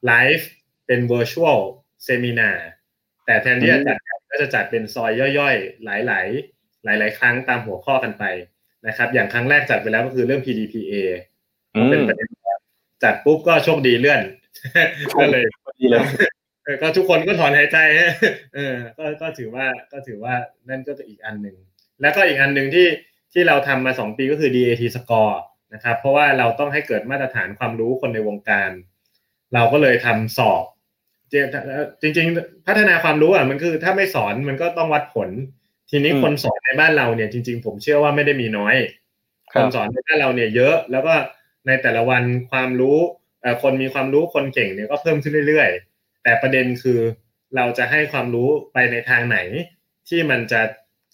[0.07, 0.49] ไลฟ์
[0.87, 1.61] เป็น virtual
[2.07, 2.57] seminar
[3.27, 3.99] แต่แทนที่จะจัด
[4.31, 6.27] ก็จะจัดเป็นซอยย่อยๆ หลาย
[6.67, 8.25] ๆ หลาย ๆ ครั้งตามหัวข้อกันไป
[8.87, 10.93] นะครับ อย่างครั้งแรกจัดไปแล้วก็คือเรื่อง PDPA
[11.73, 12.29] ก็เป็นประเด็น
[13.05, 14.21] จัดปุ๊บก็โชคดีเลื่อน
[15.21, 15.45] ก็เลย
[15.79, 16.05] ดีเลย
[16.83, 17.79] ก็ทุกคนก็ถอนหายใจ
[18.55, 20.35] เออก็ก็ถือว่าก็ถือว่า
[20.69, 21.57] นั่นก็จะอีกอันหนึ่ง
[22.01, 22.87] แล้วก็อีกอันหนึ่งที่
[23.33, 25.37] ที่เราทำมาสองปีก็คือ DAT score
[25.75, 28.71] นะครับ เพราะว่าเราต้องให้เกิดมาตรฐานความรู้คนในวงการ
[29.55, 30.65] เราก็เลยทำสอบ
[32.03, 35.31] จริงๆ พัฒนาความรู้อะมันคือถ้าไม่สอนมันก็ต้องวัดผล
[35.91, 38.77] ทีนี้คนสอนในบ้านเราเนี่ยจริง ๆ ผมเชื่อว่าไม่ได้มีน้อย
[39.53, 41.15] คนสอนในบ้านเราเนี่ยเยอะ แล้วก็
[41.67, 42.99] ในแต่ละวันความรู้
[43.63, 47.01] คนมีความรู้คนเก่งเนี่ยก็เพิ่มขึ้นเรื่อยๆ แต่ประเด็นคือ
[47.57, 49.39] เราจะให้ความรู้ไปในทางไหน
[50.09, 50.61] ที่มันจะ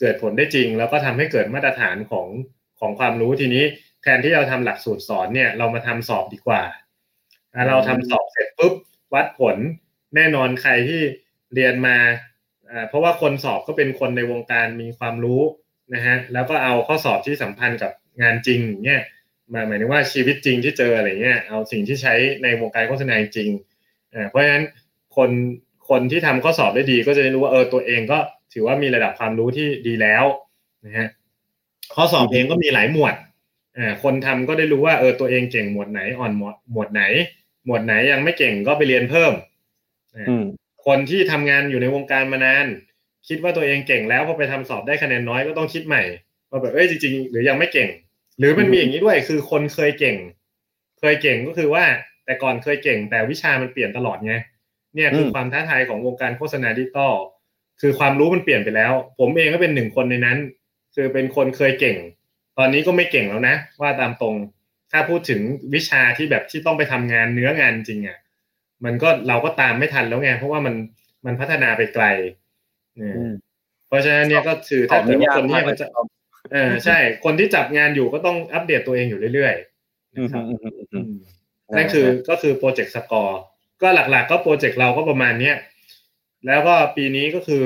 [0.00, 2.26] เกิดผลได้จริง แล้วก็ทำให้เกิดมาตรฐานของ
[2.80, 3.64] ของความรู้ทีนี้
[4.02, 6.62] แทนที่เราทำหลักสูตรสอนเนี่ยเรามาทำสอบดีกว่า
[7.68, 8.74] เราทำสอบเสร็จปุ๊บ
[9.14, 9.56] วัดผล
[10.14, 11.00] แน่นอนใครที่
[11.54, 11.96] เรียนมา
[12.88, 15.42] เพราะว่าคนสอบก็เป็นคนในวงการมีความรู้
[15.94, 17.92] นะฮะแล้วก็เอาข้อสอบที่สัมพันธ์กับ
[18.22, 19.02] งานจริงเนี่ย
[19.52, 23.50] มาหมายถึงว่าชีวิตจริงที่เจออะไรเงี้ยเอาสิ่งที่ใช้ในวงการโฆษณาจริง
[24.28, 24.64] เพราะฉะนั้น
[25.16, 25.30] คน
[25.88, 28.18] คนที่ทำข้อสอบได้ดีก็จะได้รู้ว่าเออตัวเองก็
[28.52, 30.24] ถือว่ามีระดับความรู้ที่ดีแล้ว
[30.86, 31.08] นะฮะ
[31.94, 33.14] ข้อสอบเองก็มีหลายหมวด
[34.02, 37.02] คนทำก็ได้รู้ว่าเออตัวเองเก่งหมวดไหนอ่อนหมวดหมวดไหน
[37.66, 39.32] หมวดไหนยังไม่เก่งก็ไปเรียนเพิ่ม
[40.86, 42.66] คนที่ทำงานอยู่ในวงการมานาน
[43.28, 46.02] คิดว่าตัวเองเก่งแล้วพอไปทำสอบได้คะแนนน้อยก็ต้องคิดใหม่
[46.50, 47.88] ว่าแบบเอ้ยจริงๆหรือยังไม่เก่ง
[48.38, 50.16] หรือมันมีอย่างนี้ด้วยคือคนเคยเก่ง
[51.00, 51.84] เคยเก่งก็คือว่า
[52.24, 54.34] แต่ก่อนเคยเก่ง แต่วิชามันเปลี่ยนตลอดไง
[54.94, 57.14] เนี่ยคือความท้าทายของวงการโฆษณาดิจิตอล
[57.80, 60.38] คือความรู้มันเปลี่ยนไปแล้ว ผมเองก็เป็นหนึ่งคนในนั้น
[60.94, 61.96] คือเป็นคนเคยเก่ง
[62.58, 64.34] ตอนนี้ก็ไม่เก่งแล้วนะ ว่าตามตรง
[64.92, 65.40] ถ้าพูดถึง
[65.74, 68.18] วิชาที่แบบที่ต้องไปทำงานเนื้องานจริงอะ
[68.84, 70.74] มันก็เราก็ตามไม่ทันแล้วไง เพราะว่ามัน
[71.26, 72.04] มันพัฒนาไปไกล
[73.88, 75.86] เพราะฉะนั้นเนี่ยก็คือถ้าเกิดว่าคนที่มันจะ
[76.52, 80.44] เออใช่ คนที่จับงานอยู่ก็ต้องอัปเดตตัวเองอยู่เรื่อยๆนะครับ
[81.76, 83.40] นั่นคือก็คือโปรเจกต์สกอร์
[83.82, 85.56] ก็หลักๆ ก็โปรเจกต์เราก็ประมาณเนี้ย
[86.46, 87.64] แล้วก็ปีนี้ก็คือ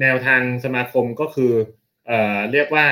[0.00, 1.52] แนวทางสมาคมก็คือ
[2.52, 2.86] เรียกว่า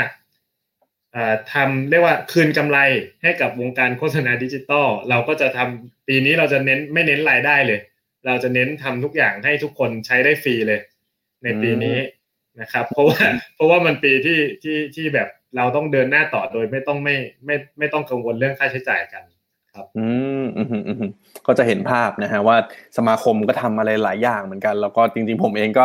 [1.52, 2.78] ทำเรียกว่าคืนกำไร
[3.22, 7.80] ให้กับวงการโฆษณาดิจิตอลเราก็จะทำปีนี้เราจะเน้นไม่เน้นรายได้เลย
[8.26, 10.80] เราจะเน้นทำทุกอย่างให้ทุกคนใช้ได้ฟรีเลย
[11.42, 11.98] ในปีนี้
[12.60, 13.18] นะครับ เพราะว่า
[13.54, 19.22] เพราะว่ามันปีที่ที่ที่แบบเราต้องเดินหน้าต่อโดยไม่ต้องไม่ไม่ไม่ต้องกังวลเรื่องค่าใช้จ่ายกัน
[19.74, 20.08] ครับอื
[20.42, 21.10] มอืมอืม
[21.46, 22.56] ก็จะเห็นภาพนะฮะว่า
[22.96, 25.84] สมาคมก็ทำอะไรหลายอย่างเหมือนกัน แล้วก็จริง ๆ ผมเองก็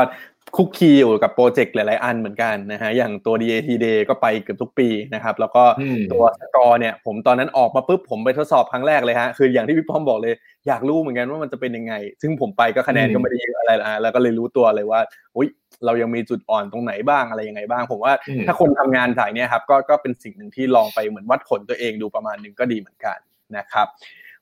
[0.56, 5.64] คุกคีอยู่กับโปรเจกต์หลาย ๆ อันเหมือนกันนะฮะอย่างตัว DAT Day ก็ไปเกือบทุกปีนะครับ แล้วก็
[6.12, 10.34] ตัวสกอร์เนี่ย ผมตอนนั้นออกมาปุ๊บผมไปทดสอบครั้งแรกเลยฮะคืออย่างที่พี่ป้อมบอกเลย
[10.68, 15.00] อยากรู้เหมือนกันว่ามันจะเป็นยังไง ซึ่งผมไปก็คะแนนก็ไม่ได้เยอะอะไรละแล้วก็เลยรู้ตัวเลยว่า
[15.38, 15.50] อุ้ย
[15.86, 18.14] เรายังมีจุดอ่อนตรงไหนบ้างอะไรยังไงบ้าง ผมว่า
[18.48, 23.18] ถ้าคนทำงานสายเนี้ยครับก็ก็เป็นสิ่งหนึ่งที่ลองไปเหมือนวัดผลตัวเองดูประมาณหนึ่งก็ดีเหมือนกัน
[23.58, 23.88] นะครับ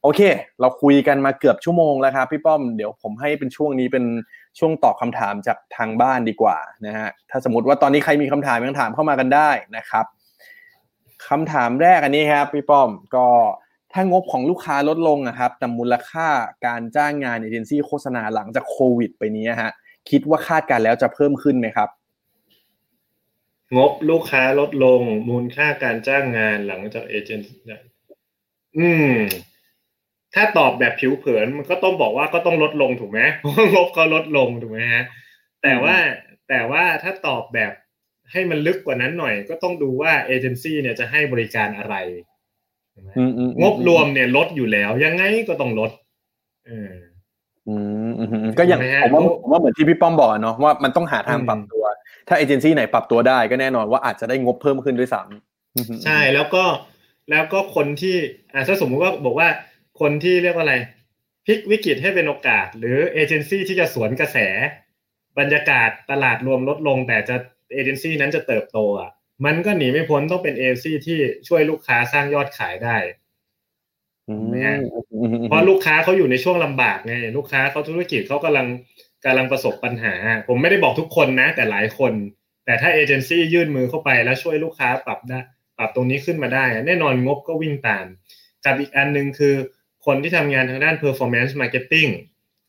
[0.04, 0.22] โอเค
[0.62, 4.06] เราคุยกันมาเกือบชั่วโมงแล้วครับพี่ป้อมเดี๋ยวผมให้เป็นช่วงนี้เป็น
[4.60, 10.06] ช่วงตอบคาถามจากทางบ้านดีกว่านะฮะถ้าสมมติว่าตอนนี้ใครมีคำถามยังถามเข้ามากันได้นะครับ
[11.28, 13.28] คำถามแรกอันนี้ครับพี่ป้อมก็
[13.94, 16.28] ถ้างบของลูกค้าลดลงนะครับแต่มูลค่า
[16.68, 19.72] การจ้างงานเอเจนซี่โฆษณาหลังจากโควิด ไปนี้ฮะ
[20.10, 21.90] คิดว่าคาดการแล้วจะเพิ่มขึ้นไหมครับ
[23.78, 27.60] งบลูกค้าลดลงมูลค่าการจ้างงานหลังจากเอเจนซี่
[28.78, 29.14] อืม
[30.36, 35.04] ถ้าตอบแบบผิวเผินมันก็ต้องบอกว่าก็ต้องลดลงถูกไหมเพราะงบก็ลดลงถูกไหมฮะ
[35.64, 35.96] แต่ว่า
[36.50, 37.74] แต่ว่าถ้าตอบแบบ
[38.32, 41.96] ให้มันลึกกว่านั้นหน่อย ก็ต้องดูว่าเอเจนซี่เนี่ยจะให้บริการอะไร
[43.62, 45.92] งบรวมเนี่ยลดอยู่แล้ว ยังไงก็ต้องลด
[46.68, 46.94] เออ
[48.58, 51.84] ก็อย่างผมว่าผมว่าเหมือนที่พี่ป้อมบอกเนาะว่ามันต้องหาทางปรับตัว
[52.28, 56.64] ถ้าเอเจนซี่ไหนปรับตัวได้ก็แน่นอนว่าอาจจะได้งบเพิ่มขึ้นด้วยซ้ำใช่แล้วก็
[57.32, 58.16] แล้วก็คนที่
[58.54, 59.48] อ่าถ้าสมมุติว่าบอกว่า
[60.00, 60.76] คนที่เรียกว่าอะไร
[61.46, 64.38] พลิกวิกฤตให้เป็นโอกาส หรือเอเจนซี่ที่จะสวนกระแส
[65.40, 67.36] บรรยากาศตลาดรวมลดลง แต่จะ
[67.74, 69.10] เอเจนซี่นั้นจะเติบโตอะ
[69.46, 72.98] มันก็หนีไม่พ้นต้องเป็นเอเจนซี่ที่ช่วยลูกค้าสร้างยอดขายได้
[74.30, 74.78] อืมนะฮะ
[75.50, 78.68] เพราะลูกค้าเขาอยู่ในช่วงลำบากไงลูกค้าเขาธุรกิจเขากำลัง
[79.26, 80.14] กำลังประสบปัญหา
[80.48, 82.14] ผมไม่ได้บอกทุกคนนะ แต่หลายคน
[82.66, 85.40] แต่ถ้าเอเจนซี่ยื่นมือเข้าไปแล้วช่วยลูกค้าปรับได้
[85.78, 88.06] ปรับตรงนี้ขึ้นมาได้ แน่นอนงบก็วิ่งตาม
[88.66, 89.56] กับอีกอันหนึ่งคือ
[90.08, 92.12] คนที่ทำงานทางด้าน performance marketing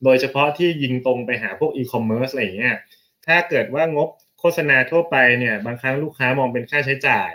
[0.03, 2.77] โดยเฉพาะที่ยิงตรงไปหาพวก e-commerce อะไรอย่างเงี้ย
[3.25, 4.09] ถ้าเกิดว่างบ
[4.39, 7.31] โฆษณาทั่วไปเนี่ย บางครั้งลูกค้ามองเป็นค่าใช้จ่าย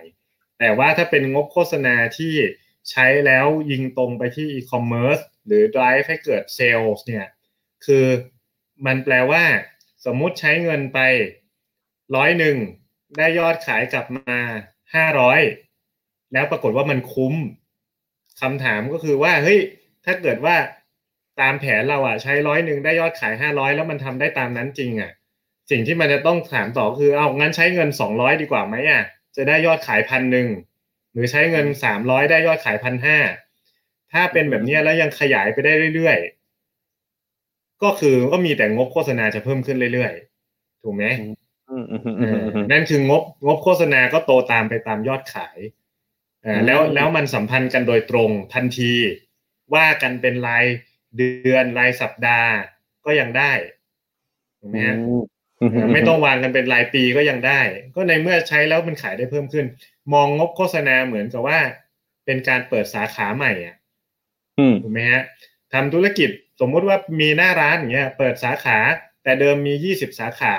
[0.59, 2.35] แต่ว่าถ้าเป็นงบโฆษณาที่
[2.91, 7.27] ใช้แล้วยิงตรงไปที่ e-commerce หรือ drive ให้เกิด sales เนี่ย
[7.85, 8.07] คือ
[8.87, 9.45] มันแปลว่า
[10.05, 10.99] สมมุติใช้เงินไป
[12.17, 12.57] ร้อยหนึ่ง
[13.17, 14.39] ได้ยอดขายกลับมา
[14.95, 15.41] ห้าร้อย
[16.33, 17.35] แล้วปรากฏว่ามันคุ้ม
[18.41, 19.61] คำถามก็คือว่าเฮ้ย
[20.05, 20.57] ถ้าเกิดว่า
[21.41, 25.11] ตามแผนเราอะใช้ร้อยหนึ่งได้ยอดขายห้าร้อยแล้วมันทำได้ตามนั้นจริงอะ
[25.71, 29.03] สิ่งที่มันจะต้องถามต่อคือเอางั้นใช้เงินสองร้อยดีกว่าไหมอะ
[29.37, 30.49] จะได้ยอดขายพันหนึ่ง
[31.13, 33.19] หรือใช้เงินสามร้อยได้ยอดขายพันห้า
[34.13, 41.05] ถ้าเป็นแบบนี้แล้วยังขยายไปได้เรื่อยๆ ก็คือก็มีแต่งบโฆษณาจะเพิ่มขึ้นเรื่อยๆ ถูกไหม
[41.71, 45.59] อืมอืมอืมเออืมออืมนั่นคืองบงบโฆษณาก็โตตามไปตามยอดขาย
[46.43, 48.93] เออแล้วอืมแล้วมันสัมพันธ์กันโดยตรงทันที
[49.75, 50.65] ว่ากันเป็นราย
[51.17, 52.51] เดือนรายสัปดาห์
[53.05, 53.53] ก็ยังได้
[54.61, 57.61] ถูกไหมฮะอืมเออไม่ต้องวางกันเป็นรายปีก็ยังได้
[57.95, 59.67] ก็ในเมื่อใช้แล้วมันขายได้เพิ่มขึ้น
[60.13, 61.59] มองงบโฆษณาเหมือนกับว่า
[62.25, 63.77] เป็นการเปิดสาขาใหม่อะ
[64.59, 65.23] อืมถูกไหมฮะ
[65.73, 68.79] ทำธุรกิจสมมุติว่ามีหน้าร้านอย่างเงี้ย เปิดสาขา
[69.23, 70.55] แต่เดิมมียี่สิบสาขา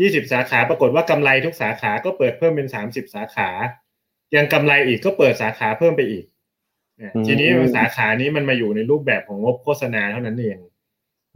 [0.00, 3.50] ยี่สิบสาขา ปรากฏว่ากำไรทุกสาขาก็เปิดเพิ่มเป็นสามสิบสาขา
[4.36, 6.39] ยังกำไรอีกก็เปิดสาขาเพิ่มไปอีกเนี่ย
[7.26, 10.56] ทีนี้สาขานี้มันมาอยู่ในรูปแบบของงบโฆษณาเท่านั้นเอง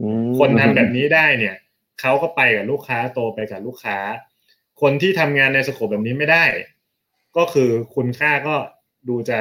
[0.01, 1.55] อืมคนทำแบบนี้ได้เนี่ย
[2.01, 3.97] เขาก็ไปกับลูกค้าโตไปกับลูกค้า
[4.81, 6.45] คนที่ทำงานในสโคปแบบนี้ไม่ได้
[7.37, 8.55] ก็คือคุณค่าก็
[9.09, 9.37] ดูจะ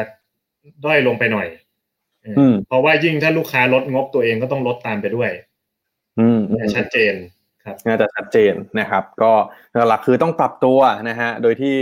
[0.85, 1.47] ด้อยลงไปหน่อย
[2.23, 5.31] เออออืมเพราะว่ายิ่งถ้าลูกค้าลดงบตัวเองก็ต้องลดตามไปด้วย
[6.19, 7.15] อืมอืเนี่ยมชัดเจน
[7.65, 9.33] ครับน่าจะชัดเจนนะครับ ก็
[9.89, 11.77] หลักๆคือต้องปรับตัวนะฮะ โดยที่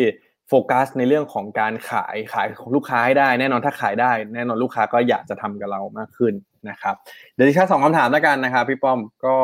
[0.55, 6.35] โฟกัสในเรื่องของการขายขายของลูกค้าให้ได้ แน่นอนถ้าขายได้ แน่นอนลูกค้าก็อยากจะทำกับเรามากขึ้น
[6.71, 6.95] นะครับ
[7.35, 9.37] เดี๋ยวดิฉันสองคำถามแล้วกันนะครับพี่ป้อมก็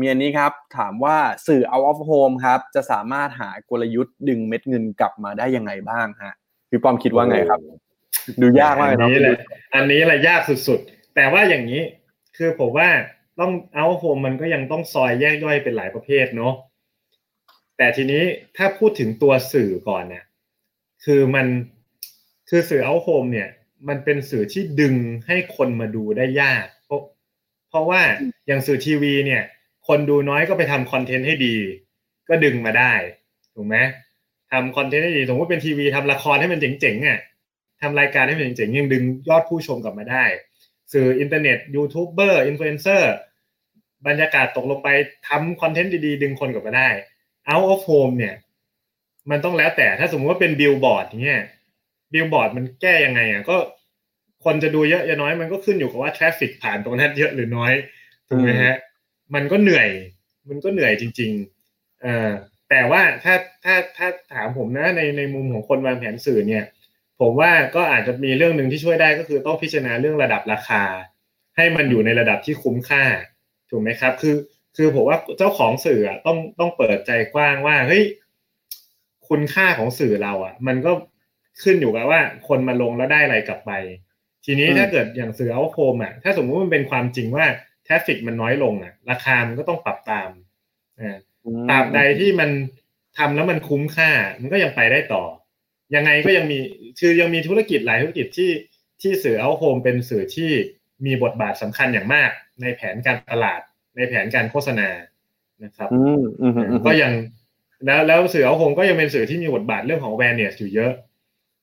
[0.00, 1.16] มีอันนี้ครับ ถามว่า
[1.46, 6.34] สื่อ out of home ครับ จะสามารถหากลยุทธ์ดึงเม็ดเงินกลับมาได้ยังไงบ้างฮะ
[6.70, 7.60] พี่ป้อมคิดว่าไงครับ
[8.40, 9.36] ดูยากมากเลยอันเนาะนี้แหละ
[9.74, 11.82] อันนี้แหละยากสุดๆ แต่ว่าอย่างนี้
[12.36, 12.88] คือผมว่า
[13.40, 16.54] ต้องเอาโฮมมันก็ยังต้องซอยแยกย่อยเป็นหลายประเภทเนาะ
[17.78, 18.22] แต่ทีนี้
[18.56, 20.24] ถ้าพูดถึงตัวสื่อก่อนเนี่ย
[21.04, 21.46] คือมัน
[22.48, 23.48] คือสื่อเอาโฮมเนี่ย
[23.88, 24.94] มันเป็นสื่อที่ดึง
[25.26, 27.00] ให้คนมาดูได้ยากเพราะ
[27.68, 28.00] เพราะว่า
[28.46, 29.42] อย่างสื่อทีวีเนี่ย
[29.88, 31.56] คนดูน้อยก็ไปทำคอนเทนต์ให้ดี
[32.28, 32.92] ก็ดึงมาได้
[33.54, 33.76] ถูกไหม
[34.52, 37.18] ทำคอนเทนต์ให้ดีสมมติเป็นทีวีทำละครให้มันเจ๋งๆอะ
[37.80, 40.24] ทำรายการให้มันเจ๋งๆยังดึงยอดผู้ชมกลับมาได้
[40.92, 43.12] สื่ออินเทอร์เน็ตยูทูบเบอร์อินฟลูเอนเซอร์
[44.06, 44.88] บรรยากาศตกลงไป
[45.28, 46.88] ทำคอนเทนต์ดีๆ ดึงคนกลับมาได้
[47.52, 48.34] Out of Home เนี่ย
[49.30, 51.42] มันต้องแล้วแต่ถ้าสมมติว่าเป็นบิลบอร์ดเนี่ย
[52.12, 53.56] บิลบอร์ดมันแก้ยังไงอะก็
[54.44, 57.72] คนจะดูเยอะจะน้อยมันก็ขึ้นอยู่กับว่า traffic ผ่านตรงนั้นเยอะหรือน้อย
[58.28, 58.76] ถูกไหมฮะ
[59.34, 59.88] มันก็เหนื่อย
[60.48, 61.30] มันก็เหนื่อยจริง
[61.66, 62.30] ๆ เอ่อ
[62.70, 63.34] แต่ว่าถ้า
[63.64, 66.64] ถ้าถ้าถามผมนะในในมุมของคนวางแผนสื่อเนี่ย
[67.20, 70.82] ผมว่าก็อาจจะมีเรื่องหนึ่งที่ช่วยได้ก็คือต้องพิจารณาเรื่องระดับราคา
[71.56, 73.04] ให้มันอยู่ในระดับที่คุ้มค่า
[73.70, 74.34] ถูกไหมครับ คือ
[74.80, 78.04] คือผมว่าเจ้าของสื่ออะต้องต้องเปิดใจกว้างว่าเฮ้ย
[79.28, 80.92] คุณค่าของสื่อเราอะ มันก็
[81.62, 83.72] ขึ้นอยู่กับว่า คนมาลงแล้วได้อะไรกลับไป
[84.44, 87.46] ทีนี้อืมถ้าเกิดอย่างสื่อเอาโคมอะถ้าสมมติมันเป็นความจริงว่า
[87.86, 90.30] traffic มันน้อยลงอะ ราคามันก็ต้องปรับตาม
[91.00, 91.16] อ่า
[91.70, 92.50] ตราบใดที่มัน
[93.18, 94.10] ทำแล้วมันคุ้มค่า
[94.40, 95.24] มันก็ยังไปได้ต่อ
[95.94, 96.58] ยังไงก็ยังมี
[97.00, 98.50] คือยังมีธุรกิจหลายธุรกิจที่
[99.02, 100.50] ที่สื่อเอาโฮมเป็นสื่อที่
[101.06, 102.30] มีบทบาทสำคัญอย่างมาก
[102.62, 103.60] ในแผนการตลาด
[103.98, 104.88] ในแผนการโฆษณา
[105.64, 107.12] นะครับอืมอืมอืมอืมก็ยัง
[107.84, 110.92] แล้วแล้วสื่อเอาโฮมก็ยังเป็นสื่อที่มีบทบาทเรื่องของ awareness อยู่เยอะ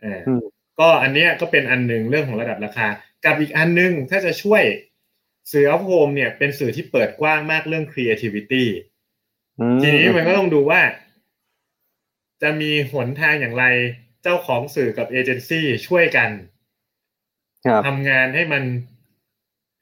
[0.04, 0.44] อ่าอืม
[0.80, 2.88] ก็อันเนี้ยก็เป็นอันหนึ่งเรื่องของระดับราคา
[3.26, 4.64] กับอีกอันหนึ่งถ้าจะช่วย
[5.52, 8.66] สื่อเอาโฮมเนี่ยเป็นสื่อที่เปิดกว้างมากเรื่อง creativity
[9.60, 10.82] อืมทีนี้มันก็ต้องดูว่า
[12.42, 13.66] จะมีหนทางอย่างไร
[14.24, 16.30] เจ้าของสื่อกับเอเจนซี่ช่วยกัน
[17.66, 18.64] ครับทำงานให้มัน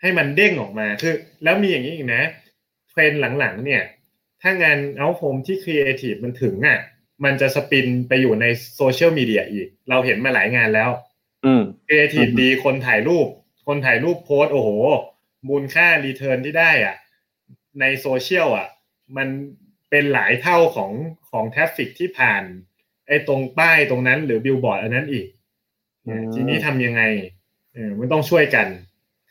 [0.02, 2.24] ให้มันเด้งออกมาคือ แล้วมีอย่างนี้อีกนะ
[2.94, 3.84] เทรนด์หลังๆ เนี่ย
[4.42, 6.80] ถ้างานเอาโฮมที่ครีเอทีฟมันถึงอะ
[7.24, 10.90] มันจะ spin ไปอยู่ในโซเชียลมีเดียอีก เราเห็นมาหลายงานแล้ว
[11.46, 13.28] อืมครีเอทีฟอืมดีคนถ่ายรูป
[13.68, 14.70] คนถ่ายรูปโพสต์โอ้โห
[15.50, 16.96] มูลค่า return ที่ได้อะ
[17.80, 18.68] ในโซเชียลอะ
[19.18, 19.28] มัน
[19.90, 20.92] เป็นหลายเท่าของ
[21.32, 22.44] ของ traffic ที่ผ่าน
[23.08, 25.28] ไอ้ตรงป้ายตรงนั้นหรือบิลบอร์ดอันนั้นอีก
[26.08, 27.02] อืมทีนี้ทำยังไง
[27.74, 28.68] เออมันต้องช่วยกัน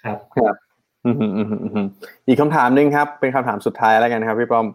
[0.03, 0.57] ครับ ครับ
[1.05, 1.87] อืมอืมอืมอืม
[2.27, 4.67] อีกคำถามหนึ่งครับ เป็นคำถามสุดท้ายแล้วกันครับพี่ป้อม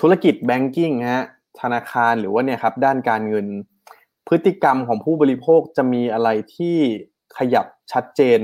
[0.00, 1.24] ธุรกิจแบงกิ้งฮะ
[1.60, 3.46] ธนาคารหรือว่าเนี่ยครับ ด้านการเงิน
[4.28, 6.76] พฤติกรรมของผู้บริโภคจะมีอะไรที่
[7.38, 8.40] ขยับชัดเจน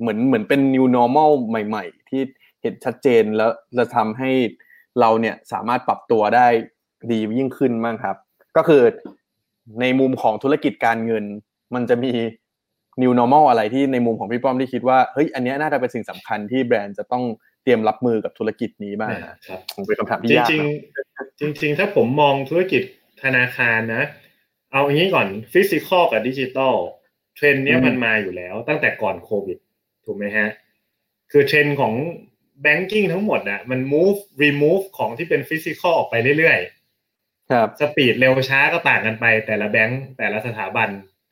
[0.00, 2.22] เหมือนเหมือนเป็น new normal ใหม่ ๆ ที่
[2.62, 4.30] เห็นชัดเจนแล้วจะทำให้
[5.00, 6.46] เราเนี่ยสามารถปรับตัวได้
[7.10, 8.16] ดียิ่งขึ้นบ้างครับ
[8.56, 8.82] ก็คือ
[9.80, 11.24] ในมุมของธุรกิจการเงิน
[11.74, 12.12] มันจะมี
[13.02, 17.24] new normal อะไรที่ในมุมของพี่ป้อมที่คิดว่าเฮ้ยอันเนี้ยน่าจะเป็นสิ่งสำคัญที่แบรนด์จะต้อง
[17.62, 20.62] เตรียมรับมือกับธุรกิจนี้บ้างฮะครับคงเป็นคำถามที่จยากริง
[20.96, 22.82] นะๆจริงๆถ้าผมมองธุรกิจ
[23.22, 24.04] ธนาคารนะ
[24.72, 26.74] เอาอย่างนี้ก่อน physical กับ digital
[27.36, 29.58] trend เนี้ยมันมาอยู่แล้วตั้งแต่ก่อนโควิด
[30.04, 30.48] ถูกไหมฮะ
[31.32, 31.94] คือเทรนด์ของ
[32.62, 40.88] banking ทั้งหมดอะมัน move remove ของที่เป็น physical ออกไปเรื่อยๆ ครับ speed เร็วช้าก็ต่างกันไป แต่ละแบงก์แต่ละสถาบัน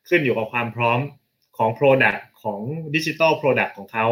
[0.09, 0.99] ขึ้นอยู่กับความพร้อม
[1.57, 2.61] ของ Product ของ
[2.95, 4.07] ดิจิ t a ล Product ของเขา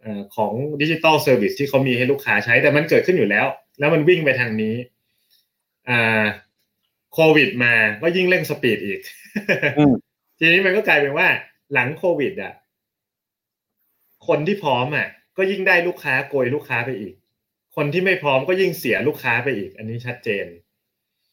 [0.00, 3.46] เอ่อของดิจิ t a ลเซอร์วิสที่เขามีให้ลูกค้าใช้ แต่มันเกิดขึ้นอยู่แล้ว
[3.78, 4.74] แล้วมันวิ่งไปทางนี้
[5.88, 6.24] อ่า
[7.12, 9.00] โควิดมาก็ยิ่งเร่ง speed อีก
[9.78, 9.94] อืม
[10.38, 11.28] ทีนี้มันก็กลายเป็นว่า
[11.72, 12.52] หลังโควิดอะ
[14.26, 17.14] คนที่พร้อมอะ ก็ยิ่งได้ลูกค้าโกยลูกค้าไปอีก
[17.76, 20.46] คนที่ไม่พร้อมก็ยิ่งเสียลูกค้าไปอีก อันนี้ชัดเจน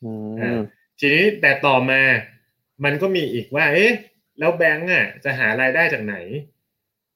[0.03, 0.11] อื
[0.41, 0.59] อ่าม
[0.99, 2.01] ทีนี้แต่ต่อมา
[2.83, 3.93] มันก็มีอีกว่า เอ๊ะ
[4.39, 6.15] แล้วแบงก์อะจะหารายได้จากไหน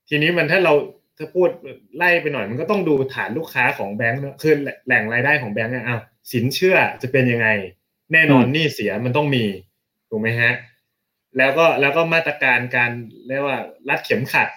[0.09, 0.73] ทีนี้มันถ้าเรา
[1.17, 1.49] ถ้าพูด
[1.97, 4.53] ไล่ไปหน่อย มันก็ต้องดูฐานลูกค้าของแบงก์เนอะคือ
[4.85, 6.01] แหล่งรายได้ของแบงก์อะอ้าว
[6.31, 7.47] สินเชื่อจะเป็นยังไง
[8.13, 9.45] แน่นอนหนี้เสียมันต้องมี
[10.09, 10.53] ถูกไหมฮะ
[11.37, 12.91] แล้วก็แล้วก็มาตรการการ
[13.27, 13.57] เรียกว่า
[13.89, 14.49] รัดเข็มขัด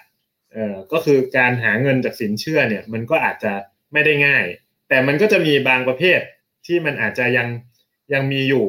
[0.52, 3.52] เอ่อก็คือการหาเงินจากสินเชื่อเนี่ย มันก็อาจจะ
[3.92, 4.44] ไม่ได้ง่าย
[4.88, 6.20] แต่มันก็จะมีบางประเภท
[6.66, 7.48] ที่มันอาจจะยัง
[8.12, 8.66] ยังมีอยู่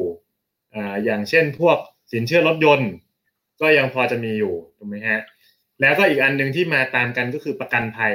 [0.74, 1.78] อ่าอย่างเช่นพวก
[2.12, 2.90] สินเชื่อรถยนต์
[3.60, 5.20] ก็ยังพอจะมีอยู่ถูกไหมฮะ
[5.80, 8.14] แล้วก็อีกอันหนึ่งที่มาตามกันก็คือประกันภัย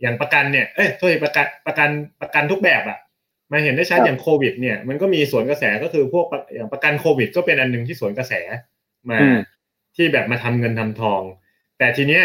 [0.00, 1.90] อย่างประกันเนี่ยเอ้ยโทษทีประกันประกัน
[2.20, 2.98] ประกันทุกแบบอะ
[3.50, 8.34] มาเห็นได้ชัดอย่างโควิด เนี่ยมันก็มีสวนกระแสก็คือพวกประอย่างประกันโควิด ก็เป็นอันหนึ่งที่สวนกระแส
[9.10, 9.38] มาอืม
[9.96, 11.22] ที่แบบมาทำเงินทำทอง
[11.78, 12.24] แต่ทีเนี้ย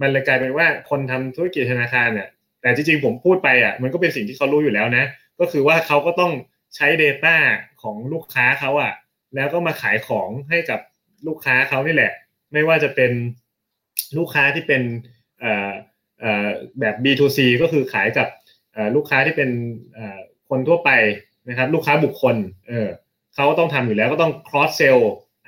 [0.00, 2.28] มันเลยกลายเป็นว่าคนทำธุรกิจธนาคารเนี่ย
[2.60, 5.04] แต่จริงๆผมพูดไปอะมันก็เป็นสิ่งที่เขารู้อยู่แล้วนะ
[5.40, 6.32] ก็คือว่าเขาก็ต้อง
[6.76, 7.36] ใช้ Data
[7.82, 8.92] ของลูกค้าเขาอะ
[9.34, 10.80] แล้วก็มาขายของให้กับ
[11.26, 12.12] ลูกค้าเขานี่แหละ
[12.52, 13.12] ไม่ว่าจะเป็น
[14.18, 14.82] ลูกค้าที่เป็น
[16.80, 18.28] แบบ B2C ก็คือขายกับ
[18.96, 19.50] ลูกค้าที่เป็น
[20.48, 20.90] คนทั่วไป
[21.48, 22.36] นะครับลูกค้าบุคคล
[22.68, 22.88] เออ
[23.34, 25.00] เขาก็ต้องทำอยู่แล้วก็ต้อง cross sell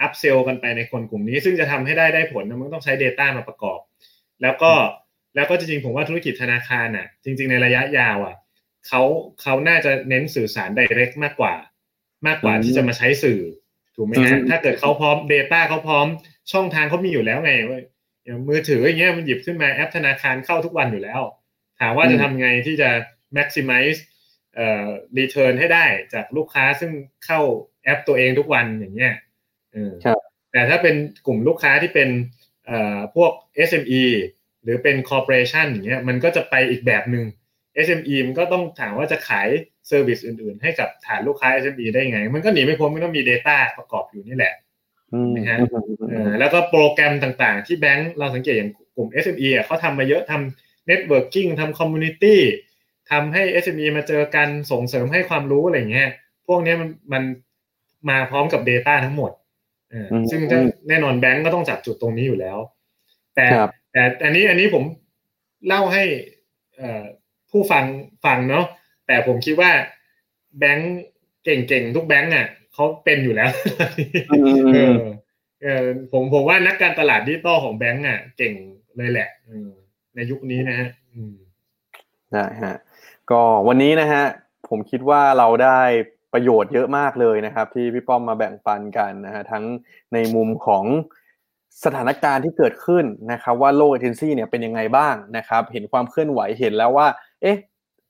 [0.04, 3.78] up sell กันไปในคนกลุ่มนี้ ซึ่งจะทำให้ได้ได้ผลมันต้องใช้ Data มาประกอบ
[4.42, 4.72] แล้วก็
[5.34, 8.36] แล้วก็จริงๆผมว่าธุรกิจธนาคารอะจริง ๆในระยะยาวอะ
[8.86, 9.02] เขา
[9.42, 11.54] เขาน่าจะเน้นสื่อสาร direct มากกว่า
[12.26, 13.40] มากกว่าที่จะมาใช้สื่อ
[13.97, 16.07] ถูกไหมฮะอืมถ้าเกิดเขาพร้อม Data เขาพร้อม
[16.53, 17.82] ช่องทางเขามีอยู่แล้วไงเว้ย
[18.24, 21.20] อย่างมือถืออย่างเงี้ยมันหยิบขึ้นมาแอปธนาคารเข้าทุกวันอยู่แล้ว
[21.80, 22.91] ถามว่าจะทำไงที่จะ
[23.36, 23.99] maximize
[24.55, 24.86] เอ่อ
[25.18, 26.93] return ให้ได้จากลูกค้าซึ่ง
[27.26, 27.41] เข้า
[27.84, 29.14] แอปตัวเองทุกวันอย่างเงี้ย
[29.72, 30.18] เออครับ
[30.53, 30.95] แต่ถ้าเป็น
[31.26, 32.09] กลุ่มลูกค้าที่เป็น
[32.66, 33.32] เอ่อพวก
[33.68, 34.05] SME
[34.62, 37.24] หรือเป็น corporation อย่างเงี้ยมันก็จะไปอีกแบบหนึ่ง
[37.86, 39.48] SME มันก็ต้องถามว่าจะขาย
[39.88, 44.54] service อื่นๆ ให้กับฐานลูกค้า SME ได้ไง มันก็หนีไม่พ้นมันต้องมี Data ประกอบอยู่นี่แหละ
[45.12, 52.36] อืมนะฮะอืมอืมเออือมแล้วก็โปรแกรมต่างๆ ที่แบงค์เราสังเกตอย่างกลุ่ม SME อะเขาทำมาเยอะทำ networking ทำ community
[53.10, 56.08] ทำให้ SME มาเจอกันส่งเสริมให้ความรู้อะไรเงี้ย
[56.46, 57.22] พวกเนี้ยมันมัน
[58.08, 59.30] มาพร้อมกับ Data ทั้งหมด
[59.90, 62.58] เอออืมซึ่งถ้าแน่นอนแบงก์ก็ต้องจับจุดตรงนี้อยู่แล้ว
[63.36, 64.84] แต่ครับแต่อันนี้อันนี้ผม
[65.66, 66.04] เล่าให้
[66.76, 67.04] เอ่อ
[67.51, 67.84] ผู้ฟัง
[68.24, 68.64] ฟังเนาะ
[69.07, 69.70] แต่ผมคิดว่า
[70.59, 70.98] แบงก์
[71.44, 73.51] เก่งๆทุกแบงก์อะเขาเป็นอยู่แล้ว
[74.32, 74.94] อืมเออ
[75.62, 78.55] เออผมผมว่านักการตลาดดิจิตอลของแบงก์อะ เก่ง
[78.96, 79.70] เลยแหละเออ
[80.14, 81.34] ในยุคนี้นะฮะอืม
[82.32, 82.76] ได้ฮะ
[83.30, 84.24] ก็วันนี้นะฮะ
[84.68, 85.80] ผมคิดว่าเราได้
[86.32, 89.64] ประโยชน์เยอะมากเลยนะครับ ที่พี่ป้อมมาแบ่งปันกันนะฮะทั้ง
[90.12, 90.84] ในมุมของ
[91.84, 97.07] สถานการณ์ที่เกิดขึ้นนะครับ ว่าโลกเอเจนซี่เนี่ยเป็นยังไงบ้างนะครับ เห็นความเคลื่อนไหวเห็นแล้วว่า
[97.43, 97.59] เอ๊ะ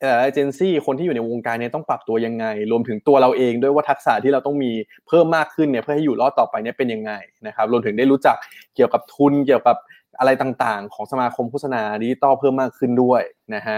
[0.01, 4.71] เอเอเจนซี่คนที่อยู่ในวงการเนี่ยต้องปรับตัวยังไง รวมถึงตัวเราเองด้วยว่าทักษะที่เราต้องมี
[5.09, 7.13] เพิ่มมากขึ้นเนี่ยเพื่อให้อยู่รอดต่อไปเนี่ยเป็นยังไง
[7.47, 8.37] นะครับรวมถึงได้รู้จัก
[8.75, 9.77] เกี่ยวกับทุนเกี่ยวกับ
[10.19, 13.23] อะไรต่างๆ ของสมาคมโฆษณาดิจิตอลเพิ่มมากขึ้นด้วย
[13.55, 13.77] นะฮะ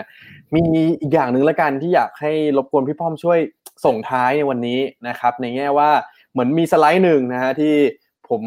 [0.55, 0.63] มี
[1.01, 3.39] อีกอย่างหนึ่งละกันที่อยากให้รบกวนพี่ป้อมช่วย
[3.85, 5.91] ส่งท้ายในวันนี้นะครับในแง่ว่า
[6.33, 7.75] เหมือนมีสไลด์หนึ่งนะฮะที่
[8.29, 8.43] ผม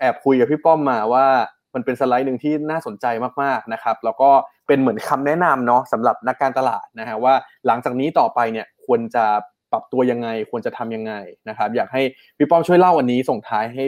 [0.00, 1.26] แอบคุยกับพี่ป้อมมาว่า
[1.74, 3.06] มันเป็นสไลด์หนึ่งที่น่าสนใจ
[3.42, 4.30] มากๆนะครับแล้วก็
[4.66, 7.34] เป็นเหมือนคำแนะนำเนาะสำหรับนักการตลาดนะฮะว่า
[7.66, 9.24] หลังจากนี้ต่อไปเนี่ยควรจะ
[9.72, 11.14] ปรับตัวยังไง ควรจะทำยังไง
[11.48, 12.02] นะครับ อยากให้
[12.36, 13.84] พี่ป้อมช่วยเล่าวันนี้ส่งท้ายให้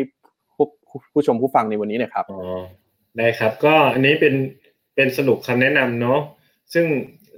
[0.55, 0.67] ผู้
[1.13, 2.41] ผู้ชมผู้ฟังในวันนี้น่ยครับอ๋อ
[3.19, 4.35] ได้ครับ ก็อันนี้เป็น
[4.95, 6.21] เป็นสรุปคำแนะนำเนาะ
[6.73, 6.87] ซึ่ง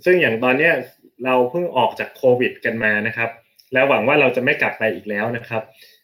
[0.05, 0.73] ซึ่งอย่างตอนเนี้ย
[1.25, 3.31] เราเพิ่งออกจากโควิด กันมานะครับ
[3.73, 5.63] แล้วหวังว่าเราจะไม่กลับไปอีกแล้วนะครับ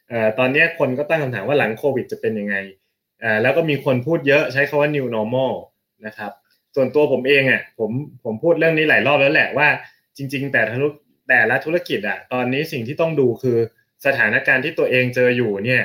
[0.08, 2.56] เอ่อตอนนี้คนก็ตั้งคำถามว่าหลังโควิดจะเป็นยังไง
[3.22, 5.52] อ่าแล้วก็มีคนพูดเยอะใช้คาว่า new normal
[6.06, 6.32] นะครับ
[6.74, 7.90] ส่วนตัวผมเองอะผม
[8.24, 9.68] ผมพูดเรื่องนี้หลายรอบแล้วแหละว่า
[10.16, 10.88] จริง ๆ แต่ธุ
[11.28, 13.58] แต่ละธุรกิจอะตอนนี้สิ่งที่ต้องดูคือ
[14.06, 15.82] สถานการณ์ที่ตัวเองเจออยู่เนี่ย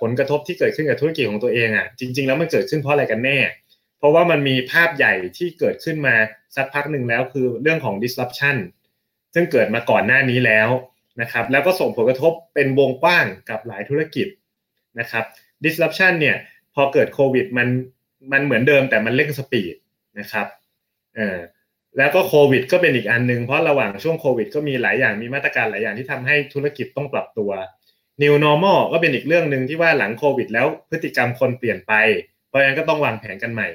[0.00, 3.38] ผลกระทบที่เกิดขึ้นกับธุรกิจของตัวเองอะจริง ๆ แล้วมันเกิดขึ้นเพราะอะไรกันแน่
[3.98, 6.14] เพราะว่ามันมีภาพใหญ่ที่เกิดขึ้นมา
[6.56, 8.56] สักพักหนึ่งแล้วคือเรื่องของ disruption
[9.34, 10.68] ซึ่งเกิดมาก่อนหน้านี้แล้ว
[11.20, 14.26] นะครับแล้วก็ส่งผลกระทบเป็นวงกว้างกับหลายธุรกิจ
[15.00, 15.24] นะครับ
[15.64, 16.36] disruption เนี่ย
[16.74, 17.68] พอเกิดโควิดมัน
[18.32, 19.74] มันเหมือนเดิมแต่มันเร่งสปีด
[20.18, 20.46] นะครับ
[21.16, 21.38] เออ
[21.98, 27.50] แล้วก็โควิดก็เป็นอีกอันหนึ่งเพราะระหว่างช่วงโควิด ก็มีหลายอย่างมีมาตรการหลายอย่างที่ทำให้ธุรกิจต้องปรับตัว
[28.22, 31.92] New Normal ก็เป็นอีกเรื่องหนึ่งที่ว่าหลังโควิด แล้วพฤติกรรมคนเปลี่ยนไป
[32.48, 33.68] เพราะฉะนั้นก็ต้องวางแผนกันใหม่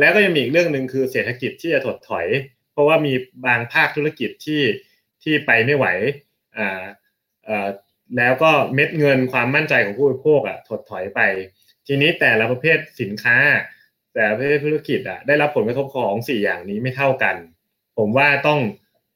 [0.00, 2.26] แล้วก็ยังมีอีกเรื่องหนึ่งคือเศรษฐกิจที่จะถดถอย
[2.72, 3.12] เพราะว่ามี
[3.46, 4.62] บางภาคธุรกิจที่
[5.22, 5.86] ที่ไปไม่ไหว
[6.56, 6.84] อ่า
[7.48, 7.68] อ่า
[8.16, 11.20] แล้วก็เม็ดเงินความมั่นใจของผู้บริโภคอะถดถอยไป
[11.86, 13.36] ทีนี้แต่ละประเภทสินค้า
[14.14, 17.36] แต่ประเภทธุรกิจอะได้รับผลกระทบของสี่อย่างนี้ไม่เท่ากัน
[17.98, 18.60] ผมว่าต้อง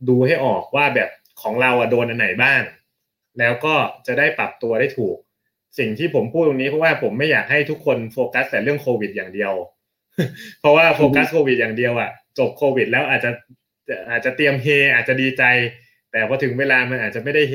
[0.09, 1.11] ดูให้ออกว่าแบบ
[1.42, 2.62] ของเราอะโดนอันไหนบ้าง
[3.38, 3.74] แล้วก็
[4.07, 5.16] จะได้ปรับตัวได้ถูก
[5.78, 9.53] สิ่งที่ผมพูดตรงนี้เพราะว่าผมไม่อยากให้ทุกคนโฟกัสแต่เรื่องโควิดอย่างเดียว
[10.61, 13.30] เพราะว่าโฟกัสโควิดอย่างเดียวอะจบโควิด แล้วอาจจะ
[14.11, 15.45] อาจจะเตรียมเฮอาจจะดีใจ
[16.11, 17.55] แต่พอถึงเวลามันอาจจะไม่ได้เฮ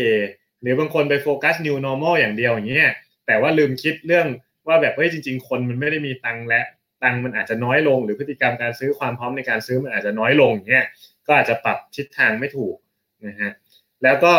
[0.61, 2.91] หรือบางคนไปโฟกัส new normal อย่างเดียวอย่างเงี้ย
[3.27, 4.27] แต่ว่าลืมคิดเรื่อง
[4.67, 6.61] ว่าแบบเฮ้ยจริง ๆ คนมันไม่ได้มีตังค์และ
[7.03, 10.85] ตังค์มันอาจจะน้อยลง หรือพฤติกรรมการซื้อความพร้อมในการซื้อมันอาจจะน้อยลงอย่างเงี้ย
[11.27, 12.75] ก็อาจจะปรับทิศทางไม่ถูก
[13.27, 13.51] นะฮะ
[14.03, 14.33] แล้วก็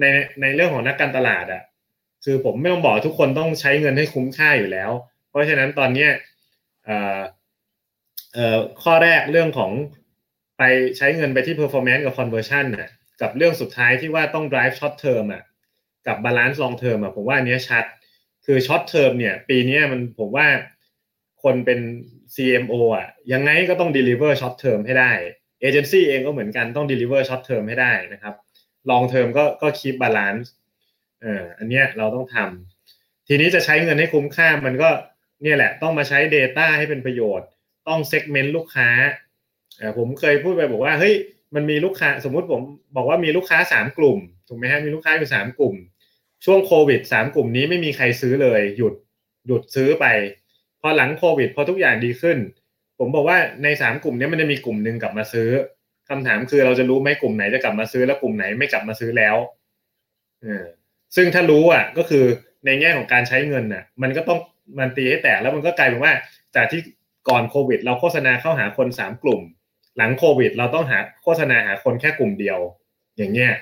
[0.00, 0.04] ใน
[0.40, 1.62] ในเรื่องของนักการตลาดอะ
[2.24, 4.90] คือผมไม่ต้องบอกทุกคนต้องใช้เงินให้คุ้มค่าอยู่แล้ว
[5.30, 6.10] เพราะฉะนั้นตอนเนี้ย
[6.84, 7.20] เอ่อ
[8.34, 9.72] เอ่อข้อแรกเรื่องของ
[10.58, 10.62] ไป
[10.96, 12.90] ใช้เงินไปที่ performance กับ conversion น่ะ
[13.20, 15.42] กับเรื่องสุดท้ายที่ว่าต้อง drive short term อะ
[16.06, 17.84] กับ balance long term อะผมว่าอันนี้ชัด
[18.46, 20.46] คือ short term เนี่ย ปีนี้มันผมว่า
[21.42, 21.80] คนเป็น
[22.34, 25.12] CMO อะยังไงก็ต้อง deliver short term ให้ได้
[25.60, 28.34] เอเจนซี่เองก็เหมือนกันต้อง deliver short term ให้ได้นะครับ
[28.90, 30.50] long term ก็ก็ keep balance
[31.22, 34.90] เอออันเนี้ยเราต้องทำทีนี้จะใช้เงินให้คุ้มค่ามันก็
[35.42, 37.48] เนี่ยแหละต้องมาใช้ Data ให้เป็นประโยชน์
[37.88, 38.88] ต้องเซกเมนต์ลูกค้า
[39.78, 41.14] เออผมเคยพูดไปบอกว่าเฮ้ย
[41.54, 42.62] มันมีลูกค้าสมมุติผม
[42.96, 45.74] บอกว่ามีลูกค้าสามกลุ่มถูกไหมฮะมีลูกค้าอยู่สามกลุ่ม
[46.44, 48.94] ช่วงโควิดสามกลุ่มนี้ไม่มีใครซื้อเลย หยุด
[49.46, 50.06] หยุดซื้อไป
[50.80, 52.38] พอหลังโควิด พอทุกอย่างดีขึ้น
[52.98, 55.48] ผมบอกว่าในสามกลุ่มนี้มันจะมีกลุ่มหนึ่งกลับมาซื้อ
[56.08, 59.36] คำถามคือเราจะรู้ไหมกลุ่มไหนจะกลับมาซื้อแล้วกลุ่มไหนไม่กลับมาซื้อแล้ว
[60.44, 60.46] อ
[61.16, 62.24] ซึ่งถ้ารู้อะ ก็คือ
[62.66, 64.38] ในแง่ของการใช้เงินน่ะ มันก็ต้อง
[64.78, 66.12] มันตีให้แตกแล้วมันก็กลายเป็นว่า
[66.56, 66.80] จากที่
[67.28, 69.40] ก่อนโควิด เราโฆษณาเข้าหาคนสามกลุ่ม
[69.96, 72.58] หลังโควิด เราต้องหาโฆษณาหาคนแค่กลุ่มเดียว
[73.16, 73.52] อย่างเงี้ย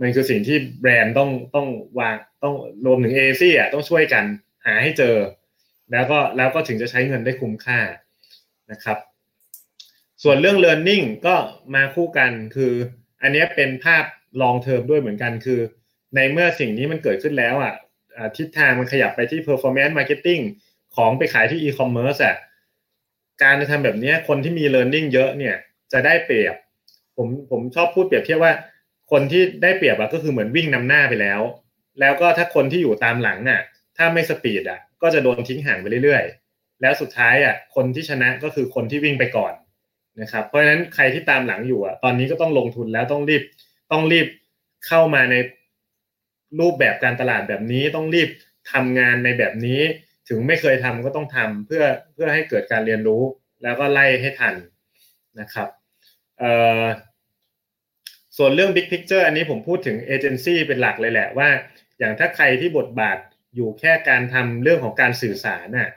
[0.00, 1.68] มันคือสิ่งที่แบรนด์ต้องต้อง
[1.98, 2.54] วางต้อง
[2.86, 4.24] รวมถึงเอซี่อะต้องช่วยกัน
[4.66, 5.16] หาให้เจอ
[5.92, 7.78] แล้วก็แล้วก็ถึงจะใช้เงินได้คุ้มค่า
[8.70, 8.98] นะครับ
[10.22, 11.34] ส่วนเรื่อง learning ก็
[11.74, 12.72] มาคู่กันคือ
[13.22, 14.04] อันนี้เป็นภาพ
[14.40, 15.60] long term ด้วยเหมือนกันคือ
[16.14, 17.74] ในเมื่อสิ่งนี้มันเกิดขึ้นแล้วอะ
[18.36, 20.42] ทิศทางมันขยับไปที่ performance marketing
[20.96, 22.36] ของไปขายที่ e-commerce อะ
[23.42, 25.56] การจะทำแบบนี้คนที่มี learning เยอะเนี่ย
[25.92, 26.54] จะได้เปรียบ
[27.16, 28.52] ผมผมชอบพูดเปรียบเทียบว่า
[29.10, 31.40] คนที่ได้เปรียบอะก็คือเหมือนวิ่งนำหน้าไปแล้ว
[32.00, 33.60] แล้วก็ถ้าคนที่อยู่ตามหลังอะ
[33.96, 39.52] ถ้าไม่สปีดอะก็จะโดนทิ้งห่างไปเรื่อยๆ แล้วสุดท้ายอะคนที่ชนะก็คือคนที่วิ่งไปก่อน
[40.20, 43.42] นะครับ เพราะฉะนั้นใครที่ตามหลังอยู่อะตอนนี้ก็ต้องลงทุนแล้วต้องรีบ
[43.92, 44.26] ต้องรีบ
[44.86, 45.34] เข้ามาใน
[46.60, 48.28] รูปแบบการตลาดแบบนี้ต้องรีบ
[48.72, 49.80] ทำงานในแบบนี้
[50.28, 53.22] ถึงไม่เคยทำก็ต้องทำเพื่อเพื่อให้เกิดการเรียนรู้
[53.62, 54.54] แล้วก็ไล่ให้ทัน
[55.40, 55.68] นะครับ
[56.38, 56.82] เอ่อ
[58.38, 61.48] ส่วนเรื่อง Big Picture อันนี้ผมพูดถึงเอเจนซี่เป็นหลักเลยแหละว่า
[61.98, 63.18] อย่างถ้าใครที่บทบาท
[63.54, 65.90] อยู่แค่การทำเรื่องของการสื่อสารน่ะ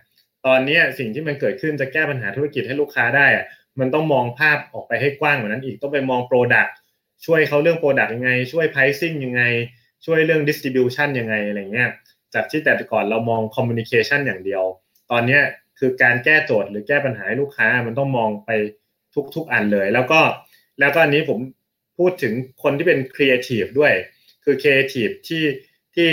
[0.46, 3.46] ตอนนี้สิ่งที่มันเกิดขึ้นจะแก้ปัญหาธุรกิจให้ลูกค้าได้อะ
[3.80, 6.76] มันต้องมองภาพออกไปให้กว้างกว่านั้นอีกต้องไปมอง product
[7.26, 9.44] ช่วยเขาเรื่อง product ยังไง ช่วย pricing ยังไง
[10.06, 11.90] ช่วยเรื่อง distribution ยังไงอะไรเงี้ย
[12.34, 14.64] จากที่แต่ก่อนเรามอง communication อย่างเดียว
[15.12, 15.40] ตอนนี้
[15.80, 18.50] คือการแก้โจทย์หรือแก้ปัญหาให้ลูกค้า มันต้องมองไป
[19.36, 20.22] ทุก ๆ อันเลย แล้วก็
[20.80, 21.40] แล้วก็อันนี้ผม
[22.02, 22.34] พูดถึง
[22.64, 23.94] คนที่เป็น creative ด้วย
[24.44, 25.46] คือ creative ที่
[25.96, 26.10] ที่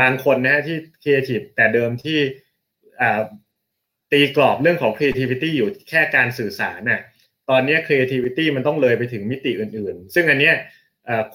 [0.00, 2.18] บางคนนะที่ creative แต่เดิมที่
[4.12, 7.00] ตีกรอบเรื่องของ creativity อยู่แค่การสื่อสารน่ะ
[7.50, 10.54] ตอนนี้ creativity มันต้องเลยไปถึงมิติอื่นๆ ซึ่งอันเนี้ย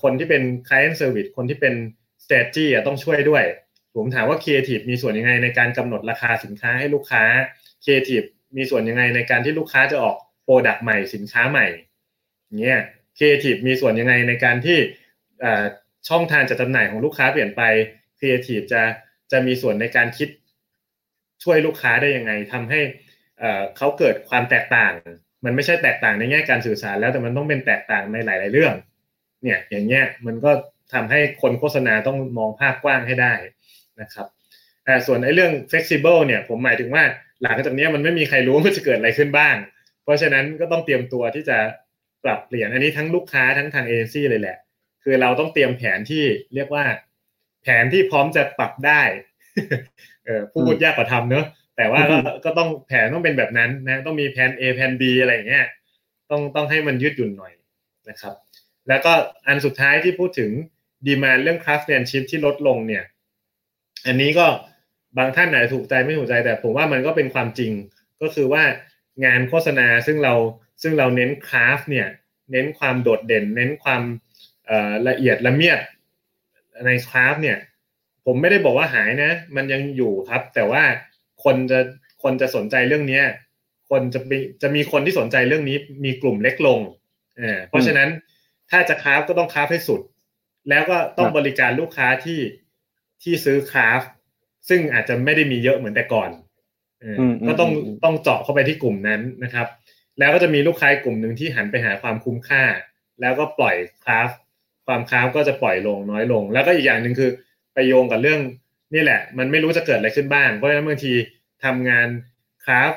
[0.02, 1.74] คนที่เป็น client service คนที่เป็น
[2.24, 3.44] strategy ต้องช่วยด้วย
[3.96, 7.24] ผมถามว่า creative มีส่วนยังไงในการกำหนดราคาสินค้าให้ลูกค้า
[7.84, 8.28] creative
[8.58, 11.68] มีส่วนยังไงในการที่ลูกค้าจะออกโปรดักต์ใหม่สินค้าใหม่
[12.62, 12.82] เงี้ย
[13.18, 14.78] creative มีส่วนยังไงในการที่
[16.10, 17.62] ช่องทางจัดจำหน่ายของลูกค้าเปลี่ยนไป
[18.20, 18.82] creative จะ
[19.32, 20.30] จะมีส่วนในการคิด
[21.44, 22.82] ช่วยลูกค้าได้ยังไงทำให้
[23.78, 24.94] เขาเกิดความแตกต่าง
[25.46, 28.74] มันไม่ใช่แตกต่างในแง่การสื่อสารแล้วแต่มันต้องเป็นแตกต่างในหลาย ๆ เรื่อง
[29.44, 30.52] เนี่ยอย่างเงี้ยมันก็
[30.94, 33.34] ทำให้คนโฆษณาต้องมองภาพกว้างให้ได้
[34.02, 34.28] นะครับ
[35.08, 37.04] ส่วนไอ้เรื่อง flexible เนี่ยผมหมายถึงว่า
[37.44, 39.56] หลังจากนี้มันไม่มีใครรู้ว่าจะเกิดอะไรขึ้นบ้าง
[40.04, 41.58] เพราะฉะนั้นก็ต้องเตรียมตัวที่จะ
[42.26, 44.58] ปรับเปลี่ยนอันนี้ทั้งลูกค้าทั้งทางเอเจนซี่เลยแหละ
[45.04, 46.24] คือเราต้องเตรียมแผนที่
[46.56, 46.86] เรียกว่า
[47.64, 49.02] แผนที่พร้อมจะปรับได้
[50.26, 51.46] เออพูดยากกว่าทำเนอะ
[51.78, 55.66] แต่ว่าก็ก็ต้องแผนต้องเป็นแบบนั้นนะต้องมีแผน A แผน B อะไรอย่างเงี้ย
[56.32, 57.54] ต้องต้องให้มันยืดหยุ่นหน่อย
[58.10, 58.34] นะครับ
[58.88, 59.14] แล้วก็
[59.48, 60.52] อันสุดท้ายที่พูดถึง
[61.06, 63.04] ดีมาเรื่อง craftsmanship ที่ลดลงเนี่ย
[64.06, 64.48] อันนี้ก็
[65.18, 67.72] บางท่านอาจจะถูกใจไม่ถูกใจแต่ผมว่ามันก็เป็นความจริง
[68.22, 68.64] ก็คือว่า
[69.26, 70.34] งานโฆษณาซึ่งเรา
[70.82, 72.08] ซึ่งเราเน้นคราฟเนี่ย
[72.52, 74.02] เน้นความโดดเด่น เน้นความ
[75.08, 75.80] ละเอียดละเมียด
[76.86, 77.58] ในคราฟเนี่ย
[78.26, 80.84] ผมไม่ได้บอกว่าหายนะ มันยังอยู่ครับ แต่ว่า
[81.44, 81.80] คนจะ
[82.24, 83.26] คนจะสนใจเรื่องเนี้ย
[83.90, 86.80] คนจะมีจะมีคนที่สนใจเรื่องนี้มีกลุ่มเล็กลง
[87.38, 88.10] เออเพราะฉะนั้น
[88.72, 90.02] ถ้าจะคราฟก็ต้องคราฟให้สุด
[90.70, 92.40] แล้วก็ต้องบริการลูกค้าที่
[93.24, 94.02] ที่ซื้อคราฟ
[94.70, 96.30] ซึ่งอาจจะไม่ได้มีเยอะเหมือนแต่ก่อน
[97.48, 97.72] ก็ต้อง
[98.04, 99.68] ต้องเจาะเข้าไปที่กลุ่มนั้นนะครับ
[100.20, 102.64] แล้วก็จะมีลูกค้ากลุ่มหนึ่งที่หันไปหาความคุ้มค่า
[103.22, 104.30] แล้วก็ปล่อยคราฟ
[104.88, 107.30] ความคราฟก็จะปล่อยลงน้อยลง แล้วก็อีกอย่างหนึ่งคือ
[107.74, 108.40] ไปโยงกับเรื่อง
[108.94, 111.14] นี่แหละ มันไม่รู้จะเกิดอะไรขึ้นบ้าง เพราะฉะนั้นบางที
[111.64, 112.08] ทำงาน
[112.66, 112.92] คราฟ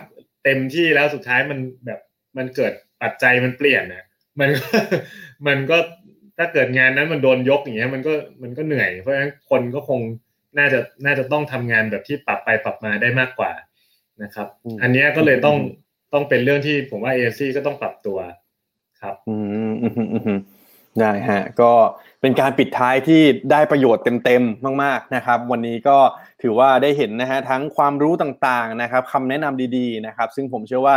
[0.44, 2.00] เต็มที่แล้วสุดท้ายมันแบบ
[2.36, 2.72] มันเกิด
[3.02, 4.04] ปัจจัยมันเปลี่ยนนะ
[4.40, 4.50] มัน
[5.46, 5.78] มันก็
[6.38, 8.12] ถ้าเกิดงานนั้นมันโดนยกอย่างเงี้ยมันก็
[8.42, 10.00] มันก็เหนื่อย เพราะฉะนั้นคนก็คง
[10.58, 13.52] น่าจะน่าจะต้องทำงานแบบที่ปรับไปปรับมาได้มากกว่า
[14.22, 14.48] นะครับ
[14.82, 15.56] อันนี้ก็เลยต้อง
[16.12, 18.18] ต้องเป็นเรื่องที่ผมว่าเอซีก็ต้องปรับตัว
[19.00, 19.36] ครับ อื
[19.70, 20.40] ม
[21.00, 21.72] ได้ฮะ ก็
[22.20, 23.22] เป็นการปิดท้ายที่
[23.52, 25.98] ได้ประโยชน์เต็มๆมาก ๆนะครับ วันนี้ก็
[26.42, 30.94] ถือว่าได้เห็นนะฮะทั้งความรู้ต่างๆนะครับคำแนะนำดีๆนะครับ ซึ่งผมเชื่อว่า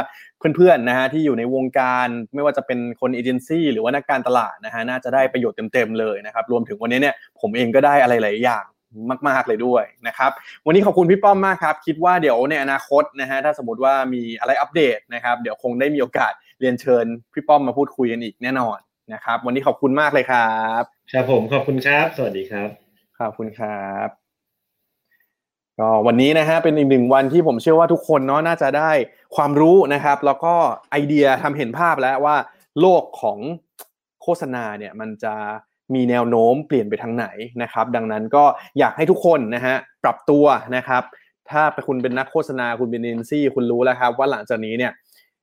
[0.55, 8.65] เพื่อนๆนะฮะที่อยู่ในวงการไม่ว่าจะเป็นคนเอเจนซี่หรือว่านักการตลาดนะฮะน่าจะได้ประโยชน์เต็มๆเลยนะครับ รวมถึงวันนี้เนี่ยผมเองก็ได้อะไรหลายอย่าง
[9.27, 10.31] มากๆเลยด้วยนะครับ
[10.65, 18.77] วันนี้ขอบคุณพี่ป้อมมากครับ คิดว่าเดี๋ยวในอนาคตนะฮะถ้าสมมติว่ามีอะไรอัปเดตนะครับ เดี๋ยวคงได้มีโอกาสเรียนเชิญพี่ป้อมมาพูดคุยกันอีกแน่นอน
[19.13, 22.69] นะครับ วันนี้ขอบคุณมากเลยครับครับผมขอบคุณครับ สวัสดีครับ
[23.19, 24.07] ขอบคุณครับ
[25.80, 28.91] ก็วันนี้นะฮะเป็นอีกหนึ่งวันที่ผมเชื่อว่าทุกคนเนาะน่าจะได้
[29.35, 30.53] ความรู้นะครับ แล้วก็
[30.91, 32.35] ไอเดียทำเห็นภาพแล้วว่า
[32.80, 33.39] โลกของ
[34.22, 35.35] โฆษณาเนี่ยมันจะ
[35.95, 37.27] มีแนวโน้มเปลี่ยนไปทางไหน
[37.63, 38.43] นะครับ ดังนั้นก็
[38.80, 40.45] อยากให้ทุกคนนะฮะปรับตัว
[40.76, 41.03] นะครับ
[41.49, 44.93] ถ้าคุณเป็นนักโฆษณาคุณเป็นเอเจนซี่คุณรู้แล้วครับ ว่าหลังจากนี้เนี่ย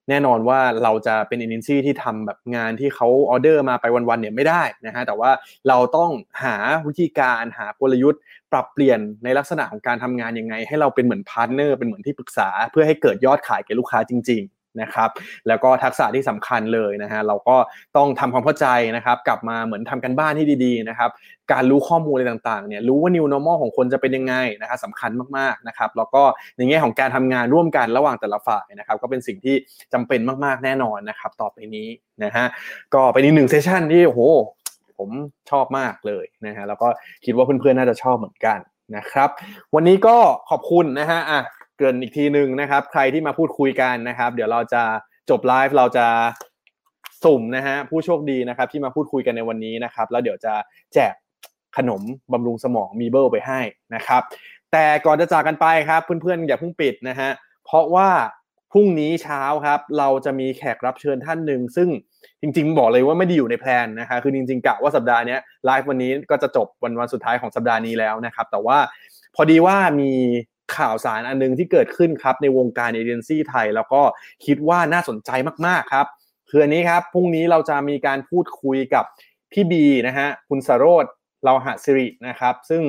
[0.09, 5.31] แน่นอนว่าเราจะเป็นเอเจนซี่ที่ทำแบบงานที่เขาออเดอร์มาไปวันๆเนี่ยไม่ได้นะฮะแต่ว่า
[5.69, 6.11] เราต้อง
[6.45, 6.57] หา
[6.87, 8.21] วิธีการหากลยุทธ์
[8.53, 14.43] ปรับเปลี่ยนในลักษณะของการทำงานยังไง ให้เราเป็นเหมือน partner เป็นเหมือนที่ปรึกษา เพื่อให้เกิดยอดขายแก่ลูกค้าจริง
[14.81, 15.11] นะครับ
[15.49, 17.57] แล้วก็ทักษะที่สำคัญเลยนะฮะเราก็
[17.97, 18.67] ต้องทำความเข้าใจ
[18.97, 21.11] นะครับกลับมาเหมือนทำการบ้านที่ดีๆนะครับ
[21.53, 26.23] การรู้ข้อมูลอะไรต่างๆเนี่ยรู้ว่า new normal ของคนจะเป็นยังไงนะครับสำคัญมากๆนะครับแล้วก็
[26.57, 29.57] ในแง่ของการทำงานร่วมกันระหว่างแต่ละฝ่ายนะครับก็เป็นสิ่งที่
[29.93, 31.89] จำเป็นมากๆแน่นอนนะครับต่อไปนี้
[32.25, 32.47] นะฮะ
[32.95, 34.21] ก็เป็นอีกหนึ่งเซสชันที่โอ้โห
[34.99, 35.11] ผม
[35.51, 36.89] ชอบมากเลยนะฮะแล้วก็
[37.25, 38.59] คิดว่าเพื่อนๆน่าจะชอบเหมือนกัน
[38.97, 39.29] นะครับ
[39.75, 40.17] วันนี้ก็
[40.51, 41.41] ขอบคุณนะฮะอะ
[41.79, 44.83] เกินอีกทีหนึ่งนะครับ ใครที่มาพูดคุยกันนะครับ เดี๋ยวเราจะ
[45.31, 46.07] จบไลฟ์เราจะ
[47.25, 50.55] สุ่มนะฮะผู้โชคดีนะครับที่มาพูดคุยกันในวันนี้นะครับ แล้วเดี๋ยวจะ
[50.95, 51.15] แจก
[51.77, 52.03] ขนม
[52.33, 53.61] บำรุงสมองมีเบิลไปให้
[53.95, 54.23] นะครับ
[54.73, 57.31] แต่ก่อนจะจากกันไปครับ เพื่อนๆอย่าเพิ่งปิดนะฮะ
[57.65, 58.09] เพราะว่า
[58.73, 61.89] พรุ่งนี้เช้าครับ เราจะมีแขกรับเชิญท่านหนึ่งซึ่ง
[62.41, 68.79] จริง ๆ บอกเลยว่าไม่ได้อยู่ในแพลนนะคะคือจริงๆกะว่าสัปดาห์นี้ไลฟ์วันนี้ก็จะจบวันวันสุดท้ายของสัปดาห์นี้แล้วนะครับ แต่ว่า
[69.35, 70.13] พอดีว่ามี
[70.77, 74.03] ข่าวสารอันนึงที่เกิดขึ้นครับในวงการเอเจนซี่ไทย แล้วก็
[74.45, 75.31] คิดว่าน่าสนใจ
[75.67, 76.07] มากๆครับ
[76.51, 79.05] คืออันนี้ครับพรุ่งนี้เราจะมีการพูดคุยกับ
[79.53, 81.05] พี่บีนะฮะคุณสโรธ
[81.45, 82.83] เราหะสิรินะครับ ซึ่ง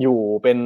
[0.00, 0.58] อยู่เป็น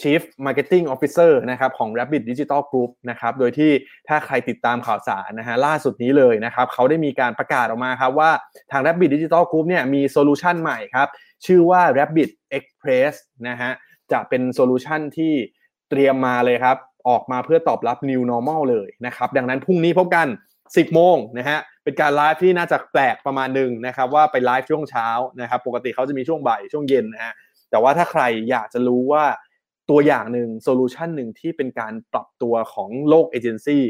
[0.00, 3.70] Chief Marketing Officer นะครับของ Rabbit Digital Group นะครับโดยที่
[4.08, 8.30] ถ้าใครติดตามข่าวสารนะฮะล่าสุดนี้เลยนะครับเขาได้มีการประกาศออกมาครับว่า
[8.70, 11.08] ทาง Rabbit Digital Group เนี่ยมี solution ใหม่ครับ
[11.46, 13.12] ชื่อว่า Rabbit Express
[13.48, 13.72] นะฮะ
[14.14, 15.32] จะเป็น solution ที่
[15.90, 16.76] เตรียมมาเลยครับ
[17.08, 20.26] ออกมาเพื่อตอบรับ New Normal เลยนะครับ ดังนั้นพรุ่งนี้พบกัน
[20.62, 25.08] 10 โมงนะฮะ เป็นการไลฟ์ที่น่าจะแปลกประมาณหนึ่งนะครับ ว่าไปไลฟ์ช่วงเช้า
[25.40, 27.34] นะครับ ปกติเขาจะมีช่วงบ่ายช่วงเย็นนะฮะ
[27.70, 29.24] แต่ว่าถ้าใครอยากจะรู้ว่า
[29.90, 33.84] ตัวอย่างหนึ่งโซลูชันหนึ่งที่เป็นการปรับตัวของโลกเอเจนซี่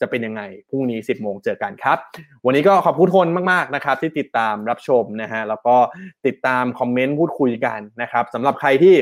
[0.00, 1.98] จะเป็นยังไง พรุ่งนี้ 10 โมงเจอกันครับ
[2.46, 5.76] วันนี้ก็ขอบคุณทุกคนมาก ๆ นะครับ ที่ติดตามรับชมนะฮะ แล้วก็
[6.26, 8.94] ติดตามคอมเมนต์พูดคุยกันนะครับสำหรับใครที่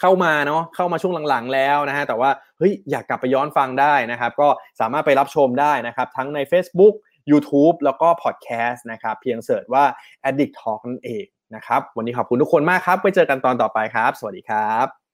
[0.00, 4.48] เข้ามาเนาะเข้ามาช่วงหลังๆแล้วนะฮะแต่ว่าเฮ้ยอยากกลับไปย้อนฟังได้นะครับ ก็
[4.80, 6.94] สามารถไปรับชมได้นะครับ ทั้งใน Facebook
[7.30, 9.84] YouTube แล้วก็พอดแคสต์นะครับ เพียงเสิร์ชว่า
[10.28, 15.07] Addict Talk นั่นเองนะครับ วันนี้ขอบคุณทุกคนมากครับ ไปเจอกันตอนต่อไปครับ สวัสดีครับ